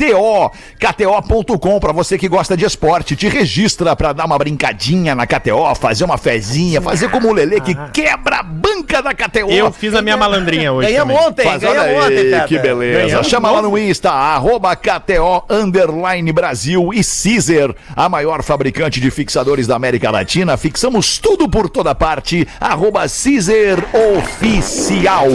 KTO. 0.03 0.51
KTO.com, 0.79 1.79
para 1.79 1.93
você 1.93 2.19
que 2.19 2.29
gosta 2.29 2.57
de 2.57 2.65
esporte. 2.65 3.15
Te 3.15 3.29
registra 3.29 3.95
para 3.95 4.13
dar 4.13 4.25
uma 4.25 4.37
brincadinha 4.37 5.15
na 5.15 5.27
KTO, 5.27 5.75
fazer 5.77 6.05
uma 6.05 6.19
fezinha, 6.19 6.81
fazer 6.81 7.09
como 7.11 7.29
o 7.29 7.33
Lelê 7.33 7.61
que 7.61 7.75
quebra 7.93 8.41
a 8.41 8.43
banca 8.43 9.01
da 9.01 9.15
KTO. 9.15 9.51
Eu 9.51 9.71
fiz 9.73 9.95
a 9.95 10.03
minha 10.03 10.17
malandrinha 10.17 10.73
hoje. 10.73 10.89
Ganhamos 10.89 11.17
ontem, 11.17 11.45
Faz, 11.45 11.61
ganhamos 11.63 11.83
aí, 11.83 11.97
ontem, 12.01 12.31
Feta. 12.31 12.47
que 12.47 12.59
beleza. 12.59 13.07
Ganhamos 13.07 13.27
Chama 13.33 13.51
lá 13.51 13.63
no 13.63 13.79
Insta, 13.79 14.11
arroba 14.11 14.75
KTO 14.75 15.45
Underline 15.49 16.33
Brasil 16.33 16.93
e 16.93 17.01
Caesar, 17.03 17.75
a 17.95 18.09
maior 18.09 18.43
fabricante 18.43 19.01
de 19.01 19.11
fixadores 19.11 19.67
da 19.67 19.77
América 19.77 20.11
Latina. 20.11 20.57
Fixamos 20.57 21.19
tudo 21.19 21.49
por 21.49 21.71
toda 21.71 21.95
parte, 21.95 22.47
arroba 22.61 23.01
Caesar 23.01 23.79
Oficial. 24.19 25.29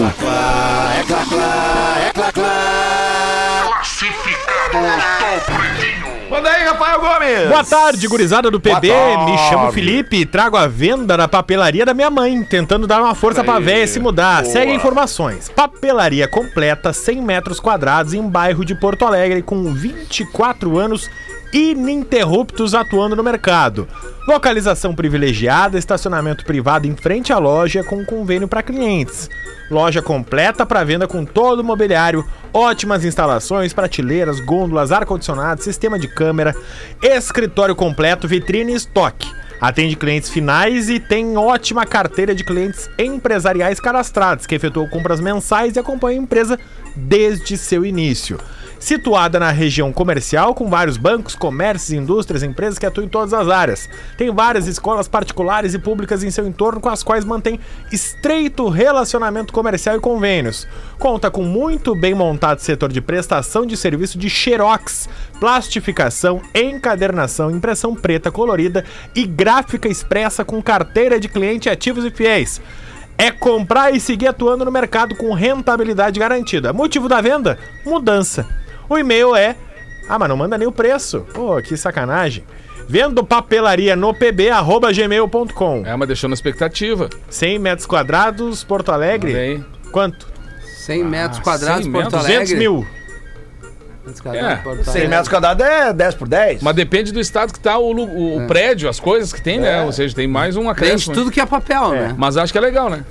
Manda 6.30 6.50
aí, 6.50 6.64
Rafael 6.66 7.00
Gomes. 7.00 7.48
Boa 7.48 7.64
tarde, 7.64 8.08
gurizada 8.08 8.52
do 8.52 8.60
PB. 8.60 8.90
Boa. 8.90 9.26
Me 9.26 9.38
chamo 9.50 9.72
Felipe 9.72 10.18
e 10.18 10.26
trago 10.26 10.58
a 10.58 10.68
venda 10.68 11.16
na 11.16 11.28
papelaria 11.28 11.86
da 11.86 11.94
minha 11.94 12.10
mãe, 12.10 12.44
tentando 12.44 12.86
dar 12.86 13.02
uma 13.02 13.16
força 13.16 13.44
pra 13.44 13.60
véia 13.60 13.88
se 13.88 14.00
mudar. 14.00 14.46
Segue 14.46 14.74
informações. 14.74 15.48
Papelaria 15.48 16.28
completa, 16.28 16.92
100 16.92 17.22
metros 17.22 17.60
quadrados, 17.60 18.14
em 18.14 18.22
bairro 18.22 18.66
de 18.66 18.76
Porto 18.76 19.06
Alegre, 19.06 19.42
com 19.42 19.74
24 19.74 20.78
anos 20.78 21.10
ininterruptos 21.54 22.74
atuando 22.74 23.16
no 23.16 23.24
mercado. 23.24 23.88
Localização 24.28 24.94
privilegiada, 24.94 25.78
estacionamento 25.78 26.46
privado 26.46 26.88
em 26.88 26.96
frente 26.96 27.32
à 27.32 27.38
loja 27.38 27.84
com 27.84 28.04
convênio 28.06 28.48
para 28.48 28.64
clientes. 28.64 29.30
Loja 29.70 30.02
completa 30.02 30.66
para 30.66 30.84
venda 30.84 31.08
com 31.08 31.26
todo 31.26 31.60
o 31.60 31.64
mobiliário, 31.64 32.26
ótimas 32.54 33.04
instalações, 33.04 33.74
prateleiras, 33.74 34.40
gôndolas, 34.40 34.92
ar-condicionado, 34.92 35.64
sistema 35.64 36.00
de 36.00 36.08
câmera, 36.08 36.56
escritório 37.02 37.76
completo, 37.76 38.28
vitrine 38.28 38.74
e 38.74 38.76
estoque. 38.76 39.30
Atende 39.60 39.96
clientes 39.96 40.30
finais 40.30 40.88
e 40.88 41.00
tem 41.00 41.36
ótima 41.36 41.86
carteira 41.86 42.36
de 42.36 42.44
clientes 42.44 42.88
empresariais 42.98 43.80
cadastrados, 43.80 44.46
que 44.46 44.54
efetuam 44.54 44.88
compras 44.88 45.20
mensais 45.20 45.76
e 45.76 45.80
acompanham 45.80 46.20
a 46.20 46.24
empresa 46.24 46.60
desde 46.96 47.58
seu 47.58 47.84
início. 47.84 48.40
Situada 48.80 49.40
na 49.40 49.50
região 49.50 49.92
comercial, 49.92 50.54
com 50.54 50.70
vários 50.70 50.98
bancos, 50.98 51.36
comércios, 51.36 51.92
indústrias, 51.92 52.44
empresas 52.44 52.78
que 52.78 52.86
atuam 52.86 53.06
em 53.06 53.10
todas 53.10 53.34
as 53.34 53.50
áreas. 53.50 53.90
Tem 54.18 54.34
várias 54.34 54.68
escolas 54.68 55.08
particulares 55.08 55.74
e 55.74 55.80
públicas 55.80 56.24
em 56.24 56.30
seu 56.30 56.48
entorno 56.48 56.80
com 56.80 56.90
as 56.90 57.02
quais 57.02 57.26
mantém 57.26 57.60
estreito 57.92 58.70
relacionamento 58.70 59.52
comercial 59.52 59.98
e 59.98 60.00
convênios. 60.00 60.68
Conta 61.00 61.32
com 61.32 61.44
muito 61.44 61.96
bem 61.96 62.14
montado 62.14 62.60
setor 62.60 62.92
de 62.92 63.02
prestação 63.02 63.66
de 63.66 63.76
serviço 63.76 64.18
de 64.18 64.30
xerox, 64.30 65.10
plastificação, 65.40 66.42
encadernação, 66.54 67.50
impressão 67.50 67.96
preta 67.96 68.32
colorida 68.32 68.86
e 69.16 69.26
gráfica 69.26 69.90
expressa 69.90 70.46
com 70.46 70.62
carteira 70.62 71.20
de 71.20 71.28
cliente 71.28 71.70
ativos 71.70 72.06
e 72.06 72.12
fiéis. 72.12 72.62
É 73.18 73.32
comprar 73.32 73.96
e 73.96 74.00
seguir 74.00 74.28
atuando 74.28 74.64
no 74.64 74.72
mercado 74.72 75.16
com 75.16 75.34
rentabilidade 75.34 76.20
garantida. 76.20 76.72
Motivo 76.72 77.10
da 77.10 77.20
venda? 77.20 77.58
Mudança. 77.84 78.46
O 78.90 78.98
e-mail 78.98 79.36
é. 79.36 79.56
Ah, 80.10 80.18
mas 80.18 80.30
não 80.30 80.38
manda 80.38 80.58
nem 80.58 80.68
o 80.68 80.72
preço. 80.72 81.26
Pô, 81.34 81.62
que 81.62 81.76
sacanagem. 81.76 82.44
Vendo 82.88 83.24
papelaria 83.24 83.96
no 83.96 84.14
pb, 84.14 84.50
arroba 84.50 84.92
gmail.com. 84.94 85.84
É, 85.86 85.96
mas 85.96 86.08
deixou 86.08 86.30
na 86.30 86.34
expectativa. 86.34 87.10
100 87.30 87.60
metros 87.60 87.86
quadrados, 87.86 88.64
Porto 88.64 88.92
Alegre. 88.94 89.36
Aí. 89.36 89.64
Quanto? 89.92 90.26
100 90.86 91.04
metros 91.04 91.40
quadrados, 91.40 91.84
100 91.84 91.92
Porto 91.92 92.06
metros, 92.06 92.26
Alegre. 92.26 92.40
200 92.46 92.60
mil. 92.60 92.88
200 94.06 94.22
quadrados, 94.22 94.50
É, 94.52 94.56
Porto 94.64 94.84
100 94.86 94.90
Alegre. 94.92 95.08
metros 95.10 95.28
quadrados 95.28 95.66
é 95.66 95.94
10 95.94 96.16
por 96.16 96.28
10. 96.30 96.62
Mas 96.64 96.76
depende 96.76 97.12
do 97.12 97.20
estado 97.20 97.52
que 97.52 97.60
tá 97.60 97.78
o, 97.78 97.92
o- 97.94 98.44
o 98.44 98.48
prédio, 98.48 98.88
as 98.88 99.02
coisas 99.02 99.34
que 99.34 99.42
tem, 99.42 99.60
né? 99.60 99.82
Ou 99.84 99.92
seja, 99.92 100.16
tem 100.16 100.28
mais 100.28 100.56
um 100.56 100.70
acréscimo. 100.70 101.14
tudo 101.14 101.30
que 101.30 101.42
é 101.42 101.46
papel, 101.46 101.90
né? 101.92 102.16
Mas 102.18 102.38
acho 102.38 102.54
que 102.54 102.58
é 102.58 102.62
legal, 102.62 102.90
né? 102.90 103.04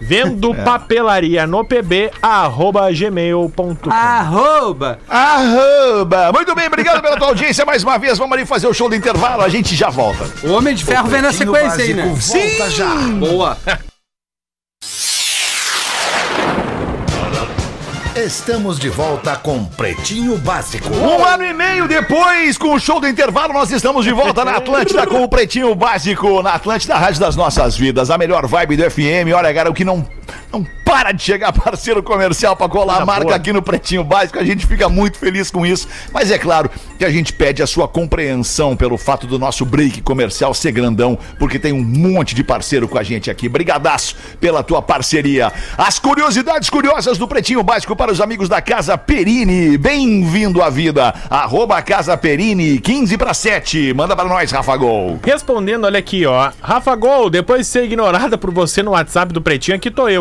Vendo 0.00 0.54
papelaria 0.54 1.46
no 1.46 1.64
pb, 1.64 2.10
arroba 2.20 2.90
gmail.com. 2.92 3.90
Arroba! 3.90 4.98
Arroba. 5.08 6.32
Muito 6.32 6.54
bem, 6.54 6.66
obrigado 6.66 7.00
pela 7.02 7.16
tua 7.16 7.28
audiência 7.28 7.64
mais 7.64 7.82
uma 7.82 7.98
vez. 7.98 8.18
Vamos 8.18 8.36
ali 8.36 8.46
fazer 8.46 8.66
o 8.66 8.74
show 8.74 8.88
do 8.88 8.94
intervalo, 8.94 9.42
a 9.42 9.48
gente 9.48 9.74
já 9.74 9.90
volta. 9.90 10.24
O 10.42 10.52
Homem 10.52 10.74
de 10.74 10.84
Ferro 10.84 11.08
vem 11.08 11.22
na 11.22 11.32
sequência 11.32 11.84
aí, 11.84 11.94
né? 11.94 12.04
Volta 12.14 12.70
já. 12.70 12.94
Boa! 13.18 13.56
Estamos 18.16 18.78
de 18.78 18.88
volta 18.88 19.36
com 19.36 19.62
Pretinho 19.62 20.38
Básico. 20.38 20.88
Um 20.88 21.22
ano 21.22 21.44
e 21.44 21.52
meio 21.52 21.86
depois, 21.86 22.56
com 22.56 22.72
o 22.72 22.80
show 22.80 22.98
do 22.98 23.06
intervalo, 23.06 23.52
nós 23.52 23.70
estamos 23.70 24.06
de 24.06 24.12
volta 24.12 24.42
na 24.42 24.52
Atlântida 24.52 25.06
com 25.06 25.22
o 25.22 25.28
Pretinho 25.28 25.74
Básico, 25.74 26.40
na 26.42 26.54
Atlântida 26.54 26.96
Rádio 26.96 27.20
das 27.20 27.36
Nossas 27.36 27.76
Vidas, 27.76 28.10
a 28.10 28.16
melhor 28.16 28.46
vibe 28.46 28.78
do 28.78 28.90
FM. 28.90 29.34
Olha, 29.34 29.52
cara, 29.52 29.68
o 29.68 29.74
que 29.74 29.84
não, 29.84 30.02
não 30.52 30.66
para 30.84 31.12
de 31.12 31.22
chegar 31.22 31.52
parceiro 31.54 32.02
comercial 32.02 32.56
pra 32.56 32.68
colar 32.68 33.02
a 33.02 33.06
marca 33.06 33.34
aqui 33.34 33.52
no 33.52 33.60
Pretinho 33.60 34.04
Básico, 34.04 34.38
a 34.38 34.44
gente 34.44 34.66
fica 34.66 34.88
muito 34.88 35.18
feliz 35.18 35.50
com 35.50 35.66
isso, 35.66 35.88
mas 36.12 36.30
é 36.30 36.38
claro 36.38 36.70
que 36.98 37.04
a 37.04 37.10
gente 37.10 37.32
pede 37.32 37.62
a 37.62 37.66
sua 37.66 37.88
compreensão 37.88 38.76
pelo 38.76 38.96
fato 38.96 39.26
do 39.26 39.38
nosso 39.38 39.64
break 39.64 40.00
comercial 40.02 40.54
ser 40.54 40.72
grandão, 40.72 41.18
porque 41.38 41.58
tem 41.58 41.72
um 41.72 41.82
monte 41.82 42.34
de 42.34 42.42
parceiro 42.42 42.88
com 42.88 42.98
a 42.98 43.02
gente 43.02 43.30
aqui. 43.30 43.48
Brigadaço 43.48 44.16
pela 44.40 44.62
tua 44.62 44.80
parceria. 44.80 45.52
As 45.76 45.98
curiosidades 45.98 46.70
curiosas 46.70 47.18
do 47.18 47.28
Pretinho 47.28 47.62
Básico 47.62 47.94
para 47.94 48.12
os 48.12 48.20
amigos 48.20 48.48
da 48.48 48.60
Casa 48.62 48.96
Perini. 48.96 49.76
Bem-vindo 49.76 50.62
à 50.62 50.70
vida. 50.70 51.14
Arroba 51.28 51.80
Casa 51.82 52.16
Perini, 52.16 52.78
15 52.78 53.18
para 53.18 53.34
7. 53.34 53.92
Manda 53.92 54.16
para 54.16 54.28
nós, 54.28 54.50
Rafa 54.50 54.76
Gol. 54.76 55.18
Respondendo, 55.22 55.84
olha 55.84 55.98
aqui, 55.98 56.24
ó. 56.26 56.50
Rafa 56.60 56.94
Gol, 56.94 57.28
depois 57.28 57.60
de 57.60 57.66
ser 57.66 57.84
ignorada 57.84 58.38
por 58.38 58.50
você 58.50 58.82
no 58.82 58.92
WhatsApp 58.92 59.32
do 59.32 59.42
Pretinho, 59.42 59.76
aqui 59.76 59.90
tô 59.90 60.08
eu. 60.08 60.15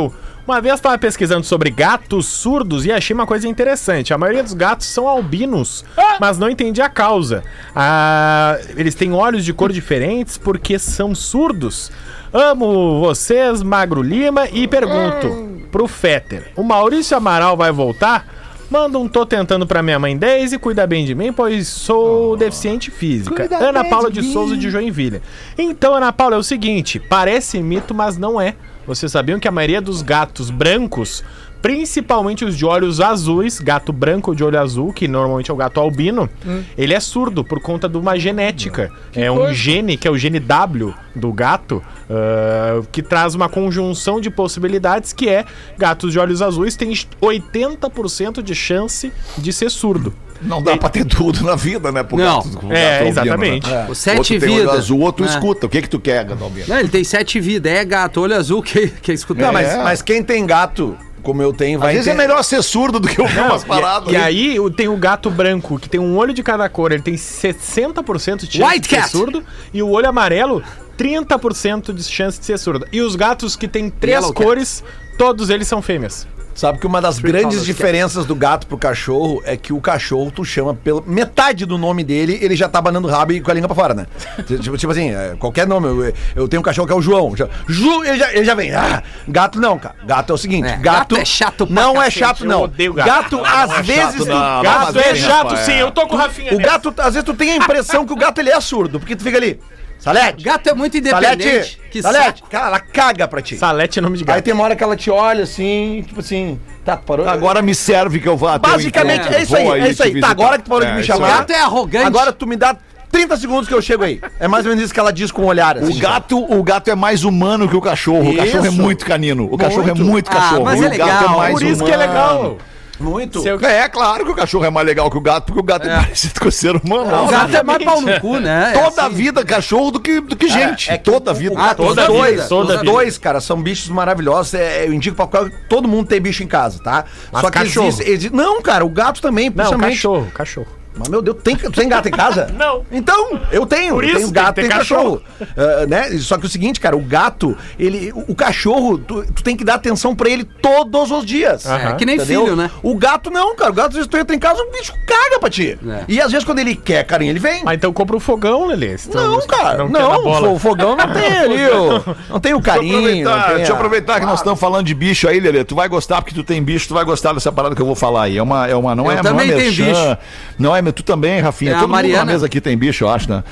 Uma 0.48 0.62
vez 0.62 0.76
estava 0.76 0.96
pesquisando 0.98 1.44
sobre 1.44 1.72
gatos 1.72 2.28
surdos 2.28 2.86
e 2.86 2.92
achei 2.92 3.16
uma 3.16 3.26
coisa 3.26 3.48
interessante. 3.48 4.14
A 4.14 4.18
maioria 4.18 4.44
dos 4.44 4.54
gatos 4.54 4.86
são 4.86 5.08
albinos, 5.08 5.84
mas 6.20 6.38
não 6.38 6.48
entendi 6.48 6.82
a 6.84 6.90
causa. 6.90 7.44
Ah, 7.76 8.60
eles 8.78 8.94
têm 8.94 9.12
olhos 9.12 9.44
de 9.44 9.52
cor 9.54 9.72
diferentes 9.72 10.38
porque 10.38 10.78
são 10.78 11.16
surdos. 11.16 11.92
Amo 12.32 13.00
vocês, 13.00 13.64
Magro 13.64 14.04
Lima, 14.04 14.48
e 14.50 14.68
pergunto 14.68 15.68
pro 15.72 15.88
Fetter: 15.88 16.52
o 16.56 16.64
Maurício 16.64 17.18
Amaral 17.18 17.58
vai 17.58 17.72
voltar? 17.72 18.28
Manda 18.70 18.98
um 18.98 19.08
tô 19.08 19.26
tentando 19.26 19.66
pra 19.66 19.84
minha 19.84 20.00
mãe 20.00 20.18
Daisy, 20.18 20.58
cuida 20.58 20.88
bem 20.88 21.06
de 21.06 21.14
mim, 21.14 21.32
pois 21.32 21.68
sou 21.68 22.36
deficiente 22.36 22.90
física. 22.90 23.48
Ana 23.60 23.84
Paula 23.86 24.12
de 24.12 24.24
Souza 24.24 24.58
de 24.58 24.70
Joinville. 24.70 25.22
Então, 25.58 25.94
Ana 25.94 26.12
Paula, 26.12 26.36
é 26.36 26.40
o 26.40 26.44
seguinte: 26.44 27.00
parece 27.00 27.60
mito, 27.62 27.94
mas 27.94 28.18
não 28.18 28.40
é. 28.40 28.56
Vocês 28.86 29.12
sabiam 29.12 29.40
que 29.40 29.48
a 29.48 29.52
maioria 29.52 29.82
dos 29.82 30.02
gatos 30.02 30.50
brancos, 30.50 31.24
principalmente 31.62 32.46
os 32.46 32.56
de 32.56 32.66
olhos 32.66 33.02
azuis, 33.02 33.60
gato 33.60 33.92
branco 33.92 34.36
de 34.36 34.44
olho 34.44 34.60
azul, 34.60 34.94
que 34.94 35.08
normalmente 35.08 35.50
é 35.50 35.54
o 35.54 35.58
gato 35.58 35.80
albino, 35.80 36.30
ele 36.78 36.94
é 36.94 37.00
surdo 37.00 37.44
por 37.44 37.60
conta 37.60 37.90
de 37.90 37.98
uma 37.98 38.18
genética. 38.18 38.92
é 39.16 39.32
um 39.32 39.54
gene, 39.54 39.98
que 39.98 40.08
é 40.08 40.12
o 40.12 40.18
gene 40.18 40.40
W 40.40 40.94
do 41.16 41.34
gato, 41.34 41.82
ah, 42.10 42.82
que 42.92 43.02
traz 43.02 43.34
uma 43.34 43.50
conjunção 43.50 44.22
de 44.22 44.30
possibilidades 44.30 45.12
que 45.12 45.28
é 45.28 45.46
gatos 45.78 46.12
de 46.12 46.20
olhos 46.20 46.42
azuis 46.42 46.76
têm 46.76 46.92
80% 46.92 48.44
de 48.44 48.54
chance 48.54 49.12
de 49.38 49.52
ser 49.52 49.72
surdo. 49.72 50.14
Não 50.42 50.62
dá 50.62 50.76
pra 50.78 50.90
ter 50.90 51.06
tudo 51.06 51.44
na 51.44 51.56
vida, 51.56 51.92
né? 51.92 52.04
Pro 52.04 52.18
Não. 52.18 52.42
gato- 52.44 52.58
pro 52.58 52.72
É, 52.72 52.82
gato 52.82 52.94
albino, 52.96 53.10
exatamente. 53.10 53.70
né? 53.70 53.88
Os 53.90 53.98
sete 53.98 54.18
outro 54.18 54.40
tem 54.40 54.50
olho 54.50 54.60
vidas. 54.62 54.76
azul, 54.76 55.00
outro 55.00 55.26
É. 55.26 55.30
escuta. 55.30 55.66
O 55.66 55.70
que 55.70 55.82
que 55.82 55.90
tu 55.90 56.00
quer, 56.00 56.24
gato? 56.26 56.52
Não, 56.68 56.80
ele 56.80 56.90
tem 56.90 57.04
sete 57.04 57.40
vidas. 57.40 57.72
É 57.72 57.84
gato, 57.86 58.22
olho 58.22 58.36
azul, 58.36 58.62
que, 58.62 58.88
que 58.88 59.12
escuta. 59.14 59.42
Não, 59.42 59.54
mas, 59.54 59.68
É. 59.70 59.84
mas 59.84 60.02
quem 60.02 60.22
tem 60.24 60.46
gato, 60.46 60.96
como 61.24 61.42
eu 61.42 61.52
tenho, 61.54 61.78
Às 61.80 61.84
vai 61.84 61.94
vezes 61.94 62.08
é 62.08 62.12
ter- 62.12 62.18
melhor 62.18 62.44
ser 62.44 62.62
surdo 62.62 63.00
do 63.00 63.08
que 63.08 63.20
ouvir 63.20 63.40
umas 63.40 63.64
paradas. 63.64 64.12
E 64.14 64.16
aí 64.16 64.60
o- 64.60 64.70
tem 64.70 64.88
o 64.88 64.98
gato 64.98 65.32
branco, 65.32 65.80
que 65.80 65.90
tem 65.90 66.00
um 66.00 66.16
olho 66.18 66.34
de 66.34 66.44
cada 66.44 66.68
cor, 66.70 66.92
ele 66.92 67.02
tem 67.02 67.18
60% 67.18 68.46
de 68.48 68.58
chance 68.58 68.74
White 68.74 68.82
de 68.82 68.90
ser 68.90 68.96
cat. 69.02 69.10
surdo, 69.12 69.44
e 69.74 69.82
o 69.82 69.90
olho 69.90 70.08
amarelo, 70.08 70.62
30% 70.98 71.94
de 71.94 72.04
chance 72.04 72.40
de 72.40 72.46
ser 72.46 72.58
surdo. 72.60 72.86
E 72.92 73.02
os 73.02 73.16
gatos 73.16 73.56
que 73.56 73.68
têm 73.68 73.90
três 73.90 74.16
Yellow 74.18 74.34
cat. 74.34 74.46
cores, 74.46 74.84
todos 75.18 75.50
eles 75.50 75.68
são 75.68 75.82
fêmeas. 75.82 76.28
Sabe 76.56 76.80
que 76.80 76.88
uma 76.88 77.02
das 77.02 77.20
grandes 77.20 77.66
diferenças 77.66 78.26
do 78.26 78.34
gato 78.34 78.66
pro 78.66 78.78
cachorro 78.78 79.42
é 79.46 79.58
que 79.58 79.74
o 79.74 79.82
cachorro 79.82 80.32
tu 80.32 80.46
chama 80.46 80.74
pelo 80.74 81.04
metade 81.06 81.66
do 81.66 81.78
nome 81.78 82.02
dele, 82.02 82.40
ele 82.42 82.56
já 82.56 82.70
tá 82.70 82.82
banando 82.82 83.10
o 83.10 83.12
rabo 83.12 83.34
e 83.34 83.42
com 83.42 83.52
a 83.52 83.54
língua 83.54 83.68
pra 83.68 83.76
fora, 83.76 83.94
né? 83.94 84.06
tipo, 84.62 84.78
tipo 84.78 84.92
assim, 84.94 85.10
é, 85.14 85.36
qualquer 85.38 85.68
nome. 85.68 85.88
Eu, 85.88 86.14
eu 86.34 86.48
tenho 86.48 86.62
um 86.62 86.64
cachorro 86.64 86.88
que 86.88 86.94
é 86.94 86.96
o 86.96 87.02
João. 87.02 87.36
Já, 87.36 87.50
Ju, 87.68 88.06
ele 88.06 88.18
já, 88.18 88.32
ele 88.34 88.46
já 88.46 88.56
vem. 88.56 88.74
Ah, 88.74 89.04
gato 89.28 89.60
não, 89.60 89.78
cara. 89.78 89.96
Gato 90.06 90.32
é 90.32 90.34
o 90.34 90.38
seguinte, 90.38 90.66
É, 90.70 90.78
gato, 90.78 90.84
gato 91.16 91.18
é 91.18 91.26
chato 91.26 91.68
pra 91.68 91.76
Não 91.76 91.92
é 92.02 92.06
cacete, 92.06 92.20
chato 92.20 92.44
eu 92.46 92.50
não. 92.50 92.62
odeio 92.62 92.94
gato. 92.94 93.06
Gato 93.06 93.42
às 93.46 93.72
é 93.72 93.82
vezes 93.82 94.02
chato, 94.04 94.18
tu- 94.20 94.26
não, 94.26 94.64
Gato 94.64 95.00
é 95.00 95.16
chato 95.16 95.58
sim, 95.58 95.72
é. 95.74 95.82
eu 95.82 95.92
tô 95.92 96.08
com 96.08 96.16
o 96.16 96.18
Rafinha 96.18 96.54
O 96.54 96.58
nessa. 96.58 96.70
gato, 96.72 96.94
às 96.98 97.14
vezes 97.16 97.24
tu 97.24 97.34
tem 97.34 97.52
a 97.52 97.56
impressão 97.58 98.06
que 98.06 98.14
o 98.14 98.16
gato 98.16 98.40
ele 98.40 98.50
é 98.50 98.62
surdo, 98.62 98.98
porque 98.98 99.14
tu 99.16 99.24
fica 99.24 99.38
ali. 99.38 99.60
Salete, 99.98 100.44
Gato 100.44 100.70
é 100.70 100.74
muito 100.76 100.96
independente. 100.98 101.44
Salete, 101.44 101.80
Que 101.90 102.02
Salete, 102.02 102.44
cara, 102.44 102.68
ela 102.68 102.80
caga 102.80 103.28
pra 103.28 103.42
ti. 103.42 103.58
Salete 103.58 103.98
é 103.98 104.02
nome 104.02 104.18
de 104.18 104.24
Aí 104.24 104.28
gato. 104.28 104.44
tem 104.44 104.54
uma 104.54 104.64
hora 104.64 104.76
que 104.76 104.84
ela 104.84 104.96
te 104.96 105.10
olha 105.10 105.44
assim, 105.44 106.04
tipo 106.06 106.20
assim, 106.20 106.60
tá, 106.84 106.96
parou. 106.96 107.28
Agora 107.28 107.62
me 107.62 107.74
serve 107.74 108.20
que 108.20 108.28
eu 108.28 108.38
vá 108.38 108.56
até 108.56 108.68
o 108.68 108.72
Basicamente, 108.74 109.34
é 109.34 109.42
isso 109.42 109.56
aí, 109.56 109.64
Vou 109.64 109.76
é 109.76 109.90
isso 109.90 110.04
aí. 110.04 110.20
Tá, 110.20 110.30
agora 110.30 110.58
que 110.58 110.64
tu 110.66 110.70
parou 110.70 110.86
de 110.86 110.94
me 110.94 111.00
isso 111.02 111.08
chamar. 111.08 111.28
aí. 111.28 111.34
Gato 111.40 111.52
é 111.52 111.60
arrogante. 111.62 112.06
Agora 112.06 112.32
tu 112.32 112.46
me 112.46 112.56
dá 112.56 112.76
30 113.12 113.38
segundos 113.38 113.68
que 113.68 113.74
eu 113.74 113.82
chego 113.82 114.04
aí. 114.04 114.22
É 114.40 114.48
mais 114.48 114.66
ou 114.66 114.70
menos 114.70 114.84
isso 114.84 114.94
que 114.94 115.00
ela 115.00 115.12
diz 115.12 115.32
com 115.32 115.42
o 115.44 115.46
olhar. 115.46 115.78
O 115.78 115.86
assim. 115.86 115.98
gato, 115.98 116.38
o 116.54 116.62
gato 116.62 116.90
é 116.92 116.96
mais 116.96 117.24
humano 117.24 117.68
que 117.68 117.76
o 117.76 117.82
cachorro. 117.82 118.30
O 118.32 118.36
cachorro 118.36 118.66
é 118.66 118.70
Isso. 118.70 118.82
muito 118.82 119.06
canino. 119.06 119.48
O 119.52 119.58
cachorro 119.58 119.90
é 119.90 119.94
Muito. 119.94 120.30
Ah, 120.30 120.34
cachorro. 120.36 120.66
mas 120.66 120.82
E 120.82 120.84
é 120.84 120.88
o 120.88 120.90
gato 120.92 121.00
legal. 121.02 121.34
é 121.34 121.38
mais 121.38 121.54
Por 121.54 121.64
isso 121.64 121.84
que 121.84 121.92
é 121.92 121.96
humano. 121.96 122.10
legal. 122.12 122.58
Muito. 123.00 123.42
Seu- 123.42 123.60
É, 123.66 123.88
claro 123.90 124.26
que 124.26 124.32
o 124.32 124.36
cachorro 124.36 124.66
é 124.66 124.70
mais 124.70 124.86
legal 124.88 125.10
que 125.12 125.18
o 125.18 125.22
gato, 125.22 125.46
porque 125.48 125.60
o 125.60 125.64
gato 125.64 125.88
é, 125.88 125.96
parecido 125.96 126.40
com 126.40 126.48
o 126.48 126.52
ser 126.52 126.76
humano. 126.76 127.24
O 127.26 127.28
gato 127.28 127.56
é 127.56 127.64
mais 127.64 127.84
pau 127.84 128.02
no 128.02 128.20
cu, 128.22 128.38
né? 128.40 128.72
É 128.76 128.84
Toda 128.84 129.02
a 129.04 129.06
assim. 129.08 129.16
vida 129.16 129.44
cachorro 129.46 129.92
do 129.92 130.00
que, 130.00 130.22
do 130.22 130.36
que 130.36 130.48
gente. 130.48 130.90
é 130.90 130.98
que 130.98 131.04
toda 131.04 131.34
vida. 131.34 131.54
o 131.54 131.58
gato- 131.58 131.84
toda 131.84 132.02
os 132.04 132.08
dois, 132.08 132.32
vida, 132.36 132.48
toda 132.48 132.74
os 132.76 132.80
vida. 132.80 132.92
dois, 132.92 133.18
cara, 133.18 133.42
são 133.42 133.62
bichos 133.62 133.90
maravilhosos. 133.90 134.54
É, 134.54 134.88
eu 134.88 134.94
indico 134.94 135.16
pra 135.16 135.28
qualquer- 135.28 135.52
todo 135.68 135.88
mundo 135.88 136.08
ter 136.08 136.20
bicho 136.20 136.44
em 136.44 136.48
casa, 136.48 136.80
tá? 136.82 137.06
Mas 137.32 137.42
Só 137.42 137.52
que 137.52 137.60
cachorro. 137.60 137.88
existe, 137.88 138.10
existe- 138.12 138.36
Não, 138.36 138.62
cara, 138.62 138.86
o 138.86 138.90
gato 138.90 139.22
também, 139.22 139.50
Não, 139.50 139.56
principalmente. 139.56 139.96
cachorro, 139.96 140.28
cachorro. 140.34 140.68
Mas, 140.98 141.10
meu 141.10 141.22
Deus, 141.22 141.38
tem, 141.44 141.56
tu 141.56 141.72
tem 141.72 141.90
gato 141.90 142.08
em 142.08 142.12
casa? 142.12 142.48
Não. 142.58 142.86
Então, 142.92 143.40
eu 143.52 143.66
tenho. 143.66 143.96
Por 143.96 144.04
eu 144.04 144.10
isso 144.10 144.18
tenho 144.18 144.34
tem 144.34 144.44
gato 144.44 144.60
e 144.60 144.64
ter 144.64 144.70
cachorro. 144.70 145.22
Ah, 145.58 145.86
né? 145.88 146.18
Só 146.20 146.38
que 146.38 146.46
o 146.46 146.50
seguinte, 146.50 146.80
cara, 146.80 146.96
o 146.96 147.02
gato, 147.02 147.58
ele, 147.78 148.12
o, 148.14 148.32
o 148.32 148.36
cachorro, 148.36 148.98
tu, 148.98 149.26
tu 149.34 149.44
tem 149.44 149.56
que 149.56 149.64
dar 149.64 149.76
atenção 149.76 150.16
pra 150.16 150.30
ele 150.30 150.44
todos 150.44 151.12
os 151.12 151.26
dias. 151.26 151.66
É 151.66 151.94
que 151.94 152.06
nem 152.06 152.16
Entendeu? 152.16 152.44
filho, 152.44 152.56
né? 152.56 152.72
O 152.82 152.96
gato 152.96 153.30
não, 153.30 153.56
cara. 153.56 153.72
O 153.72 153.74
gato, 153.74 153.90
às 153.90 153.94
vezes, 153.96 154.08
tu 154.08 154.18
entra 154.18 154.36
em 154.36 154.40
casa, 154.40 154.62
o 154.62 154.72
bicho 154.72 154.94
caga 155.06 155.40
pra 155.40 155.50
ti. 155.50 155.78
É. 155.88 156.06
E 156.08 156.22
às 156.22 156.32
vezes, 156.32 156.46
quando 156.46 156.60
ele 156.60 156.76
quer 156.76 157.04
carinho, 157.04 157.32
ele 157.32 157.40
vem. 157.40 157.64
Ah, 157.66 157.74
então 157.74 157.92
compra 157.92 158.16
um 158.16 158.20
fogão, 158.20 158.68
Lelê. 158.68 158.96
Não, 159.14 159.40
cara, 159.48 159.88
não, 159.88 160.24
bola. 160.24 160.50
o 160.50 160.60
fogão 160.60 160.96
não 160.96 161.12
tem 161.12 161.26
ali, 161.38 161.68
o, 161.68 162.16
não 162.30 162.40
tem 162.40 162.54
o 162.54 162.60
Deixa 162.60 162.78
eu 162.78 162.82
carinho. 162.82 162.98
aproveitar, 162.98 163.38
não 163.38 163.48
tem 163.48 163.56
deixa 163.56 163.72
eu 163.72 163.76
aproveitar 163.76 164.20
que 164.20 164.26
nós 164.26 164.40
estamos 164.40 164.60
falando 164.60 164.86
de 164.86 164.94
bicho 164.94 165.28
aí, 165.28 165.40
Lelê. 165.40 165.64
Tu 165.64 165.76
vai 165.76 165.88
gostar 165.88 166.22
porque 166.22 166.34
tu 166.34 166.44
tem 166.44 166.62
bicho, 166.64 166.88
tu 166.88 166.94
vai 166.94 167.04
gostar 167.04 167.34
dessa 167.34 167.52
parada 167.52 167.76
que 167.76 167.82
eu 167.82 167.86
vou 167.86 167.96
falar 167.96 168.24
aí. 168.24 168.38
É 168.38 168.44
uma, 168.44 168.68
é 168.68 168.76
uma 168.76 168.96
não 168.96 169.06
Eu 169.06 169.12
é, 169.12 169.22
também 169.22 169.48
não 169.48 169.54
é 169.54 169.58
tenho 169.58 169.74
merchan, 169.74 169.86
bicho. 169.86 170.18
Não 170.58 170.76
é, 170.76 170.82
tu 170.92 171.04
também, 171.04 171.40
Rafinha. 171.42 171.72
É, 171.72 171.74
a 171.74 171.78
Todo 171.80 171.84
mundo 171.88 171.92
na 171.92 171.98
Mariana. 172.02 172.26
mesa 172.32 172.46
aqui 172.46 172.60
tem 172.62 172.78
bicho, 172.78 173.04
eu 173.04 173.10
acho, 173.10 173.30
né? 173.30 173.44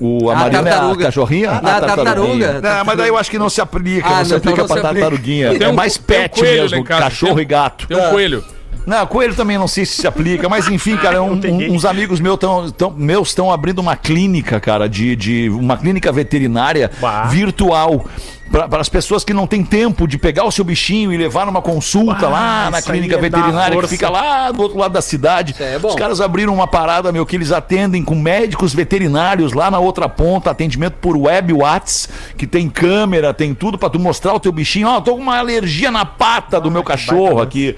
O, 0.00 0.30
a, 0.30 0.32
A 0.32 0.36
Mariana 0.36 0.68
é 0.68 0.72
a 0.72 0.74
tartaruga. 0.76 1.04
cachorrinha? 1.06 1.50
Ah, 1.50 1.76
a 1.76 1.80
tartaruga. 1.80 2.60
Não, 2.60 2.84
mas 2.84 2.96
daí 2.98 3.08
eu 3.08 3.18
acho 3.18 3.30
que 3.30 3.38
não 3.38 3.48
se 3.50 3.60
aplica, 3.60 4.06
Ah, 4.08 4.18
não 4.18 4.24
se 4.24 4.34
aplica 4.34 4.62
então 4.62 4.66
não 4.66 4.66
pra 4.66 4.80
se 4.82 4.86
aplica. 4.86 5.00
tartaruguinha. 5.00 5.58
Tem 5.58 5.66
é 5.66 5.70
um- 5.70 5.74
mais 5.74 5.96
tem 5.98 6.02
um 6.18 6.20
pet 6.22 6.38
coelho 6.40 6.62
mesmo, 6.62 6.84
casa, 6.84 7.02
cachorro 7.02 7.34
tem- 7.34 7.42
e 7.42 7.46
gato. 7.46 7.86
Tem 7.88 7.96
um 7.96 8.10
coelho. 8.10 8.44
Não, 8.86 9.06
coelho 9.06 9.34
também 9.34 9.58
não 9.58 9.68
sei 9.68 9.84
se 9.84 9.96
se 10.00 10.06
aplica, 10.06 10.48
mas 10.48 10.66
enfim, 10.68 10.96
cara, 10.96 11.20
um- 11.22 11.32
um- 11.34 11.74
uns 11.74 11.84
amigos 11.84 12.20
meus 12.20 12.34
estão 12.36 12.70
tão, 12.70 12.90
meus 12.92 13.28
estão 13.28 13.52
abrindo 13.52 13.80
uma 13.80 13.96
clínica, 13.96 14.58
cara, 14.60 14.88
de, 14.88 15.14
de 15.16 15.48
uma 15.50 15.76
clínica 15.76 16.10
veterinária 16.12 16.90
Bah. 17.00 17.24
virtual. 17.24 18.06
Para 18.50 18.80
as 18.80 18.88
pessoas 18.88 19.24
que 19.24 19.34
não 19.34 19.46
têm 19.46 19.62
tempo 19.62 20.06
de 20.08 20.16
pegar 20.16 20.44
o 20.44 20.50
seu 20.50 20.64
bichinho 20.64 21.12
e 21.12 21.16
levar 21.16 21.44
numa 21.46 21.60
consulta 21.60 22.26
Bah, 22.26 22.28
lá 22.30 22.70
na 22.70 22.80
clínica 22.82 23.16
é 23.16 23.20
veterinária 23.20 23.78
que 23.78 23.88
fica 23.88 24.08
lá 24.08 24.50
do 24.50 24.62
outro 24.62 24.78
lado 24.78 24.92
da 24.92 25.02
cidade. 25.02 25.54
é. 25.60 25.78
Os 25.82 25.94
caras 25.94 26.20
abriram 26.20 26.54
uma 26.54 26.66
parada, 26.66 27.12
meu, 27.12 27.26
que 27.26 27.36
eles 27.36 27.52
atendem 27.52 28.02
com 28.02 28.14
médicos 28.14 28.72
veterinários 28.74 29.52
lá 29.52 29.70
na 29.70 29.78
outra 29.78 30.08
ponta, 30.08 30.50
atendimento 30.50 30.94
por 30.94 31.16
web 31.16 31.52
Whats, 31.52 32.08
que 32.36 32.46
tem 32.46 32.68
câmera, 32.70 33.34
tem 33.34 33.54
tudo 33.54 33.76
para 33.76 33.90
tu 33.90 33.98
mostrar 33.98 34.32
o 34.34 34.40
teu 34.40 34.52
bichinho. 34.52 34.88
Ó, 34.88 35.00
tô 35.00 35.14
com 35.14 35.22
uma 35.22 35.38
alergia 35.38 35.90
na 35.90 36.04
pata 36.04 36.60
do 36.60 36.70
meu 36.70 36.82
cachorro 36.82 37.42
aqui. 37.42 37.76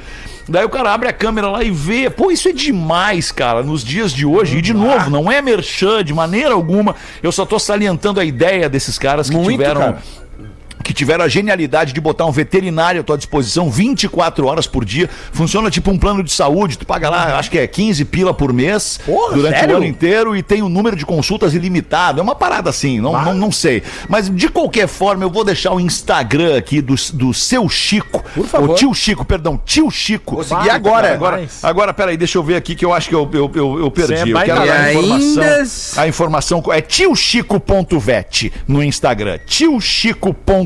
Daí 0.48 0.64
o 0.64 0.68
cara 0.68 0.92
abre 0.92 1.08
a 1.08 1.12
câmera 1.12 1.48
lá 1.48 1.62
e 1.62 1.70
vê. 1.70 2.10
Pô, 2.10 2.30
isso 2.30 2.48
é 2.48 2.52
demais, 2.52 3.30
cara, 3.30 3.62
nos 3.62 3.84
dias 3.84 4.12
de 4.12 4.26
hoje. 4.26 4.58
E 4.58 4.62
de 4.62 4.74
novo, 4.74 5.08
não 5.08 5.30
é 5.30 5.40
merchan 5.40 6.02
de 6.02 6.12
maneira 6.12 6.52
alguma. 6.54 6.96
Eu 7.22 7.30
só 7.30 7.46
tô 7.46 7.56
salientando 7.58 8.18
a 8.18 8.24
ideia 8.24 8.68
desses 8.68 8.98
caras 8.98 9.30
que 9.30 9.36
Muito, 9.36 9.50
tiveram 9.50 9.80
cara. 9.80 10.02
Que 10.82 10.92
tiveram 10.94 11.24
a 11.24 11.28
genialidade 11.28 11.92
de 11.92 12.00
botar 12.00 12.26
um 12.26 12.32
veterinário 12.32 13.00
à 13.00 13.04
tua 13.04 13.16
disposição 13.16 13.70
24 13.70 14.46
horas 14.46 14.66
por 14.66 14.84
dia. 14.84 15.08
Funciona 15.32 15.70
tipo 15.70 15.90
um 15.90 15.98
plano 15.98 16.22
de 16.22 16.32
saúde. 16.32 16.78
Tu 16.78 16.86
paga 16.86 17.08
lá, 17.10 17.38
acho 17.38 17.50
que 17.50 17.58
é 17.58 17.66
15 17.66 18.04
pila 18.06 18.32
por 18.34 18.52
mês 18.52 18.98
Porra, 19.04 19.34
durante 19.34 19.58
sério? 19.58 19.74
o 19.74 19.76
ano 19.78 19.86
inteiro 19.86 20.34
e 20.36 20.42
tem 20.42 20.62
um 20.62 20.68
número 20.68 20.96
de 20.96 21.04
consultas 21.06 21.54
ilimitado. 21.54 22.20
É 22.20 22.22
uma 22.22 22.34
parada 22.34 22.70
assim, 22.70 23.00
não, 23.00 23.12
não, 23.12 23.34
não 23.34 23.52
sei. 23.52 23.82
Mas 24.08 24.28
de 24.30 24.48
qualquer 24.48 24.88
forma, 24.88 25.24
eu 25.24 25.30
vou 25.30 25.44
deixar 25.44 25.72
o 25.72 25.80
Instagram 25.80 26.56
aqui 26.56 26.80
do, 26.80 26.94
do 27.14 27.32
seu 27.34 27.68
Chico. 27.68 28.22
Por 28.34 28.46
favor. 28.46 28.70
O 28.70 28.74
tio 28.74 28.92
Chico, 28.94 29.24
perdão, 29.24 29.60
tio 29.64 29.90
Chico. 29.90 30.36
Vou 30.36 30.44
seguir 30.44 30.70
agora. 30.70 31.12
Agora, 31.14 31.48
agora, 31.62 31.94
peraí, 31.94 32.16
deixa 32.16 32.38
eu 32.38 32.42
ver 32.42 32.56
aqui 32.56 32.74
que 32.74 32.84
eu 32.84 32.92
acho 32.92 33.08
que 33.08 33.14
eu, 33.14 33.28
eu, 33.32 33.50
eu, 33.54 33.78
eu 33.80 33.90
perdi. 33.90 34.14
É 34.14 34.22
eu 34.22 34.40
quero 34.44 34.60
a 34.60 34.92
E 34.92 34.96
informação. 34.96 35.42
ainda- 35.42 35.66
A 35.96 36.08
informação 36.08 36.62
é 36.72 36.80
tiochico.vet 36.80 38.52
no 38.66 38.82
Instagram. 38.82 39.38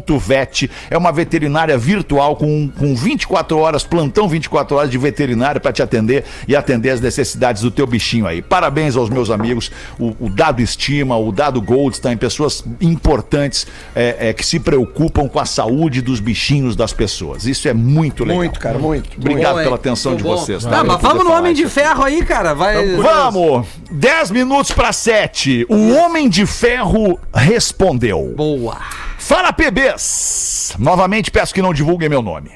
Tiochico.vet 0.05 0.71
é 0.91 0.97
uma 0.97 1.11
veterinária 1.11 1.77
virtual 1.77 2.37
com, 2.37 2.71
com 2.79 2.95
24 2.95 3.59
horas, 3.59 3.85
plantão 3.85 4.29
24 4.29 4.77
horas 4.77 4.91
de 4.91 4.99
veterinário 4.99 5.61
para 5.61 5.73
te 5.73 5.83
atender 5.83 6.25
e 6.47 6.55
atender 6.55 6.91
as 6.91 7.01
necessidades 7.01 7.63
do 7.63 7.71
teu 7.71 7.87
bichinho 7.87 8.27
aí. 8.27 8.43
Parabéns 8.43 8.97
aos 8.97 9.09
meus 9.09 9.31
amigos, 9.31 9.71
o, 9.99 10.15
o 10.21 10.31
Dado 10.31 10.61
Estima, 10.61 11.17
o 11.17 11.33
Dado 11.33 11.61
Goldstein, 11.61 12.17
pessoas 12.17 12.65
importantes 12.81 13.67
é, 13.95 14.29
é, 14.29 14.33
que 14.33 14.45
se 14.45 14.61
preocupam 14.61 15.29
com 15.29 15.41
a 15.41 15.47
saúde 15.47 16.01
dos 16.01 16.21
bichinhos 16.21 16.77
das 16.77 16.93
pessoas. 16.93 17.47
Isso 17.47 17.69
é 17.69 17.73
muito 17.73 18.25
legal. 18.25 18.37
Muito, 18.37 18.61
cara, 18.61 18.79
muito. 18.79 19.19
Obrigado 19.19 19.57
Bom, 19.57 19.63
pela 19.63 19.77
atenção 19.77 20.13
Muito 20.13 20.23
de 20.23 20.29
bom. 20.29 20.37
vocês. 20.37 20.65
Tá, 20.65 20.71
tá? 20.71 20.85
Mas 20.85 21.01
vamos 21.01 21.25
no 21.25 21.33
Homem 21.33 21.55
de. 21.55 21.65
Ferro 21.65 22.05
aí, 22.05 22.25
cara. 22.25 22.55
Vai. 22.55 22.97
Vamos! 22.97 23.67
10 23.91 24.31
minutos 24.31 24.71
para 24.71 24.93
7. 24.93 25.67
O 25.69 25.95
Homem 25.95 26.29
de 26.29 26.47
Ferro 26.47 27.19
respondeu. 27.35 28.35
Boa. 28.37 28.79
Fala, 29.25 29.55
PBs! 29.55 30.77
Novamente 30.79 31.31
peço 31.31 31.55
que 31.55 31.63
não 31.63 31.73
divulguem 31.73 32.11
meu 32.11 32.21
nome. 32.21 32.51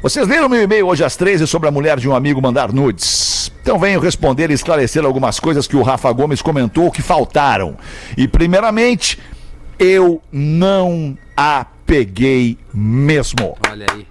Vocês 0.00 0.28
leram 0.28 0.48
meu 0.48 0.62
e-mail 0.62 0.86
hoje 0.86 1.02
às 1.02 1.16
13 1.16 1.44
sobre 1.44 1.68
a 1.68 1.72
mulher 1.72 1.98
de 1.98 2.08
um 2.08 2.14
amigo 2.14 2.40
mandar 2.40 2.72
nudes. 2.72 3.50
Então 3.60 3.80
venho 3.80 3.98
responder 3.98 4.48
e 4.48 4.54
esclarecer 4.54 5.04
algumas 5.04 5.40
coisas 5.40 5.66
que 5.66 5.74
o 5.74 5.82
Rafa 5.82 6.12
Gomes 6.12 6.40
comentou 6.40 6.92
que 6.92 7.02
faltaram. 7.02 7.76
E 8.16 8.28
primeiramente, 8.28 9.18
eu 9.76 10.22
não 10.30 11.18
a 11.36 11.66
peguei 11.84 12.58
mesmo. 12.72 13.58
Olha 13.68 13.86
aí. 13.92 14.06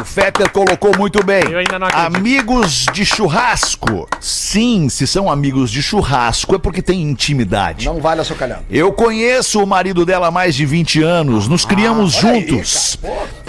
O 0.00 0.04
Fetter 0.04 0.50
colocou 0.50 0.96
muito 0.96 1.24
bem. 1.24 1.44
Eu 1.50 1.58
ainda 1.58 1.78
não 1.78 1.86
acredito. 1.86 2.16
Amigos 2.16 2.86
de 2.92 3.04
churrasco. 3.04 4.08
Sim, 4.20 4.88
se 4.88 5.06
são 5.06 5.30
amigos 5.30 5.70
de 5.70 5.82
churrasco 5.82 6.54
é 6.54 6.58
porque 6.58 6.82
tem 6.82 7.02
intimidade. 7.02 7.86
Não 7.86 8.00
vale 8.00 8.20
a 8.20 8.24
sua 8.24 8.36
calhada. 8.36 8.62
Eu 8.70 8.92
conheço 8.92 9.62
o 9.62 9.66
marido 9.66 10.04
dela 10.04 10.28
há 10.28 10.30
mais 10.30 10.54
de 10.54 10.66
20 10.66 11.02
anos, 11.02 11.48
nos 11.48 11.64
criamos 11.64 12.14
Ah, 12.22 12.28
olha 12.28 12.34
aí, 12.36 12.48
juntos. 12.48 12.98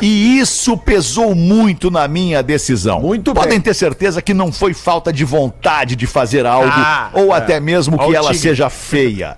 e 0.01 0.39
isso 0.39 0.77
pesou 0.77 1.35
muito 1.35 1.91
na 1.91 2.07
minha 2.07 2.41
decisão. 2.41 2.99
Muito 3.01 3.33
Podem 3.33 3.51
bem. 3.51 3.61
ter 3.61 3.73
certeza 3.73 4.21
que 4.21 4.33
não 4.33 4.51
foi 4.51 4.73
falta 4.73 5.11
de 5.11 5.23
vontade 5.25 5.95
de 5.95 6.07
fazer 6.07 6.45
algo 6.45 6.69
Ah, 6.71 7.09
ou 7.13 7.33
até 7.33 7.59
mesmo 7.59 7.97
que 7.97 8.05
o 8.05 8.15
ela 8.15 8.33
seja 8.33 8.69
feia. 8.69 9.37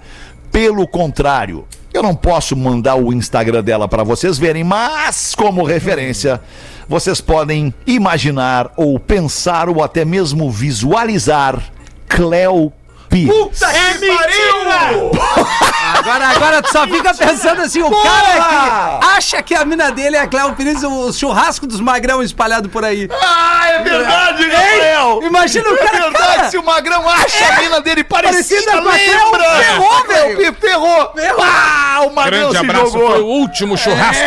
Pelo 0.52 0.88
contrário, 0.88 1.66
eu 1.94 2.04
não 2.04 2.16
posso 2.16 2.56
mandar 2.56 2.96
o 2.96 3.12
Instagram 3.12 3.64
dela 3.64 3.88
para 3.88 4.04
vocês 4.04 4.38
verem, 4.38 4.64
mas 4.64 5.34
como 5.36 5.64
referência, 5.64 6.40
vocês 6.88 7.20
podem 7.20 7.74
imaginar 7.86 8.72
ou 8.76 9.00
pensar 9.00 9.70
ou 9.70 9.84
até 9.84 10.06
mesmo 10.06 10.50
visualizar 10.52 11.62
Cleo 12.08 12.74
Pires. 13.10 13.62
É 13.62 13.94
mentira! 13.98 15.10
Agora, 15.98 16.28
agora 16.30 16.62
tu 16.62 16.72
só 16.72 16.88
fica 16.88 17.14
pensando 17.14 17.62
assim, 17.62 17.82
o 17.82 17.90
cara 17.92 19.00
que 19.00 19.06
acha 19.18 19.42
que 19.44 19.56
a 19.56 19.66
mina 19.66 19.92
dele 19.92 20.16
é 20.16 20.22
a 20.22 20.28
Cléo 20.28 20.54
Pires, 20.56 20.84
o 20.84 21.12
churrasco 21.12 21.66
dos 21.68 21.80
magrão 21.80 22.22
espalhado 22.22 22.70
por 22.70 22.86
aí. 22.86 23.10
Ah, 23.22 23.68
é 23.70 23.80
verdade, 23.84 24.48
Rafael! 24.50 25.20
Imagina 25.24 25.70
o 25.70 25.74
É 25.74 25.78
cara, 25.78 26.00
verdade, 26.10 26.36
cara. 26.36 26.50
se 26.52 26.58
o 26.58 26.64
Magrão 26.64 27.08
acha 27.10 27.46
a 27.54 27.60
mina 27.62 27.82
dele 27.82 28.04
parecida, 28.04 28.72
parecida 28.72 28.82
com 28.82 28.90
a 28.90 28.92
Cléo, 28.92 29.26
lembra? 29.32 29.64
ferrou, 29.64 30.08
velho. 30.08 30.56
Ferrou, 30.60 31.12
ferrou. 31.16 31.44
Ah, 31.44 32.02
o 32.06 32.14
Magrão 32.14 32.52
Grande 32.52 32.58
se 32.58 32.58
abraço, 32.72 32.92
jogou. 32.92 33.12
foi 33.12 33.22
o 33.22 33.26
último 33.26 33.78
churrasco. 33.78 34.24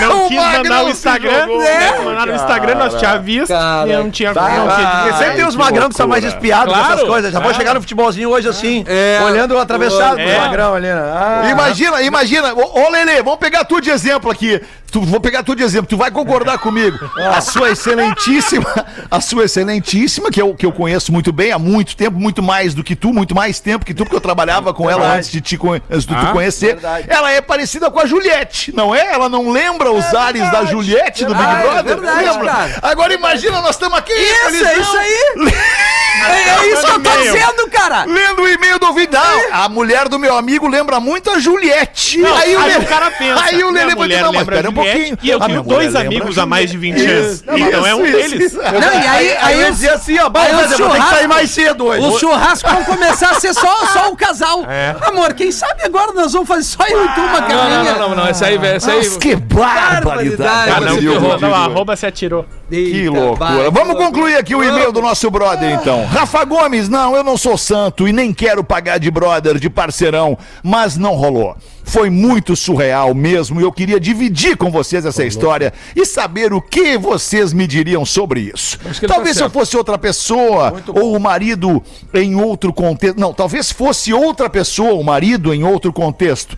Não 0.00 0.15
O 0.26 0.28
quis 0.28 0.36
mandar 0.38 0.58
Magrão 0.58 0.82
o 0.82 0.86
se 0.86 0.92
Instagram. 0.92 1.46
né? 1.46 1.56
né, 1.56 1.98
Mandar 2.04 2.26
no 2.26 2.34
Instagram, 2.34 2.74
nós 2.74 2.94
tinha 2.94 3.18
visto. 3.18 3.48
Cara, 3.48 3.88
e 3.88 3.92
não 3.96 4.10
tinha 4.10 4.34
Tá, 4.34 4.48
não 4.50 5.18
sempre 5.18 5.36
tem 5.36 5.46
os 5.46 5.54
que 5.56 5.62
magrão 5.62 5.88
que 5.88 5.94
são 5.94 6.08
mais 6.08 6.24
espiados 6.24 6.72
Claro, 6.74 6.88
nessas 6.90 7.06
coisas. 7.08 7.32
Já 7.32 7.38
vou 7.38 7.44
claro. 7.48 7.56
chegar 7.56 7.74
no 7.74 7.80
futebolzinho 7.80 8.30
hoje 8.30 8.48
assim, 8.48 8.84
É. 8.86 9.20
olhando 9.24 9.54
o 9.54 9.58
atravessado 9.58 10.18
É. 10.18 10.34
do 10.34 10.40
magrão 10.40 10.74
ali, 10.74 10.88
né? 10.88 10.94
Ah. 10.94 11.48
Imagina, 11.50 12.02
imagina. 12.02 12.54
Ô, 12.54 12.86
ô 12.86 12.90
Lelê, 12.90 13.22
vamos 13.22 13.38
pegar 13.38 13.64
tu 13.64 13.80
de 13.80 13.90
exemplo 13.90 14.30
aqui. 14.30 14.60
Tu, 14.96 15.02
vou 15.02 15.20
pegar 15.20 15.42
tu 15.42 15.54
de 15.54 15.62
exemplo, 15.62 15.86
tu 15.86 15.96
vai 15.98 16.10
concordar 16.10 16.56
comigo. 16.56 16.98
A 17.18 17.38
sua 17.42 17.70
excelentíssima, 17.70 18.64
a 19.10 19.20
sua 19.20 19.44
excelentíssima, 19.44 20.30
que 20.30 20.40
eu, 20.40 20.54
que 20.54 20.64
eu 20.64 20.72
conheço 20.72 21.12
muito 21.12 21.30
bem 21.34 21.52
há 21.52 21.58
muito 21.58 21.94
tempo, 21.94 22.18
muito 22.18 22.42
mais 22.42 22.72
do 22.72 22.82
que 22.82 22.96
tu, 22.96 23.12
muito 23.12 23.34
mais 23.34 23.60
tempo 23.60 23.84
que 23.84 23.92
tu, 23.92 24.04
porque 24.04 24.16
eu 24.16 24.20
trabalhava 24.22 24.72
com 24.72 24.88
ela 24.88 25.12
antes 25.12 25.30
de 25.30 25.42
te 25.42 25.58
antes 25.90 26.06
de 26.06 26.14
tu 26.14 26.26
Ah, 26.26 26.32
conhecer. 26.32 26.68
verdade. 26.76 27.04
Ela 27.10 27.30
é 27.30 27.42
parecida 27.42 27.90
com 27.90 28.00
a 28.00 28.06
Juliette, 28.06 28.74
não 28.74 28.94
é? 28.94 29.12
Ela 29.12 29.28
não 29.28 29.50
lembra 29.50 29.92
os 29.92 30.14
ares 30.14 30.50
da 30.50 30.64
Juliette 30.64 31.26
do 31.26 31.34
Big 31.34 31.46
Ah, 31.46 31.58
é 31.60 31.62
Brother? 31.62 31.84
verdade, 31.84 32.24
Lembra? 32.24 32.46
cara. 32.50 32.78
Agora 32.80 33.12
imagina, 33.12 33.60
nós 33.60 33.72
estamos 33.72 33.98
aqui. 33.98 34.14
Isso, 34.14 34.64
é 34.64 34.78
isso 34.78 34.96
aí. 34.96 35.52
É, 36.16 36.48
é 36.48 36.72
isso 36.72 36.82
que 36.86 36.90
eu 36.92 37.02
tô 37.02 37.10
dizendo, 37.10 37.70
cara. 37.70 38.04
Lendo 38.04 38.40
o 38.42 38.48
e-mail 38.48 38.78
do. 38.78 38.86
Não, 38.86 39.52
a 39.52 39.68
mulher 39.68 40.08
do 40.08 40.18
meu 40.18 40.34
amigo 40.36 40.66
lembra 40.66 40.98
muito 40.98 41.30
a 41.30 41.38
Juliette. 41.38 42.16
Não, 42.18 42.34
aí, 42.34 42.56
o 42.56 42.60
Lelê- 42.60 42.78
o 42.78 42.86
cara 42.86 43.10
pensa. 43.10 43.44
Aí 43.44 43.62
o 43.62 43.70
minha 43.70 43.84
Lelê 43.84 43.94
vai 43.94 44.08
dizer, 44.08 44.22
não, 44.22 44.32
mas 44.32 44.42
espera 44.42 44.70
um 44.70 44.72
pouquinho. 44.92 45.18
E 45.22 45.30
eu 45.30 45.42
A 45.42 45.48
minha 45.48 45.62
tenho 45.62 45.74
dois 45.76 45.94
amigos 45.94 46.38
há 46.38 46.46
mais 46.46 46.70
de 46.70 46.78
20 46.78 46.98
Juliette. 46.98 47.16
anos. 47.18 47.44
Então 47.56 47.86
é 47.86 47.94
um 47.94 48.02
deles. 48.02 48.52
Não, 48.54 48.62
e 48.62 49.06
aí, 49.06 49.36
aí, 49.40 49.54
eu 49.54 49.60
ia 49.60 49.70
os, 49.70 49.76
dizer 49.76 49.90
assim, 49.90 50.18
ó, 50.18 50.28
vai, 50.28 50.50
eu 50.50 50.56
vou 50.56 50.90
ter 50.90 51.00
que 51.00 51.08
sair 51.08 51.26
mais 51.28 51.50
cedo 51.50 51.84
hoje. 51.86 52.06
os 52.06 52.20
churrascos 52.20 52.72
vão 52.72 52.84
começar 52.84 53.30
a 53.30 53.40
ser 53.40 53.54
só, 53.54 53.86
só 53.86 54.10
o 54.10 54.16
casal. 54.16 54.64
É. 54.68 54.96
Amor, 55.02 55.34
quem 55.34 55.50
sabe 55.52 55.82
agora 55.84 56.12
nós 56.12 56.32
vamos 56.32 56.48
fazer 56.48 56.62
só 56.64 56.84
eu 56.86 57.04
e 57.04 57.08
tu 57.14 57.20
uma 57.20 57.40
Não, 57.40 57.48
carninha. 57.48 57.92
não, 57.92 57.98
não, 57.98 58.08
não, 58.10 58.16
não, 58.16 58.26
essa 58.26 58.46
aí, 58.46 58.58
velho, 58.58 58.76
essa 58.76 58.90
aí. 58.92 58.98
Nossa, 58.98 59.18
que 59.18 59.36
barbaridade. 59.36 60.70
Ah, 60.70 60.80
não, 60.80 60.98
ferrou. 60.98 61.54
a 61.54 61.58
arroba 61.58 61.96
se 61.96 62.06
atirou. 62.06 62.44
Que 62.68 63.08
loucura. 63.08 63.70
Vamos 63.70 63.96
concluir 63.96 64.36
aqui 64.36 64.54
o 64.54 64.62
e-mail 64.62 64.92
do 64.92 65.00
nosso 65.00 65.30
brother, 65.30 65.70
então. 65.70 66.04
Rafa 66.06 66.44
Gomes, 66.44 66.88
não, 66.88 67.14
eu 67.14 67.22
não 67.22 67.36
sou 67.36 67.56
santo 67.56 68.08
e 68.08 68.12
nem 68.12 68.32
quero 68.32 68.64
pagar 68.64 68.98
de 68.98 69.10
brother, 69.10 69.58
de 69.58 69.70
parceirão, 69.70 70.36
mas 70.62 70.96
não 70.96 71.14
rolou. 71.14 71.56
Foi 71.86 72.10
muito 72.10 72.56
surreal 72.56 73.14
mesmo 73.14 73.60
e 73.60 73.62
eu 73.62 73.70
queria 73.72 74.00
dividir 74.00 74.56
com 74.56 74.70
vocês 74.72 75.06
essa 75.06 75.24
história 75.24 75.72
e 75.94 76.04
saber 76.04 76.52
o 76.52 76.60
que 76.60 76.98
vocês 76.98 77.52
me 77.52 77.64
diriam 77.66 78.04
sobre 78.04 78.52
isso. 78.54 78.78
Ele 78.84 79.06
Talvez 79.06 79.36
tá 79.36 79.38
se 79.38 79.42
eu 79.44 79.50
fosse 79.50 79.76
outra 79.76 79.96
pessoa 79.96 80.82
ou 80.88 81.16
o 81.16 81.20
marido 81.20 81.80
em 82.12 82.34
outro 82.34 82.72
contexto. 82.72 83.18
Não, 83.18 83.32
talvez 83.32 83.70
fosse 83.70 84.12
outra 84.12 84.50
pessoa, 84.50 84.94
o 84.94 85.04
marido 85.04 85.54
em 85.54 85.62
outro 85.62 85.92
contexto. 85.92 86.56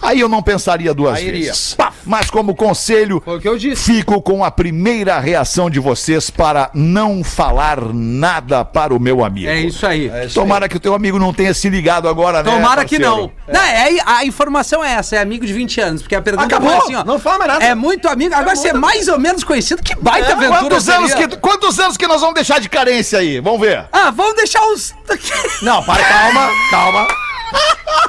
Aí 0.00 0.20
eu 0.20 0.28
não 0.28 0.42
pensaria 0.42 0.94
duas 0.94 1.18
Aí 1.18 1.28
iria. 1.28 1.46
vezes. 1.46 1.76
Mas 2.04 2.30
como 2.30 2.54
conselho, 2.54 3.20
Foi 3.22 3.36
o 3.36 3.40
que 3.40 3.48
eu 3.48 3.58
disse. 3.58 3.82
Fico 3.82 4.20
com 4.22 4.42
a 4.42 4.50
primeira 4.50 5.20
reação 5.20 5.68
de 5.68 5.78
vocês 5.78 6.30
para 6.30 6.70
não 6.72 7.22
falar 7.22 7.92
nada 7.92 8.64
para 8.64 8.94
o 8.94 8.98
meu 8.98 9.22
amigo. 9.22 9.48
É 9.48 9.60
isso 9.60 9.86
aí. 9.86 10.10
Tomara 10.32 10.68
que 10.68 10.78
o 10.78 10.80
teu 10.80 10.94
amigo 10.94 11.18
não 11.18 11.34
tenha 11.34 11.52
se 11.52 11.68
ligado 11.68 12.08
agora, 12.08 12.42
né? 12.42 12.50
Tomara 12.50 12.84
que 12.84 12.98
não. 12.98 13.30
Não, 13.46 13.60
é, 13.60 13.98
a 14.06 14.24
informação 14.24 14.69
é 14.84 14.92
essa, 14.92 15.16
é 15.16 15.20
amigo 15.20 15.44
de 15.44 15.52
20 15.52 15.80
anos. 15.80 16.02
Porque 16.02 16.14
a 16.14 16.22
pergunta 16.22 16.46
Acabou, 16.46 16.70
foi 16.70 16.78
assim, 16.78 16.94
ó. 16.94 17.04
não 17.04 17.18
fala 17.18 17.38
mais 17.38 17.52
nada. 17.52 17.64
É 17.64 17.74
muito 17.74 18.08
amigo. 18.08 18.34
Agora 18.34 18.54
ser 18.56 18.72
mais 18.74 19.08
ou 19.08 19.18
menos 19.18 19.42
conhecido, 19.42 19.82
que 19.82 19.94
baita 19.96 20.32
aventura 20.32 20.60
Quantos 20.60 20.88
anos, 20.88 21.14
que, 21.14 21.28
quantos 21.38 21.78
anos 21.80 21.96
que 21.96 22.06
nós 22.06 22.20
vamos 22.20 22.34
deixar 22.36 22.60
de 22.60 22.68
carência 22.68 23.18
aí? 23.18 23.40
Vamos 23.40 23.60
ver. 23.60 23.84
Ah, 23.92 24.10
vamos 24.10 24.34
deixar 24.36 24.62
os... 24.66 24.94
Não, 25.62 25.82
para, 25.82 26.02
calma, 26.04 26.48
calma. 26.70 27.06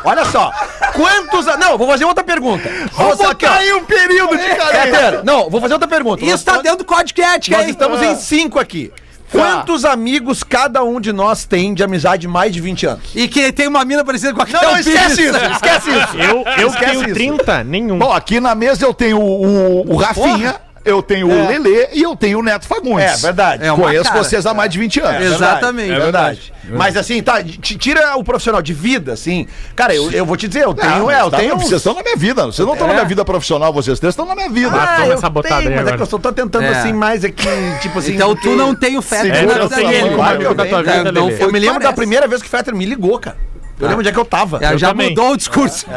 Olha 0.03 0.26
só, 0.26 0.51
quantos... 0.93 1.47
a- 1.47 1.57
Não, 1.57 1.78
vou 1.78 1.88
fazer 1.88 2.05
outra 2.05 2.24
pergunta. 2.24 2.70
Vamos 2.93 3.18
Você 3.18 3.26
aqui, 3.26 3.45
botar 3.45 3.57
ó. 3.57 3.59
aí 3.59 3.74
um 3.74 3.84
período 3.86 4.38
de 4.38 4.55
carência. 4.55 4.82
Peter, 4.91 5.24
não, 5.24 5.49
vou 5.49 5.59
fazer 5.59 5.74
outra 5.74 5.88
pergunta. 5.88 6.24
Isso 6.24 6.45
tá 6.45 6.57
dentro 6.57 6.80
do 6.80 6.86
código 6.86 7.16
de 7.16 7.22
ética, 7.22 7.57
Nós 7.57 7.66
hein? 7.66 7.72
estamos 7.72 8.01
em 8.01 8.16
cinco 8.16 8.59
aqui. 8.59 8.91
Quantos 9.32 9.86
amigos 9.86 10.44
cada 10.44 10.84
um 10.84 11.00
de 11.00 11.14
nós 11.14 11.46
tem 11.46 11.74
de 11.74 11.84
amizade 11.84 12.22
de 12.22 12.28
mais 12.28 12.54
de 12.54 12.60
20 12.60 12.86
anos? 12.86 13.04
E 13.16 13.28
que 13.28 13.52
tem 13.52 13.68
uma 13.68 13.84
mina 13.86 14.04
parecida 14.04 14.34
com 14.34 14.42
a 14.42 14.46
Não, 14.46 14.62
não, 14.62 14.78
esquece 14.78 15.24
isso, 15.24 15.38
esquece 15.38 15.90
isso. 15.96 16.18
Eu, 16.18 16.44
eu 16.58 16.68
Esquece 16.68 16.92
tenho 16.92 17.04
isso. 17.06 17.14
30, 17.14 17.64
nenhum. 17.64 17.98
Bom, 17.98 18.12
aqui 18.12 18.40
na 18.40 18.54
mesa 18.54 18.86
eu 18.86 18.94
tenho 18.94 19.20
o, 19.20 19.84
o, 19.84 19.94
o 19.94 19.96
Rafinha, 19.96 20.56
eu 20.84 21.02
tenho 21.02 21.28
o 21.28 21.48
Lelê 21.48 21.90
e 21.94 22.02
eu 22.04 22.16
tenho 22.16 22.40
o 22.40 22.44
Neto 22.44 22.66
Fagundes. 22.68 23.06
É, 23.06 23.18
verdade. 23.18 23.66
É 23.66 23.72
Conheço 23.72 24.06
cara. 24.10 24.24
vocês 24.24 24.46
há 24.46 24.54
mais 24.54 24.70
de 24.72 24.80
20 24.80 25.00
anos. 25.00 25.34
Exatamente. 25.34 25.92
É 25.92 26.00
verdade. 26.00 26.54
Mas 26.72 26.96
assim, 26.96 27.22
tá, 27.22 27.44
tira 27.44 28.16
o 28.16 28.24
profissional 28.24 28.62
de 28.62 28.74
vida, 28.74 29.14
assim. 29.14 29.48
Cara, 29.76 29.94
eu, 29.94 30.12
eu 30.12 30.26
vou 30.26 30.38
te 30.38 30.48
dizer, 30.48 30.64
eu 30.64 30.74
tenho, 30.74 30.90
Não, 31.00 31.12
é, 31.12 31.22
eu 31.22 31.30
tá, 31.30 31.38
tenho. 31.38 31.58
Vocês 31.58 31.74
estão 31.74 31.94
na 31.94 32.02
minha 32.02 32.16
vida. 32.16 32.46
Vocês 32.46 32.66
não 32.66 32.74
estão 32.74 32.88
na 32.88 32.94
minha 32.94 33.06
vida 33.06 33.26
profissional, 33.26 33.74
vocês 33.74 34.00
três 34.00 34.14
estão 34.14 34.26
na 34.26 34.36
minha 34.36 34.50
vida. 34.50 34.72
Ah, 34.74 34.96
toma 34.98 35.08
eu 35.08 35.14
essa 35.14 35.30
botada 35.30 35.56
tenho, 35.58 35.70
aí 35.70 35.76
mas 35.76 35.78
é 35.78 35.82
agora. 35.82 35.98
que 35.98 36.04
eu 36.04 36.08
só 36.08 36.18
tô 36.18 36.32
tentando 36.32 36.64
É. 36.66 36.70
assim 36.70 36.94
mais 36.94 37.24
aqui, 37.26 37.48
tipo 37.82 38.00
assim. 38.00 38.14
Então 38.16 38.36
tu 38.36 38.56
não 38.56 38.74
tem 38.74 38.98
o 38.98 39.02
Fetter 39.02 39.36
Segura 39.36 39.58
na 39.60 39.68
vida 39.68 39.76
dele. 39.90 40.10
que 40.38 40.46
eu 40.46 40.54
da 40.54 40.64
tenho, 40.64 40.76
tua 40.76 40.84
cara. 40.84 40.98
vida, 41.00 41.12
não 41.12 41.26
Lelê. 41.26 41.38
foi 41.38 41.48
Eu 41.48 41.52
me 41.52 41.60
lembro 41.60 41.84
da 41.84 41.94
primeira 41.94 42.28
vez 42.28 42.42
que 42.42 42.48
o 42.48 42.52
Fetter 42.52 42.76
me 42.76 42.86
ligou, 42.86 43.20
cara. 43.20 43.38
Eu 43.80 43.88
lembro 43.88 44.00
onde 44.02 44.10
é 44.10 44.12
que 44.12 44.20
eu 44.20 44.26
tava. 44.26 44.60
É, 44.64 44.78
já 44.78 44.90
também. 44.90 45.10
mudou 45.10 45.32
o 45.32 45.38
discurso. 45.38 45.86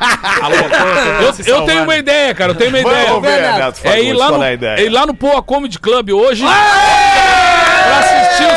Eu, 1.46 1.54
eu 1.56 1.66
tenho 1.66 1.82
uma 1.82 1.96
ideia, 1.96 2.34
cara, 2.34 2.52
eu 2.52 2.56
tenho 2.56 2.70
uma 2.70 2.80
ideia. 2.80 3.08
Vamos 3.08 3.22
ver, 3.22 3.42
Neto. 3.42 3.58
Neto 3.58 3.80
É 3.84 4.02
ir 4.02 4.12
lá, 4.12 4.30
no, 4.30 4.42
é 4.42 4.58
é 4.78 4.82
ir 4.84 4.88
lá 4.88 5.06
no 5.06 5.14
Poa 5.14 5.42
Comedy 5.42 5.78
Club 5.78 6.10
hoje 6.10 6.42
pra 6.42 7.98
assistir 7.98 8.49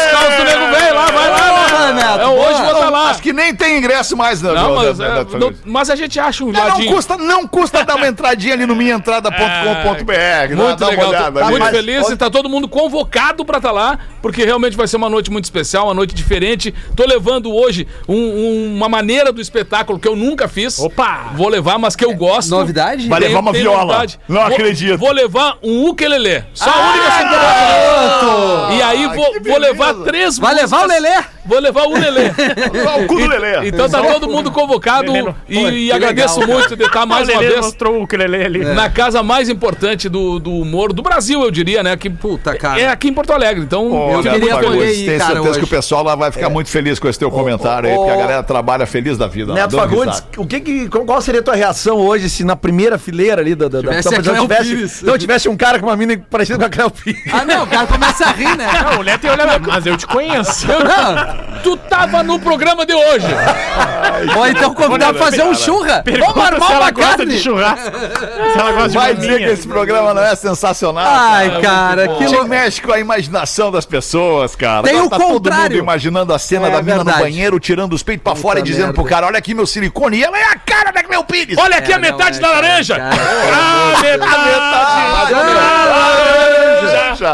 Neto, 1.93 2.19
É, 2.19 2.27
hoje 2.27 2.61
vou 2.61 2.71
estar 2.73 2.89
lá. 2.89 3.09
Acho 3.09 3.21
que 3.21 3.33
nem 3.33 3.53
tem 3.55 3.77
ingresso 3.77 4.15
mais, 4.17 4.41
né? 4.41 4.51
Não, 4.53 4.69
do- 4.69 4.75
mas, 4.75 4.97
da- 4.97 5.05
é, 5.05 5.09
da- 5.09 5.23
da- 5.23 5.39
não- 5.39 5.53
mas 5.65 5.89
a 5.89 5.95
gente 5.95 6.19
acha 6.19 6.43
um 6.43 6.51
Não, 6.51 6.67
não 6.69 6.85
custa, 6.85 7.17
não 7.17 7.47
custa 7.47 7.83
dar 7.83 7.95
uma 7.95 8.07
entradinha 8.07 8.53
ali 8.53 8.65
no 8.65 8.75
minhaentrada.com.br. 8.75 10.55
Muito 10.55 10.79
dá 10.79 10.85
uma 10.85 10.91
legal, 10.91 11.09
olhada 11.09 11.39
ali. 11.41 11.49
muito 11.51 11.65
feliz 11.71 12.09
e 12.09 12.15
tá 12.17 12.29
todo 12.29 12.49
mundo 12.49 12.67
convocado 12.67 13.43
pra 13.45 13.57
estar 13.57 13.71
lá, 13.71 13.97
porque 14.21 14.43
realmente 14.43 14.75
vai 14.77 14.87
ser 14.87 14.97
uma 14.97 15.09
noite 15.09 15.31
muito 15.31 15.45
especial, 15.45 15.85
uma 15.85 15.93
noite 15.93 16.13
diferente. 16.13 16.73
Tô 16.95 17.05
levando 17.05 17.53
hoje 17.53 17.87
um- 18.07 18.15
um- 18.15 18.75
uma 18.75 18.89
maneira 18.89 19.31
do 19.31 19.41
espetáculo 19.41 19.99
que 19.99 20.07
eu 20.07 20.15
nunca 20.15 20.47
fiz. 20.47 20.79
Opa! 20.79 21.31
Vou 21.35 21.47
levar, 21.49 21.77
mas 21.77 21.95
que 21.95 22.05
eu 22.05 22.13
gosto. 22.15 22.49
Novidade? 22.49 23.07
Vai 23.07 23.19
levar 23.19 23.39
uma 23.39 23.51
viola. 23.53 23.79
novidade. 23.85 24.19
Não 24.27 24.41
Vou- 24.41 24.51
acredito. 24.53 24.97
Vou 24.97 25.11
levar 25.11 25.57
um 25.63 25.85
ukulele. 25.89 26.43
Só 26.53 26.69
a 26.69 26.91
única 26.91 27.11
cintura. 27.11 28.73
E 28.73 28.81
aí 28.81 29.07
vou, 29.07 29.33
vou 29.45 29.57
levar 29.57 29.93
três 30.05 30.37
Vai 30.37 30.53
levar 30.55 30.83
o 30.83 30.87
Lelê? 30.87 31.23
Vou 31.45 31.59
levar 31.59 31.83
o 31.83 31.93
Lelê. 31.93 32.31
Olha 32.87 33.03
o 33.03 33.07
cu 33.07 33.15
do 33.19 33.27
Lelê. 33.27 33.67
Então 33.67 33.89
tá 33.89 34.01
todo 34.01 34.29
mundo 34.29 34.49
convocado 34.51 35.11
Lelê 35.11 35.33
e, 35.49 35.87
e 35.87 35.91
agradeço 35.91 36.39
muito 36.47 36.75
de 36.75 36.83
estar 36.85 37.05
mais 37.05 37.27
o 37.27 37.31
uma 37.31 37.39
Lelê 37.39 37.53
vez 37.53 37.65
mostrou 37.65 37.95
o 37.99 38.03
ukulele 38.03 38.35
ali. 38.43 38.59
na 38.65 38.89
casa 38.89 39.21
mais 39.21 39.49
importante 39.49 40.07
do, 40.07 40.39
do 40.39 40.51
humor 40.51 40.93
do 40.93 41.01
Brasil, 41.01 41.41
eu 41.43 41.51
diria, 41.51 41.83
né? 41.83 41.97
Que 41.97 42.09
Puta, 42.09 42.55
cara. 42.55 42.79
é 42.79 42.87
aqui 42.87 43.09
em 43.09 43.13
Porto 43.13 43.33
Alegre. 43.33 43.63
Então, 43.63 43.91
Ô, 43.91 44.11
eu 44.13 44.21
queria 44.21 44.57
poder 44.57 44.93
ir, 44.93 45.05
Tenho 45.05 45.19
certeza 45.19 45.41
hoje. 45.49 45.59
que 45.59 45.65
o 45.65 45.67
pessoal 45.67 46.03
lá 46.03 46.15
vai 46.15 46.31
ficar 46.31 46.49
muito 46.49 46.69
feliz 46.69 46.97
com 46.99 47.07
esse 47.09 47.19
teu 47.19 47.29
comentário 47.29 47.89
aí, 47.89 47.95
ô, 47.95 47.99
porque 47.99 48.11
a 48.11 48.15
galera 48.17 48.43
trabalha 48.43 48.85
feliz 48.85 49.17
da 49.17 49.27
vida. 49.27 49.51
lá, 49.53 49.59
Neto 49.61 49.75
Fagundes, 49.75 50.23
o 50.37 50.45
que 50.45 50.59
que, 50.61 50.87
qual 50.89 51.21
seria 51.21 51.41
a 51.41 51.43
tua 51.43 51.55
reação 51.55 51.97
hoje 51.97 52.29
se 52.29 52.43
na 52.43 52.55
primeira 52.55 52.97
fileira 52.97 53.41
ali 53.41 53.55
da, 53.55 53.67
da, 53.67 53.81
da 53.81 53.89
Tivesse 53.89 54.09
da- 54.09 54.17
a 54.17 54.21
Cléo 54.23 54.41
tivesse, 54.43 54.69
Pires. 54.75 55.01
não, 55.01 55.17
tivesse 55.17 55.49
um 55.49 55.57
cara 55.57 55.79
com 55.79 55.87
uma 55.87 55.95
mina 55.97 56.17
parecida 56.29 56.57
com 56.59 56.65
a 56.65 56.69
Cléo 56.69 56.89
Pires? 56.91 57.21
Ah, 57.33 57.43
não, 57.43 57.63
o 57.63 57.67
cara 57.67 57.87
começa 57.87 58.25
a 58.25 58.31
rir, 58.31 58.55
né? 58.57 58.67
Não, 58.91 58.99
o 59.01 59.03
Neto 59.03 59.25
ia 59.25 59.33
olhar, 59.33 59.59
mas 59.59 59.85
eu 59.85 59.97
te 59.97 60.07
conheço. 60.07 60.67
Não. 60.67 61.32
Tu 61.63 61.77
tava 61.77 62.21
no 62.23 62.38
programa 62.39 62.86
de 62.86 62.93
hoje. 62.93 63.27
Ou 64.36 64.47
então 64.47 64.73
convidar 64.73 65.13
pra 65.13 65.23
fazer 65.25 65.43
um 65.43 65.55
churra. 65.55 66.03
Vamos 66.19 66.45
armar 66.45 66.71
uma 66.81 66.91
carne. 66.91 67.25
de 67.25 67.39
churrasco. 67.39 67.89
se 68.51 68.59
ela 68.59 68.71
gosta 68.73 68.89
de 68.89 68.97
Vai 68.97 69.15
dizer 69.15 69.38
que 69.39 69.45
esse 69.45 69.67
programa 69.67 70.13
não 70.13 70.23
é 70.23 70.36
sensacional? 70.36 71.05
Ai, 71.07 71.61
cara, 71.61 72.07
que 72.09 72.15
Que 72.17 72.25
louco. 72.27 72.47
mexe 72.49 72.81
com 72.81 72.91
a 72.91 72.99
imaginação 72.99 73.71
das 73.71 73.86
pessoas, 73.86 74.55
cara. 74.55 74.84
Tem 74.84 74.93
Agora 74.93 75.07
o 75.07 75.09
tá 75.09 75.17
todo 75.17 75.34
contrário. 75.36 75.63
mundo 75.63 75.77
imaginando 75.77 76.34
a 76.34 76.39
cena 76.39 76.67
É 76.67 76.71
da 76.71 76.81
mina 76.81 76.95
verdade. 76.97 77.17
no 77.17 77.23
banheiro, 77.23 77.59
tirando 77.59 77.93
os 77.93 78.03
peitos 78.03 78.23
pra 78.23 78.36
fora 78.36 78.59
e 78.59 78.63
dizendo 78.63 78.88
merda. 78.88 78.93
pro 78.95 79.05
cara, 79.05 79.27
olha 79.27 79.38
aqui 79.38 79.53
meu 79.53 79.65
silicone. 79.65 80.17
E 80.17 80.23
ela 80.23 80.38
é 80.38 80.43
a 80.43 80.55
cara 80.57 80.91
da 80.91 81.01
Cleo 81.01 81.23
Pires. 81.23 81.57
Olha 81.57 81.77
aqui 81.77 81.93
É, 81.93 81.95
a 81.95 81.99
metade 81.99 82.41
não, 82.41 82.49
da 82.51 82.57
é, 82.57 82.61
cara, 82.61 82.67
laranja. 82.67 82.95
cara. 82.97 83.15
A 83.15 84.01
metade 84.01 85.34
da 85.34 85.39
laranja. 85.39 85.63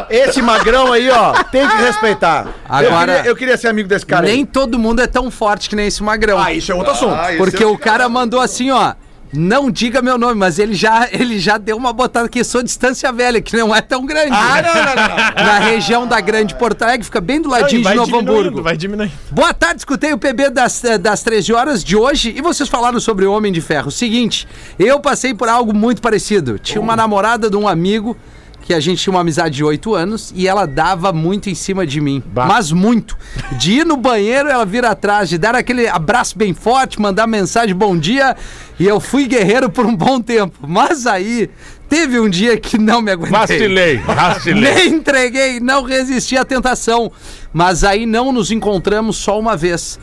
Esse 0.10 0.41
magrão 0.41 0.91
aí, 0.93 1.10
ó, 1.10 1.34
tem 1.52 1.68
que 1.68 1.76
respeitar. 1.78 2.47
Agora- 2.68 3.12
eu, 3.12 3.16
queria, 3.16 3.30
eu 3.32 3.36
queria 3.36 3.58
ser 3.58 3.68
amigo 3.70 3.88
desse 3.90 4.06
cara 4.06 4.26
Nem 4.26 4.40
aí. 4.40 4.46
todo 4.46 4.80
mundo 4.80 5.02
é 5.02 5.08
tão 5.08 5.30
forte 5.30 5.68
que 5.70 5.76
nem 5.76 5.88
esse 5.88 6.02
magrão. 6.02 6.40
Ah, 6.40 6.54
isso 6.54 6.72
é 6.72 6.76
outro 6.76 6.92
assunto. 6.94 7.14
Ah, 7.16 7.34
isso 7.34 7.44
Porque 7.44 7.64
é 7.64 7.68
o 7.68 7.78
cara 7.78 8.08
mandou 8.08 8.40
assim, 8.40 8.72
ó. 8.72 8.94
Não 9.32 9.70
diga 9.70 10.02
meu 10.02 10.18
nome, 10.18 10.34
mas 10.34 10.58
ele 10.58 10.74
já, 10.74 11.08
ele 11.12 11.38
já 11.38 11.60
deu 11.60 11.78
uma 11.78 11.94
botada 11.94 12.28
que 12.28 12.44
sou 12.44 12.64
distância 12.64 13.12
velha, 13.12 13.40
que 13.40 13.56
não 13.56 13.76
é 13.76 13.80
tão 13.80 14.04
grande. 14.04 14.32
Ah, 14.32 14.60
não, 14.60 14.74
não, 14.74 14.96
não. 14.96 15.16
Na 15.46 15.60
região 15.60 16.08
da 16.08 16.20
Grande 16.20 16.56
Porto 16.56 16.82
Alegre, 16.82 17.06
fica 17.06 17.22
bem 17.22 17.40
do 17.40 17.48
Não, 17.48 17.52
ladinho 17.60 17.84
de 17.88 17.94
Novo 17.94 18.18
Hamburgo. 18.18 18.64
vai 18.64 18.76
diminuindo. 18.76 19.12
Boa 19.30 19.54
tarde, 19.54 19.82
escutei 19.82 20.12
o 20.14 20.18
PB 20.18 20.50
das, 20.50 20.84
eh, 20.84 20.98
das 20.98 21.22
13 21.22 21.54
horas 21.54 21.84
de 21.84 21.96
hoje 21.96 22.34
e 22.36 22.42
vocês 22.42 22.68
falaram 22.68 23.00
sobre 23.00 23.24
o 23.28 23.32
Homem 23.32 23.52
de 23.54 23.62
Ferro. 23.62 23.92
Seguinte, 23.92 24.48
eu 24.80 25.00
passei 25.00 25.32
por 25.32 25.48
algo 25.48 25.76
muito 25.76 26.02
parecido. 26.02 26.58
Tinha 26.58 26.82
uma 26.82 26.96
namorada 26.96 27.52
de 27.52 27.56
um 27.56 27.68
amigo 27.68 28.18
que 28.70 28.74
a 28.76 28.80
gente 28.80 29.01
tinha 29.01 29.11
uma 29.11 29.22
amizade 29.22 29.55
de 29.55 29.63
8 29.63 29.95
anos 29.95 30.32
e 30.36 30.47
ela 30.47 30.67
dava 30.67 31.11
muito 31.11 31.49
em 31.49 31.55
cima 31.55 31.88
de 31.88 31.99
mim. 31.99 32.22
Mas 32.36 32.72
muito. 32.72 33.17
De 33.57 33.80
ir 33.80 33.84
no 33.84 33.97
banheiro, 33.97 34.47
ela 34.47 34.63
vir 34.63 34.86
atrás, 34.86 35.28
de 35.28 35.39
dar 35.39 35.55
aquele 35.55 35.88
abraço 35.88 36.38
bem 36.38 36.53
forte, 36.53 37.01
mandar 37.01 37.26
mensagem 37.26 37.76
bom 37.76 37.97
dia 37.97 38.38
e 38.80 38.86
eu 38.86 38.99
fui 38.99 39.26
guerreiro 39.26 39.72
por 39.72 39.88
um 39.88 39.95
bom 39.95 40.22
tempo. 40.22 40.67
Mas 40.67 41.07
aí 41.07 41.49
teve 41.89 42.20
um 42.20 42.30
dia 42.30 42.57
que 42.57 42.78
não 42.78 43.01
me 43.01 43.09
aguentei. 43.09 43.39
Vacilei, 43.39 43.97
vacilei. 44.05 44.76
Nem 44.76 44.93
entreguei, 44.93 45.59
não 45.59 45.82
resisti 45.82 46.38
à 46.38 46.45
tentação. 46.45 47.11
Mas 47.51 47.84
aí 47.84 48.05
não 48.05 48.32
nos 48.32 48.51
encontramos 48.51 49.17
só 49.17 49.39
uma 49.39 49.57
vez. 49.57 49.99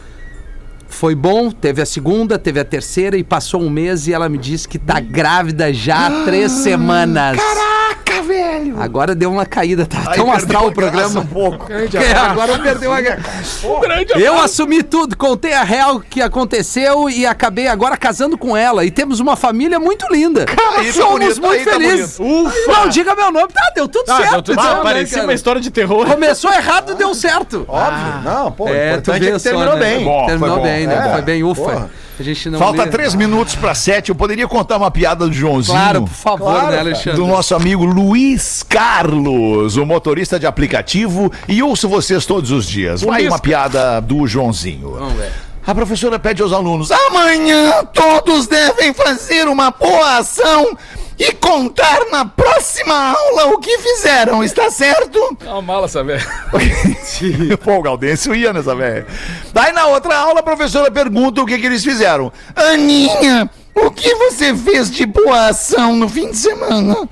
Foi 0.88 1.14
bom, 1.14 1.52
teve 1.52 1.80
a 1.80 1.86
segunda, 1.86 2.36
teve 2.36 2.58
a 2.58 2.64
terceira 2.64 3.16
e 3.16 3.22
passou 3.22 3.62
um 3.62 3.70
mês 3.70 4.08
e 4.08 4.12
ela 4.12 4.28
me 4.28 4.38
disse 4.38 4.66
que 4.66 4.76
tá 4.76 4.98
grávida 4.98 5.72
já 5.72 6.08
há 6.08 6.24
três 6.24 6.50
semanas. 6.50 7.38
Caraca, 7.38 8.05
velho. 8.22 8.80
Agora 8.80 9.14
deu 9.14 9.30
uma 9.30 9.46
caída, 9.46 9.86
tá 9.86 10.12
tão 10.14 10.32
astral 10.32 10.68
o 10.68 10.72
programa. 10.72 11.20
Um 11.20 11.26
pouco. 11.26 11.66
É, 11.72 12.12
agora 12.16 12.58
perdeu 12.58 12.92
a 12.92 13.00
graça. 13.00 13.66
Um 13.66 13.80
grande 13.80 14.12
Eu 14.20 14.38
assumi 14.40 14.82
tudo, 14.82 15.16
contei 15.16 15.52
a 15.52 15.62
real 15.62 16.00
que 16.00 16.20
aconteceu 16.22 17.08
e 17.08 17.26
acabei 17.26 17.66
agora 17.68 17.96
casando 17.96 18.36
com 18.38 18.56
ela. 18.56 18.84
E 18.84 18.90
temos 18.90 19.20
uma 19.20 19.36
família 19.36 19.78
muito 19.78 20.06
linda. 20.12 20.44
Aí 20.76 20.86
tá 20.86 20.92
Somos 20.92 21.38
bonito, 21.38 21.40
muito 21.42 21.58
aí 21.58 21.64
tá 21.64 21.70
felizes. 21.72 22.18
Ufa! 22.20 22.72
Não 22.72 22.88
diga 22.88 23.14
meu 23.14 23.32
nome. 23.32 23.48
Tá, 23.52 23.72
deu 23.74 23.88
tudo 23.88 24.10
Ah, 24.10 24.16
certo. 24.16 24.30
deu 24.32 24.42
tudo 24.42 24.52
então, 24.54 24.64
certo. 24.66 24.82
Parecia 24.82 25.14
cara? 25.16 25.26
uma 25.26 25.34
história 25.34 25.60
de 25.60 25.70
terror. 25.70 26.06
Começou 26.06 26.52
errado, 26.52 26.94
deu 26.94 27.14
certo. 27.14 27.64
Óbvio. 27.68 28.22
Não, 28.24 28.52
pô, 28.52 28.68
É, 28.68 29.00
tu 29.00 29.12
vê 29.12 29.28
é 29.28 29.32
que 29.32 29.38
só, 29.38 29.50
terminou 29.50 29.76
né? 29.76 29.80
bem. 29.80 30.04
Bom, 30.04 30.26
Terminou 30.26 30.60
bem, 30.62 30.86
né? 30.86 31.06
É. 31.08 31.12
Foi 31.12 31.22
bem, 31.22 31.42
ufa. 31.44 31.90
A 32.18 32.22
gente 32.22 32.48
não 32.48 32.58
Falta 32.58 32.84
lê. 32.84 32.90
três 32.90 33.14
minutos 33.14 33.54
para 33.54 33.74
sete. 33.74 34.08
Eu 34.08 34.14
poderia 34.14 34.48
contar 34.48 34.76
uma 34.78 34.90
piada 34.90 35.26
do 35.26 35.32
Joãozinho? 35.32 35.76
Claro, 35.76 36.02
por 36.02 36.08
favor, 36.08 36.50
Claro, 36.52 36.70
né. 36.72 36.78
Alexandre? 36.80 37.12
do 37.20 37.26
nosso 37.26 37.54
amigo 37.54 37.84
Luiz 37.84 38.62
Carlos, 38.62 39.76
o 39.76 39.84
motorista 39.84 40.38
de 40.40 40.46
aplicativo, 40.46 41.30
e 41.46 41.62
ouço 41.62 41.88
vocês 41.88 42.24
todos 42.24 42.50
os 42.50 42.66
dias. 42.66 43.02
Vai 43.02 43.20
Luiz- 43.22 43.32
uma 43.32 43.38
piada 43.38 44.00
do 44.00 44.26
Joãozinho. 44.26 44.92
Vamos 44.92 45.14
ver. 45.14 45.30
A 45.66 45.74
professora 45.74 46.18
pede 46.18 46.40
aos 46.42 46.52
alunos: 46.52 46.90
amanhã 46.92 47.84
todos 47.92 48.46
devem 48.46 48.94
fazer 48.94 49.48
uma 49.48 49.70
boa 49.70 50.18
ação 50.18 50.76
e 51.18 51.32
contar 51.32 52.06
na 52.10 52.24
próxima 52.24 52.94
aula 52.94 53.46
o 53.54 53.58
que 53.58 53.78
fizeram, 53.78 54.44
está 54.44 54.70
certo? 54.70 55.36
É 55.44 55.48
uma 55.48 55.62
mala 55.62 55.86
essa 55.86 56.04
velha. 56.04 56.24
Pô, 57.64 57.78
o 57.78 57.82
Gaudêncio 57.82 58.34
ia 58.34 58.52
nessa 58.52 58.74
velha. 58.74 59.06
Daí 59.52 59.72
na 59.72 59.86
outra 59.86 60.16
aula 60.16 60.40
a 60.40 60.42
professora 60.42 60.90
pergunta 60.90 61.40
o 61.40 61.46
que, 61.46 61.58
que 61.58 61.66
eles 61.66 61.82
fizeram. 61.82 62.30
Aninha, 62.54 63.48
o 63.74 63.90
que 63.90 64.14
você 64.14 64.54
fez 64.54 64.90
de 64.90 65.06
boa 65.06 65.48
ação 65.48 65.96
no 65.96 66.08
fim 66.08 66.30
de 66.30 66.36
semana? 66.36 67.08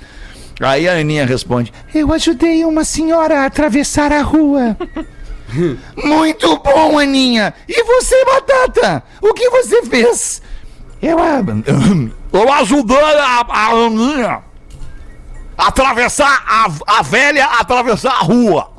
Aí 0.60 0.88
a 0.88 0.92
Aninha 0.92 1.26
responde: 1.26 1.72
Eu 1.94 2.12
ajudei 2.12 2.64
uma 2.64 2.84
senhora 2.84 3.40
a 3.40 3.46
atravessar 3.46 4.12
a 4.12 4.22
rua. 4.22 4.76
Muito 5.96 6.58
bom, 6.58 6.98
Aninha. 6.98 7.54
E 7.68 7.82
você, 7.84 8.24
Batata? 8.24 9.02
O 9.22 9.32
que 9.32 9.48
você 9.50 9.82
fez? 9.84 10.42
Eu, 11.02 11.18
eu 12.34 12.52
ajudei 12.52 12.96
a, 12.96 13.46
a 13.48 13.70
Aninha 13.70 14.42
a 15.56 15.68
atravessar 15.68 16.44
a, 16.46 16.98
a 16.98 17.02
velha 17.02 17.46
a 17.46 17.60
atravessar 17.60 18.10
a 18.10 18.24
rua. 18.24 18.70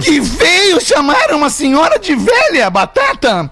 Que 0.00 0.20
veio 0.20 0.80
chamar 0.80 1.32
uma 1.32 1.48
senhora 1.48 1.98
de 1.98 2.14
velha, 2.16 2.68
Batata? 2.68 3.50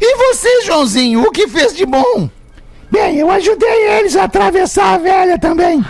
E 0.00 0.16
você, 0.16 0.62
Joãozinho, 0.62 1.22
o 1.22 1.30
que 1.30 1.46
fez 1.46 1.76
de 1.76 1.86
bom? 1.86 2.28
Bem, 2.90 3.18
eu 3.18 3.30
ajudei 3.30 3.98
eles 3.98 4.16
a 4.16 4.24
atravessar 4.24 4.94
a 4.94 4.98
velha 4.98 5.38
também. 5.38 5.80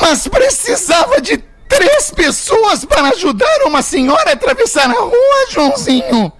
Mas 0.00 0.26
precisava 0.26 1.20
de 1.20 1.36
três 1.68 2.10
pessoas 2.10 2.84
para 2.84 3.10
ajudar 3.10 3.66
uma 3.66 3.82
senhora 3.82 4.30
a 4.30 4.32
atravessar 4.32 4.88
a 4.88 5.00
rua, 5.00 5.46
Joãozinho. 5.50 6.32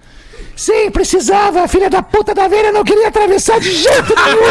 Sim, 0.61 0.91
precisava. 0.91 1.63
A 1.63 1.67
filha 1.67 1.89
da 1.89 2.03
puta 2.03 2.35
da 2.35 2.47
velha 2.47 2.71
não 2.71 2.83
queria 2.83 3.07
atravessar 3.07 3.59
de 3.59 3.71
jeito 3.71 4.13
nenhum. 4.15 4.43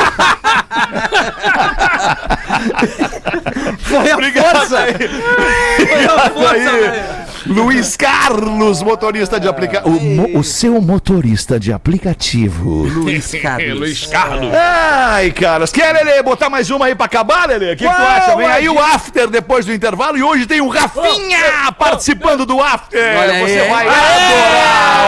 Foi 3.78 4.10
a 4.10 4.16
força. 4.16 4.78
Foi 5.86 6.04
a 6.04 6.30
força, 6.30 6.72
velho. 6.72 7.29
Luiz 7.46 7.96
Carlos, 7.96 8.82
motorista 8.82 9.40
de 9.40 9.48
aplicativo. 9.48 9.96
O, 9.96 10.00
mo- 10.00 10.38
o 10.38 10.44
seu 10.44 10.80
motorista 10.80 11.58
de 11.58 11.72
aplicativo. 11.72 12.82
Luiz 12.84 13.32
Carlos. 13.42 13.78
Luiz 13.78 14.06
Carlos. 14.06 14.52
Ai, 14.54 15.30
caras. 15.32 15.72
Quer, 15.72 15.92
Lelê, 15.94 16.22
botar 16.22 16.50
mais 16.50 16.70
uma 16.70 16.86
aí 16.86 16.94
pra 16.94 17.06
acabar, 17.06 17.48
Lelê? 17.48 17.72
O 17.72 17.76
que, 17.76 17.84
que 17.86 17.90
tu 17.90 17.96
acha? 17.96 18.36
Vem 18.36 18.46
aí 18.46 18.68
o 18.68 18.78
after 18.78 19.28
depois 19.28 19.64
do 19.66 19.72
intervalo 19.72 20.16
e 20.18 20.22
hoje 20.22 20.46
tem 20.46 20.60
o 20.60 20.68
Rafinha 20.68 21.72
participando 21.78 22.44
do 22.44 22.60
after. 22.60 23.00
Olha 23.18 23.32
aí, 23.32 23.42
Você 23.42 23.68
vai 23.68 23.86
adorar 23.88 25.00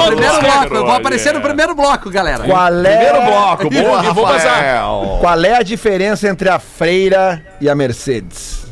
o 0.00 0.06
Primeiro 0.06 0.40
bloco, 0.40 0.74
eu 0.74 0.84
vou 0.86 0.94
aparecer 0.94 1.32
no 1.34 1.40
primeiro 1.40 1.74
bloco, 1.74 2.10
galera. 2.10 2.44
Qual 2.44 2.72
Primeiro 2.72 3.16
é, 3.16 3.26
bloco, 3.26 3.70
boa, 3.70 4.02
vou 4.12 4.24
Rafael. 4.24 5.18
qual 5.20 5.44
é 5.44 5.56
a 5.56 5.62
diferença 5.62 6.28
entre 6.28 6.48
a 6.48 6.58
freira 6.58 7.44
e 7.60 7.68
a 7.68 7.74
Mercedes? 7.74 8.63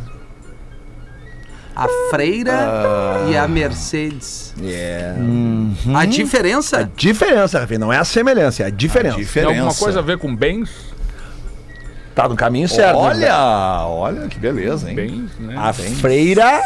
A 1.75 1.87
Freira 2.11 3.25
e 3.31 3.37
a 3.37 3.49
Mercedes. 3.49 4.53
É. 4.62 5.14
A 5.95 6.05
diferença? 6.05 6.91
Diferença, 6.97 7.59
Rafinha, 7.61 7.79
não 7.79 7.93
é 7.93 7.99
a 7.99 8.05
semelhança, 8.05 8.62
é 8.62 8.66
a 8.66 8.70
diferença. 8.70 9.16
Tem 9.16 9.25
Diferença. 9.25 9.53
alguma 9.59 9.75
coisa 9.75 9.99
a 10.01 10.03
ver 10.03 10.18
com 10.18 10.35
bens? 10.37 10.70
Tá 12.14 12.29
no 12.29 12.37
caminho 12.37 12.68
certo. 12.68 12.95
né? 13.01 13.07
Olha, 13.09 13.87
olha 13.87 14.29
que 14.29 14.39
beleza, 14.39 14.91
hein? 14.91 14.95
Bens, 14.97 15.31
né? 15.41 15.55
A 15.57 15.73
freira. 15.73 16.61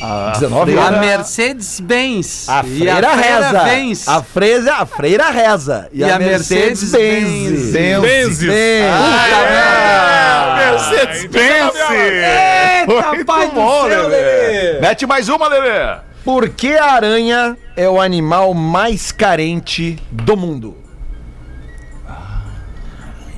A 0.00 0.30
19 0.34 0.78
A 0.78 0.82
anos. 0.88 1.00
Mercedes-Benz. 1.00 2.48
A 2.48 2.62
E 2.64 2.78
freira 2.78 3.14
reza. 3.14 3.64
Benz. 3.64 4.08
A, 4.08 4.22
freira, 4.22 4.74
a 4.76 4.86
freira 4.86 5.30
reza. 5.30 5.88
E, 5.92 5.98
E 6.00 6.04
a, 6.04 6.16
a 6.16 6.18
Mercedes, 6.18 6.92
Mercedes-Benz. 6.92 7.72
benze. 7.72 8.00
Benzes. 8.00 8.38
Benze. 8.38 8.82
Ah, 8.88 10.54
Mercedes-Benz! 10.56 11.72
Eita, 11.94 13.08
Muito 13.08 13.24
pai 13.24 13.46
do 13.48 13.54
bom, 13.54 13.88
céu, 13.88 14.08
Lelê. 14.08 14.80
Mete 14.80 15.06
mais 15.06 15.28
uma, 15.28 15.48
Lelê. 15.48 15.98
Por 16.24 16.48
que 16.50 16.76
a 16.76 16.92
aranha 16.92 17.56
é 17.76 17.88
o 17.88 18.00
animal 18.00 18.52
mais 18.54 19.10
carente 19.12 19.98
do 20.10 20.36
mundo? 20.36 20.76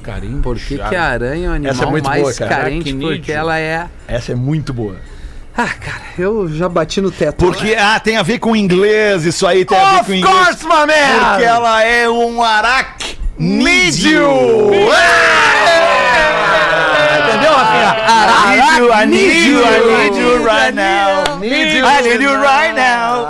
Carinho. 0.02 0.40
Por 0.42 0.58
que, 0.58 0.78
que 0.78 0.96
a 0.96 1.04
aranha 1.04 1.48
é 1.48 1.50
o 1.50 1.54
Essa 1.54 1.66
é 1.66 1.70
animal 1.70 1.90
muito 1.90 2.08
mais 2.08 2.22
boa, 2.22 2.34
cara. 2.34 2.50
carente? 2.56 2.88
Aracnídeo. 2.88 3.16
Porque 3.18 3.32
ela 3.32 3.58
é. 3.58 3.86
Essa 4.08 4.32
é 4.32 4.34
muito 4.34 4.72
boa. 4.72 4.96
Ah, 5.56 5.68
cara, 5.68 6.02
eu 6.18 6.48
já 6.48 6.68
bati 6.68 7.00
no 7.00 7.10
teto. 7.10 7.36
Porque, 7.36 7.76
ah, 7.78 8.00
tem 8.00 8.16
a 8.16 8.22
ver 8.22 8.38
com 8.38 8.56
inglês, 8.56 9.24
isso 9.24 9.46
aí 9.46 9.64
tem 9.64 9.76
a 9.78 9.96
ver 10.00 10.04
com 10.06 10.14
inglês. 10.14 10.62
my 10.62 10.68
man! 10.68 11.30
Porque 11.30 11.44
ela 11.44 11.82
é 11.84 12.08
um 12.08 12.42
aracnídeo. 12.42 13.20
Entendeu, 14.72 14.90
Rafinha? 17.60 17.90
I 18.00 18.56
need 18.56 18.78
you, 18.78 18.92
I 18.92 19.06
need 19.06 19.46
you, 19.46 19.64
I 19.64 20.10
need 20.10 20.16
you 20.18 20.44
right 20.44 20.74
now. 20.74 21.38
Need 21.38 21.76
you. 21.76 21.86
I 21.86 22.02
need 22.02 22.22
you 22.22 22.32
right 22.40 22.74
now. 22.74 23.26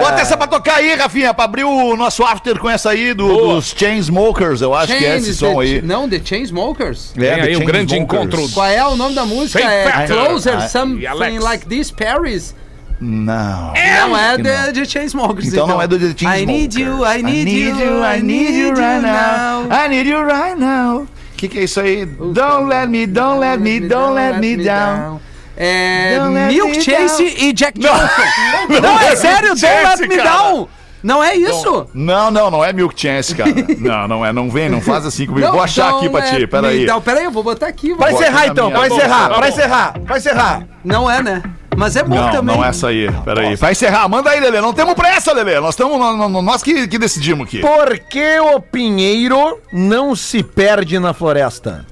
Bota 0.00 0.20
essa 0.22 0.36
pra 0.36 0.46
tocar 0.46 0.76
aí, 0.76 0.94
Rafinha, 0.94 1.32
pra 1.34 1.44
abrir 1.44 1.64
o 1.64 1.96
nosso 1.96 2.22
after 2.24 2.58
com 2.58 2.68
essa 2.70 2.90
aí 2.90 3.12
do- 3.14 3.26
dos 3.54 3.74
Chainsmokers, 3.76 4.60
eu 4.60 4.74
acho 4.74 4.96
que 4.96 5.04
é 5.04 5.16
esse 5.16 5.26
Chains, 5.34 5.38
som 5.38 5.60
aí. 5.60 5.82
Não, 5.82 6.08
The 6.08 6.20
Chainsmokers. 6.24 7.12
É, 7.16 7.20
Tem 7.20 7.34
The 7.36 7.40
aí 7.42 7.56
um 7.56 7.64
grande 7.64 7.90
Chainsmokers. 7.90 8.24
encontro. 8.34 8.48
Qual 8.54 8.66
é 8.66 8.84
o 8.86 8.96
nome 8.96 9.14
da 9.14 9.24
música? 9.26 9.58
Fake 9.58 9.72
É 9.72 9.84
Factor. 9.90 10.26
Closer, 10.26 10.68
Something. 10.68 11.38
Like 11.40 11.66
This, 11.66 11.90
Paris. 11.90 12.54
Não. 12.98 13.74
não 13.74 14.16
é 14.16 14.36
que 14.36 14.42
The, 14.42 14.72
The 14.72 14.84
Chainsmokers. 14.86 15.48
Então 15.48 15.66
não 15.66 15.82
é 15.82 15.86
do 15.86 15.98
The 15.98 16.14
Chainsmokers. 16.16 16.42
I 16.42 16.46
need 16.46 16.80
you, 16.80 17.04
I 17.04 17.22
need 17.22 17.50
you, 17.50 18.02
I 18.04 18.22
need 18.22 18.56
you 18.58 18.68
right 18.74 19.02
now. 19.02 19.66
I 19.70 19.88
need 19.88 20.08
you 20.08 20.22
right 20.24 20.58
now. 20.58 21.06
O 21.36 21.38
que, 21.38 21.48
que 21.48 21.58
é 21.58 21.64
isso 21.64 21.78
aí? 21.78 22.06
Don't 22.06 22.66
let 22.66 22.88
me, 22.88 23.06
don't 23.06 23.38
let 23.38 23.60
me, 23.60 23.78
don't 23.78 24.14
let 24.14 24.38
me 24.38 24.56
down. 24.56 25.20
É 25.54 26.18
Don't 26.18 26.54
Milk 26.54 26.80
Chase 26.80 27.24
down. 27.24 27.34
e 27.38 27.52
Jack 27.52 27.78
Johnson. 27.78 28.22
Não, 28.82 28.98
é 28.98 29.14
sério, 29.16 29.48
Don't 29.50 29.62
Let 29.66 30.08
Me 30.08 30.16
cara. 30.16 30.30
Down. 30.30 30.68
Não 31.02 31.22
é 31.22 31.36
isso? 31.36 31.86
Não, 31.92 32.30
não, 32.30 32.50
não 32.50 32.64
é 32.64 32.72
Milk 32.72 32.98
Chance, 32.98 33.34
cara. 33.34 33.50
não, 33.78 34.08
não 34.08 34.26
é. 34.26 34.32
Não 34.32 34.50
vem, 34.50 34.70
não 34.70 34.80
faz 34.80 35.04
assim 35.04 35.26
comigo. 35.26 35.52
Vou 35.52 35.60
achar 35.60 35.90
aqui 35.90 36.08
pra 36.08 36.22
ti, 36.22 36.46
peraí. 36.46 36.84
Então, 36.84 37.00
peraí, 37.02 37.24
eu 37.24 37.30
vou 37.30 37.42
botar 37.42 37.66
aqui. 37.66 37.92
Vou- 37.92 38.08
encerrar 38.10 38.46
então, 38.46 38.70
bom, 38.70 38.84
encerrar, 38.84 39.28
bom. 39.28 39.46
encerrar, 39.46 39.98
pra 40.00 40.16
encerrar. 40.16 40.62
Não 40.82 41.08
é, 41.10 41.22
né? 41.22 41.42
Mas 41.76 41.94
é 41.94 42.02
bom 42.02 42.16
Não, 42.16 42.30
também. 42.30 42.56
não 42.56 42.64
é 42.64 42.68
essa 42.68 42.88
aí. 42.88 43.10
Peraí. 43.24 43.54
Vai 43.54 43.72
encerrar. 43.72 44.08
Manda 44.08 44.30
aí, 44.30 44.40
Lelê. 44.40 44.60
Não 44.60 44.72
temos 44.72 44.94
pressa, 44.94 45.32
Lelê. 45.32 45.60
Nós 45.60 45.74
estamos. 45.74 45.98
Nós 46.42 46.62
que, 46.62 46.88
que 46.88 46.98
decidimos 46.98 47.46
aqui. 47.46 47.60
Por 47.60 47.98
que 47.98 48.40
o 48.40 48.60
pinheiro 48.60 49.60
não 49.72 50.16
se 50.16 50.42
perde 50.42 50.98
na 50.98 51.12
floresta? 51.12 51.84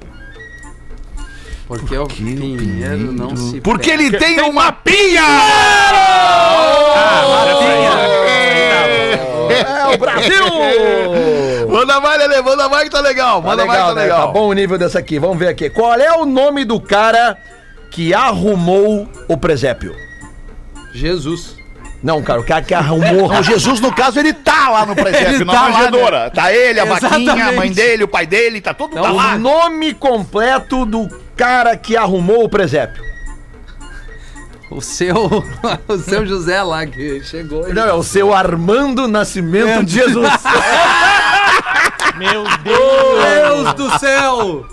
Porque 1.68 1.97
o 1.97 2.07
pinheiro 2.07 3.12
não 3.12 3.37
se. 3.37 3.61
Porque 3.61 3.91
ele 3.91 4.16
tem, 4.16 4.41
uma 4.41 4.72
pinha! 4.72 5.22
É 9.51 9.95
o 9.95 9.99
Brasil! 9.99 11.68
Manda 11.68 12.01
mais, 12.01 12.18
Lelê. 12.18 12.43
Manda 12.43 12.68
mais 12.68 12.85
que 12.85 12.91
tá 12.91 13.01
legal. 13.01 13.43
Tá 13.43 13.49
Manda 13.49 13.66
mais 13.66 13.78
que 13.78 13.87
legal, 13.87 13.89
tá 13.89 13.95
né? 13.95 14.03
legal. 14.03 14.26
Tá 14.28 14.32
bom 14.32 14.49
o 14.49 14.53
nível 14.53 14.78
dessa 14.78 14.99
aqui. 14.99 15.18
Vamos 15.18 15.39
ver 15.39 15.49
aqui. 15.49 15.68
Qual 15.68 15.95
é 15.95 16.12
o 16.12 16.24
nome 16.24 16.64
do 16.64 16.80
cara 16.80 17.37
que 17.95 18.12
arrumou 18.12 19.09
o 19.28 19.36
presépio? 19.36 19.95
Jesus. 20.92 21.57
Não, 22.03 22.20
cara, 22.24 22.40
o 22.40 22.45
cara 22.45 22.61
que 22.61 22.74
arrumou. 22.74 23.28
Não, 23.28 23.42
Jesus, 23.42 23.78
no 23.78 23.95
caso, 23.95 24.18
ele 24.18 24.32
tá 24.32 24.68
lá 24.68 24.84
no 24.84 24.97
presépio, 24.97 25.36
Ele 25.36 25.45
na 25.45 25.53
tá 25.53 25.62
lá, 25.62 25.70
manjedoura. 25.70 26.30
Tá 26.30 26.53
ele, 26.53 26.80
a 26.80 26.84
vaquinha, 26.84 27.09
a 27.12 27.20
Exatamente. 27.20 27.57
mãe 27.57 27.72
dele, 27.72 28.03
o 28.03 28.09
pai 28.09 28.26
dele, 28.26 28.61
tá 28.61 28.74
tudo 28.74 28.95
tá 28.95 29.12
o 29.12 29.14
lá. 29.14 29.38
nome 29.38 29.95
completo 29.95 30.84
do 30.84 31.09
cara 31.36 31.76
que 31.76 31.97
arrumou 31.97 32.45
o 32.45 32.49
presépio. 32.49 33.01
O 34.72 34.80
seu. 34.80 35.14
o 35.86 35.99
seu 35.99 36.26
José 36.26 36.61
lá 36.64 36.84
que 36.84 37.22
chegou. 37.22 37.72
Não, 37.72 37.86
é 37.86 37.95
o 37.95 38.03
seu 38.03 38.34
Armando 38.34 39.07
Nascimento 39.07 39.84
de 39.84 39.95
Jesus. 39.95 40.28
Meu 42.16 42.44
Deus! 42.62 43.24
Deus 43.24 43.74
do 43.74 43.98
céu! 43.98 44.64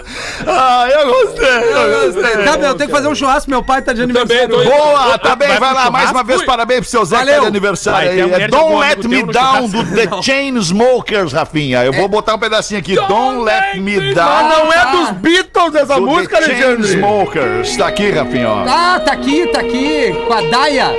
Ah, 0.46 0.88
eu 0.90 1.08
gostei, 1.08 1.48
eu 1.48 2.12
gostei. 2.14 2.44
Tá, 2.44 2.58
meu, 2.58 2.76
tem 2.76 2.88
que 2.88 2.94
fazer 2.94 3.08
um 3.08 3.16
churrasco, 3.16 3.50
meu 3.50 3.64
pai 3.64 3.82
tá 3.82 3.94
de 3.94 4.02
aniversário. 4.04 4.44
indo. 4.46 4.64
Boa, 4.64 5.18
tá 5.18 5.36
bem, 5.36 5.48
Vai 5.50 5.60
vai 5.60 5.74
lá, 5.74 5.92
mais 5.92 6.12
uma 6.12 6.24
vez, 6.24 6.40
Fui. 6.40 6.46
parabéns 6.48 6.82
pro 6.82 6.90
seu 6.90 7.06
Zé 7.06 7.20
que 7.20 7.26
tá 7.32 7.40
de 7.40 7.46
aniversário 7.46 8.08
Vai, 8.10 8.22
aí. 8.22 8.44
É 8.44 8.48
Don't 8.48 8.76
Let 8.76 9.04
Me 9.06 9.24
Down 9.24 9.68
do 9.70 9.84
The 9.96 10.22
Chainsmokers, 10.22 11.34
Rafinha. 11.34 11.84
Eu 11.84 11.94
vou 11.94 12.08
botar 12.08 12.36
um 12.36 12.40
pedacinho 12.40 12.80
aqui. 12.80 12.96
Don't, 12.96 13.44
Let 13.44 13.76
Me 13.78 14.14
Down. 14.14 14.26
Mas 14.44 14.58
não 14.58 14.74
é 14.74 14.92
dos 14.92 15.10
Beatles 15.18 15.76
essa 15.76 15.96
do 15.96 16.02
música, 16.02 16.38
The 16.38 16.46
Alexandre. 16.46 16.88
Chainsmokers. 16.88 17.78
Tá 17.78 17.88
aqui, 17.88 18.12
Rafinha. 18.12 18.50
Ah, 18.68 19.00
tá 19.04 19.14
aqui, 19.14 19.48
tá 19.48 19.60
aqui. 19.60 20.14
Com 20.28 20.34
a 20.34 20.42
Daia. 20.42 20.92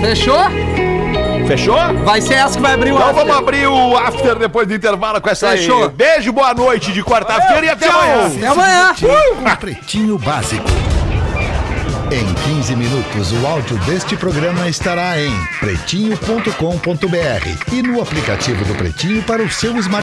Fechou? 0.00 0.36
Fechou? 1.46 1.76
Vai 2.04 2.20
ser 2.20 2.34
essa 2.34 2.56
que 2.56 2.62
vai 2.62 2.74
abrir 2.74 2.90
o 2.92 2.96
Então 2.96 3.08
after. 3.10 3.24
vamos 3.24 3.38
abrir 3.38 3.66
o 3.68 3.96
after 3.96 4.36
depois 4.38 4.66
do 4.66 4.74
intervalo 4.74 5.20
com 5.20 5.30
essa 5.30 5.50
Fechou. 5.50 5.84
aí. 5.84 5.88
Beijo, 5.90 6.32
boa 6.32 6.52
noite 6.52 6.92
de 6.92 7.02
quarta-feira 7.04 7.66
e 7.66 7.70
até 7.70 7.86
amanhã. 7.88 8.26
Até 8.26 8.46
amanhã. 8.48 8.94
Com 9.44 9.56
Pretinho 9.56 10.18
Básico. 10.18 10.66
Em 12.10 12.24
15 12.54 12.76
minutos, 12.76 13.32
o 13.32 13.44
áudio 13.46 13.76
deste 13.78 14.16
programa 14.16 14.68
estará 14.68 15.20
em 15.20 15.32
pretinho.com.br 15.58 17.72
e 17.72 17.82
no 17.82 18.00
aplicativo 18.00 18.64
do 18.64 18.74
Pretinho 18.76 19.22
para 19.24 19.42
o 19.42 19.50
seu 19.50 19.76
smartphone. 19.78 19.94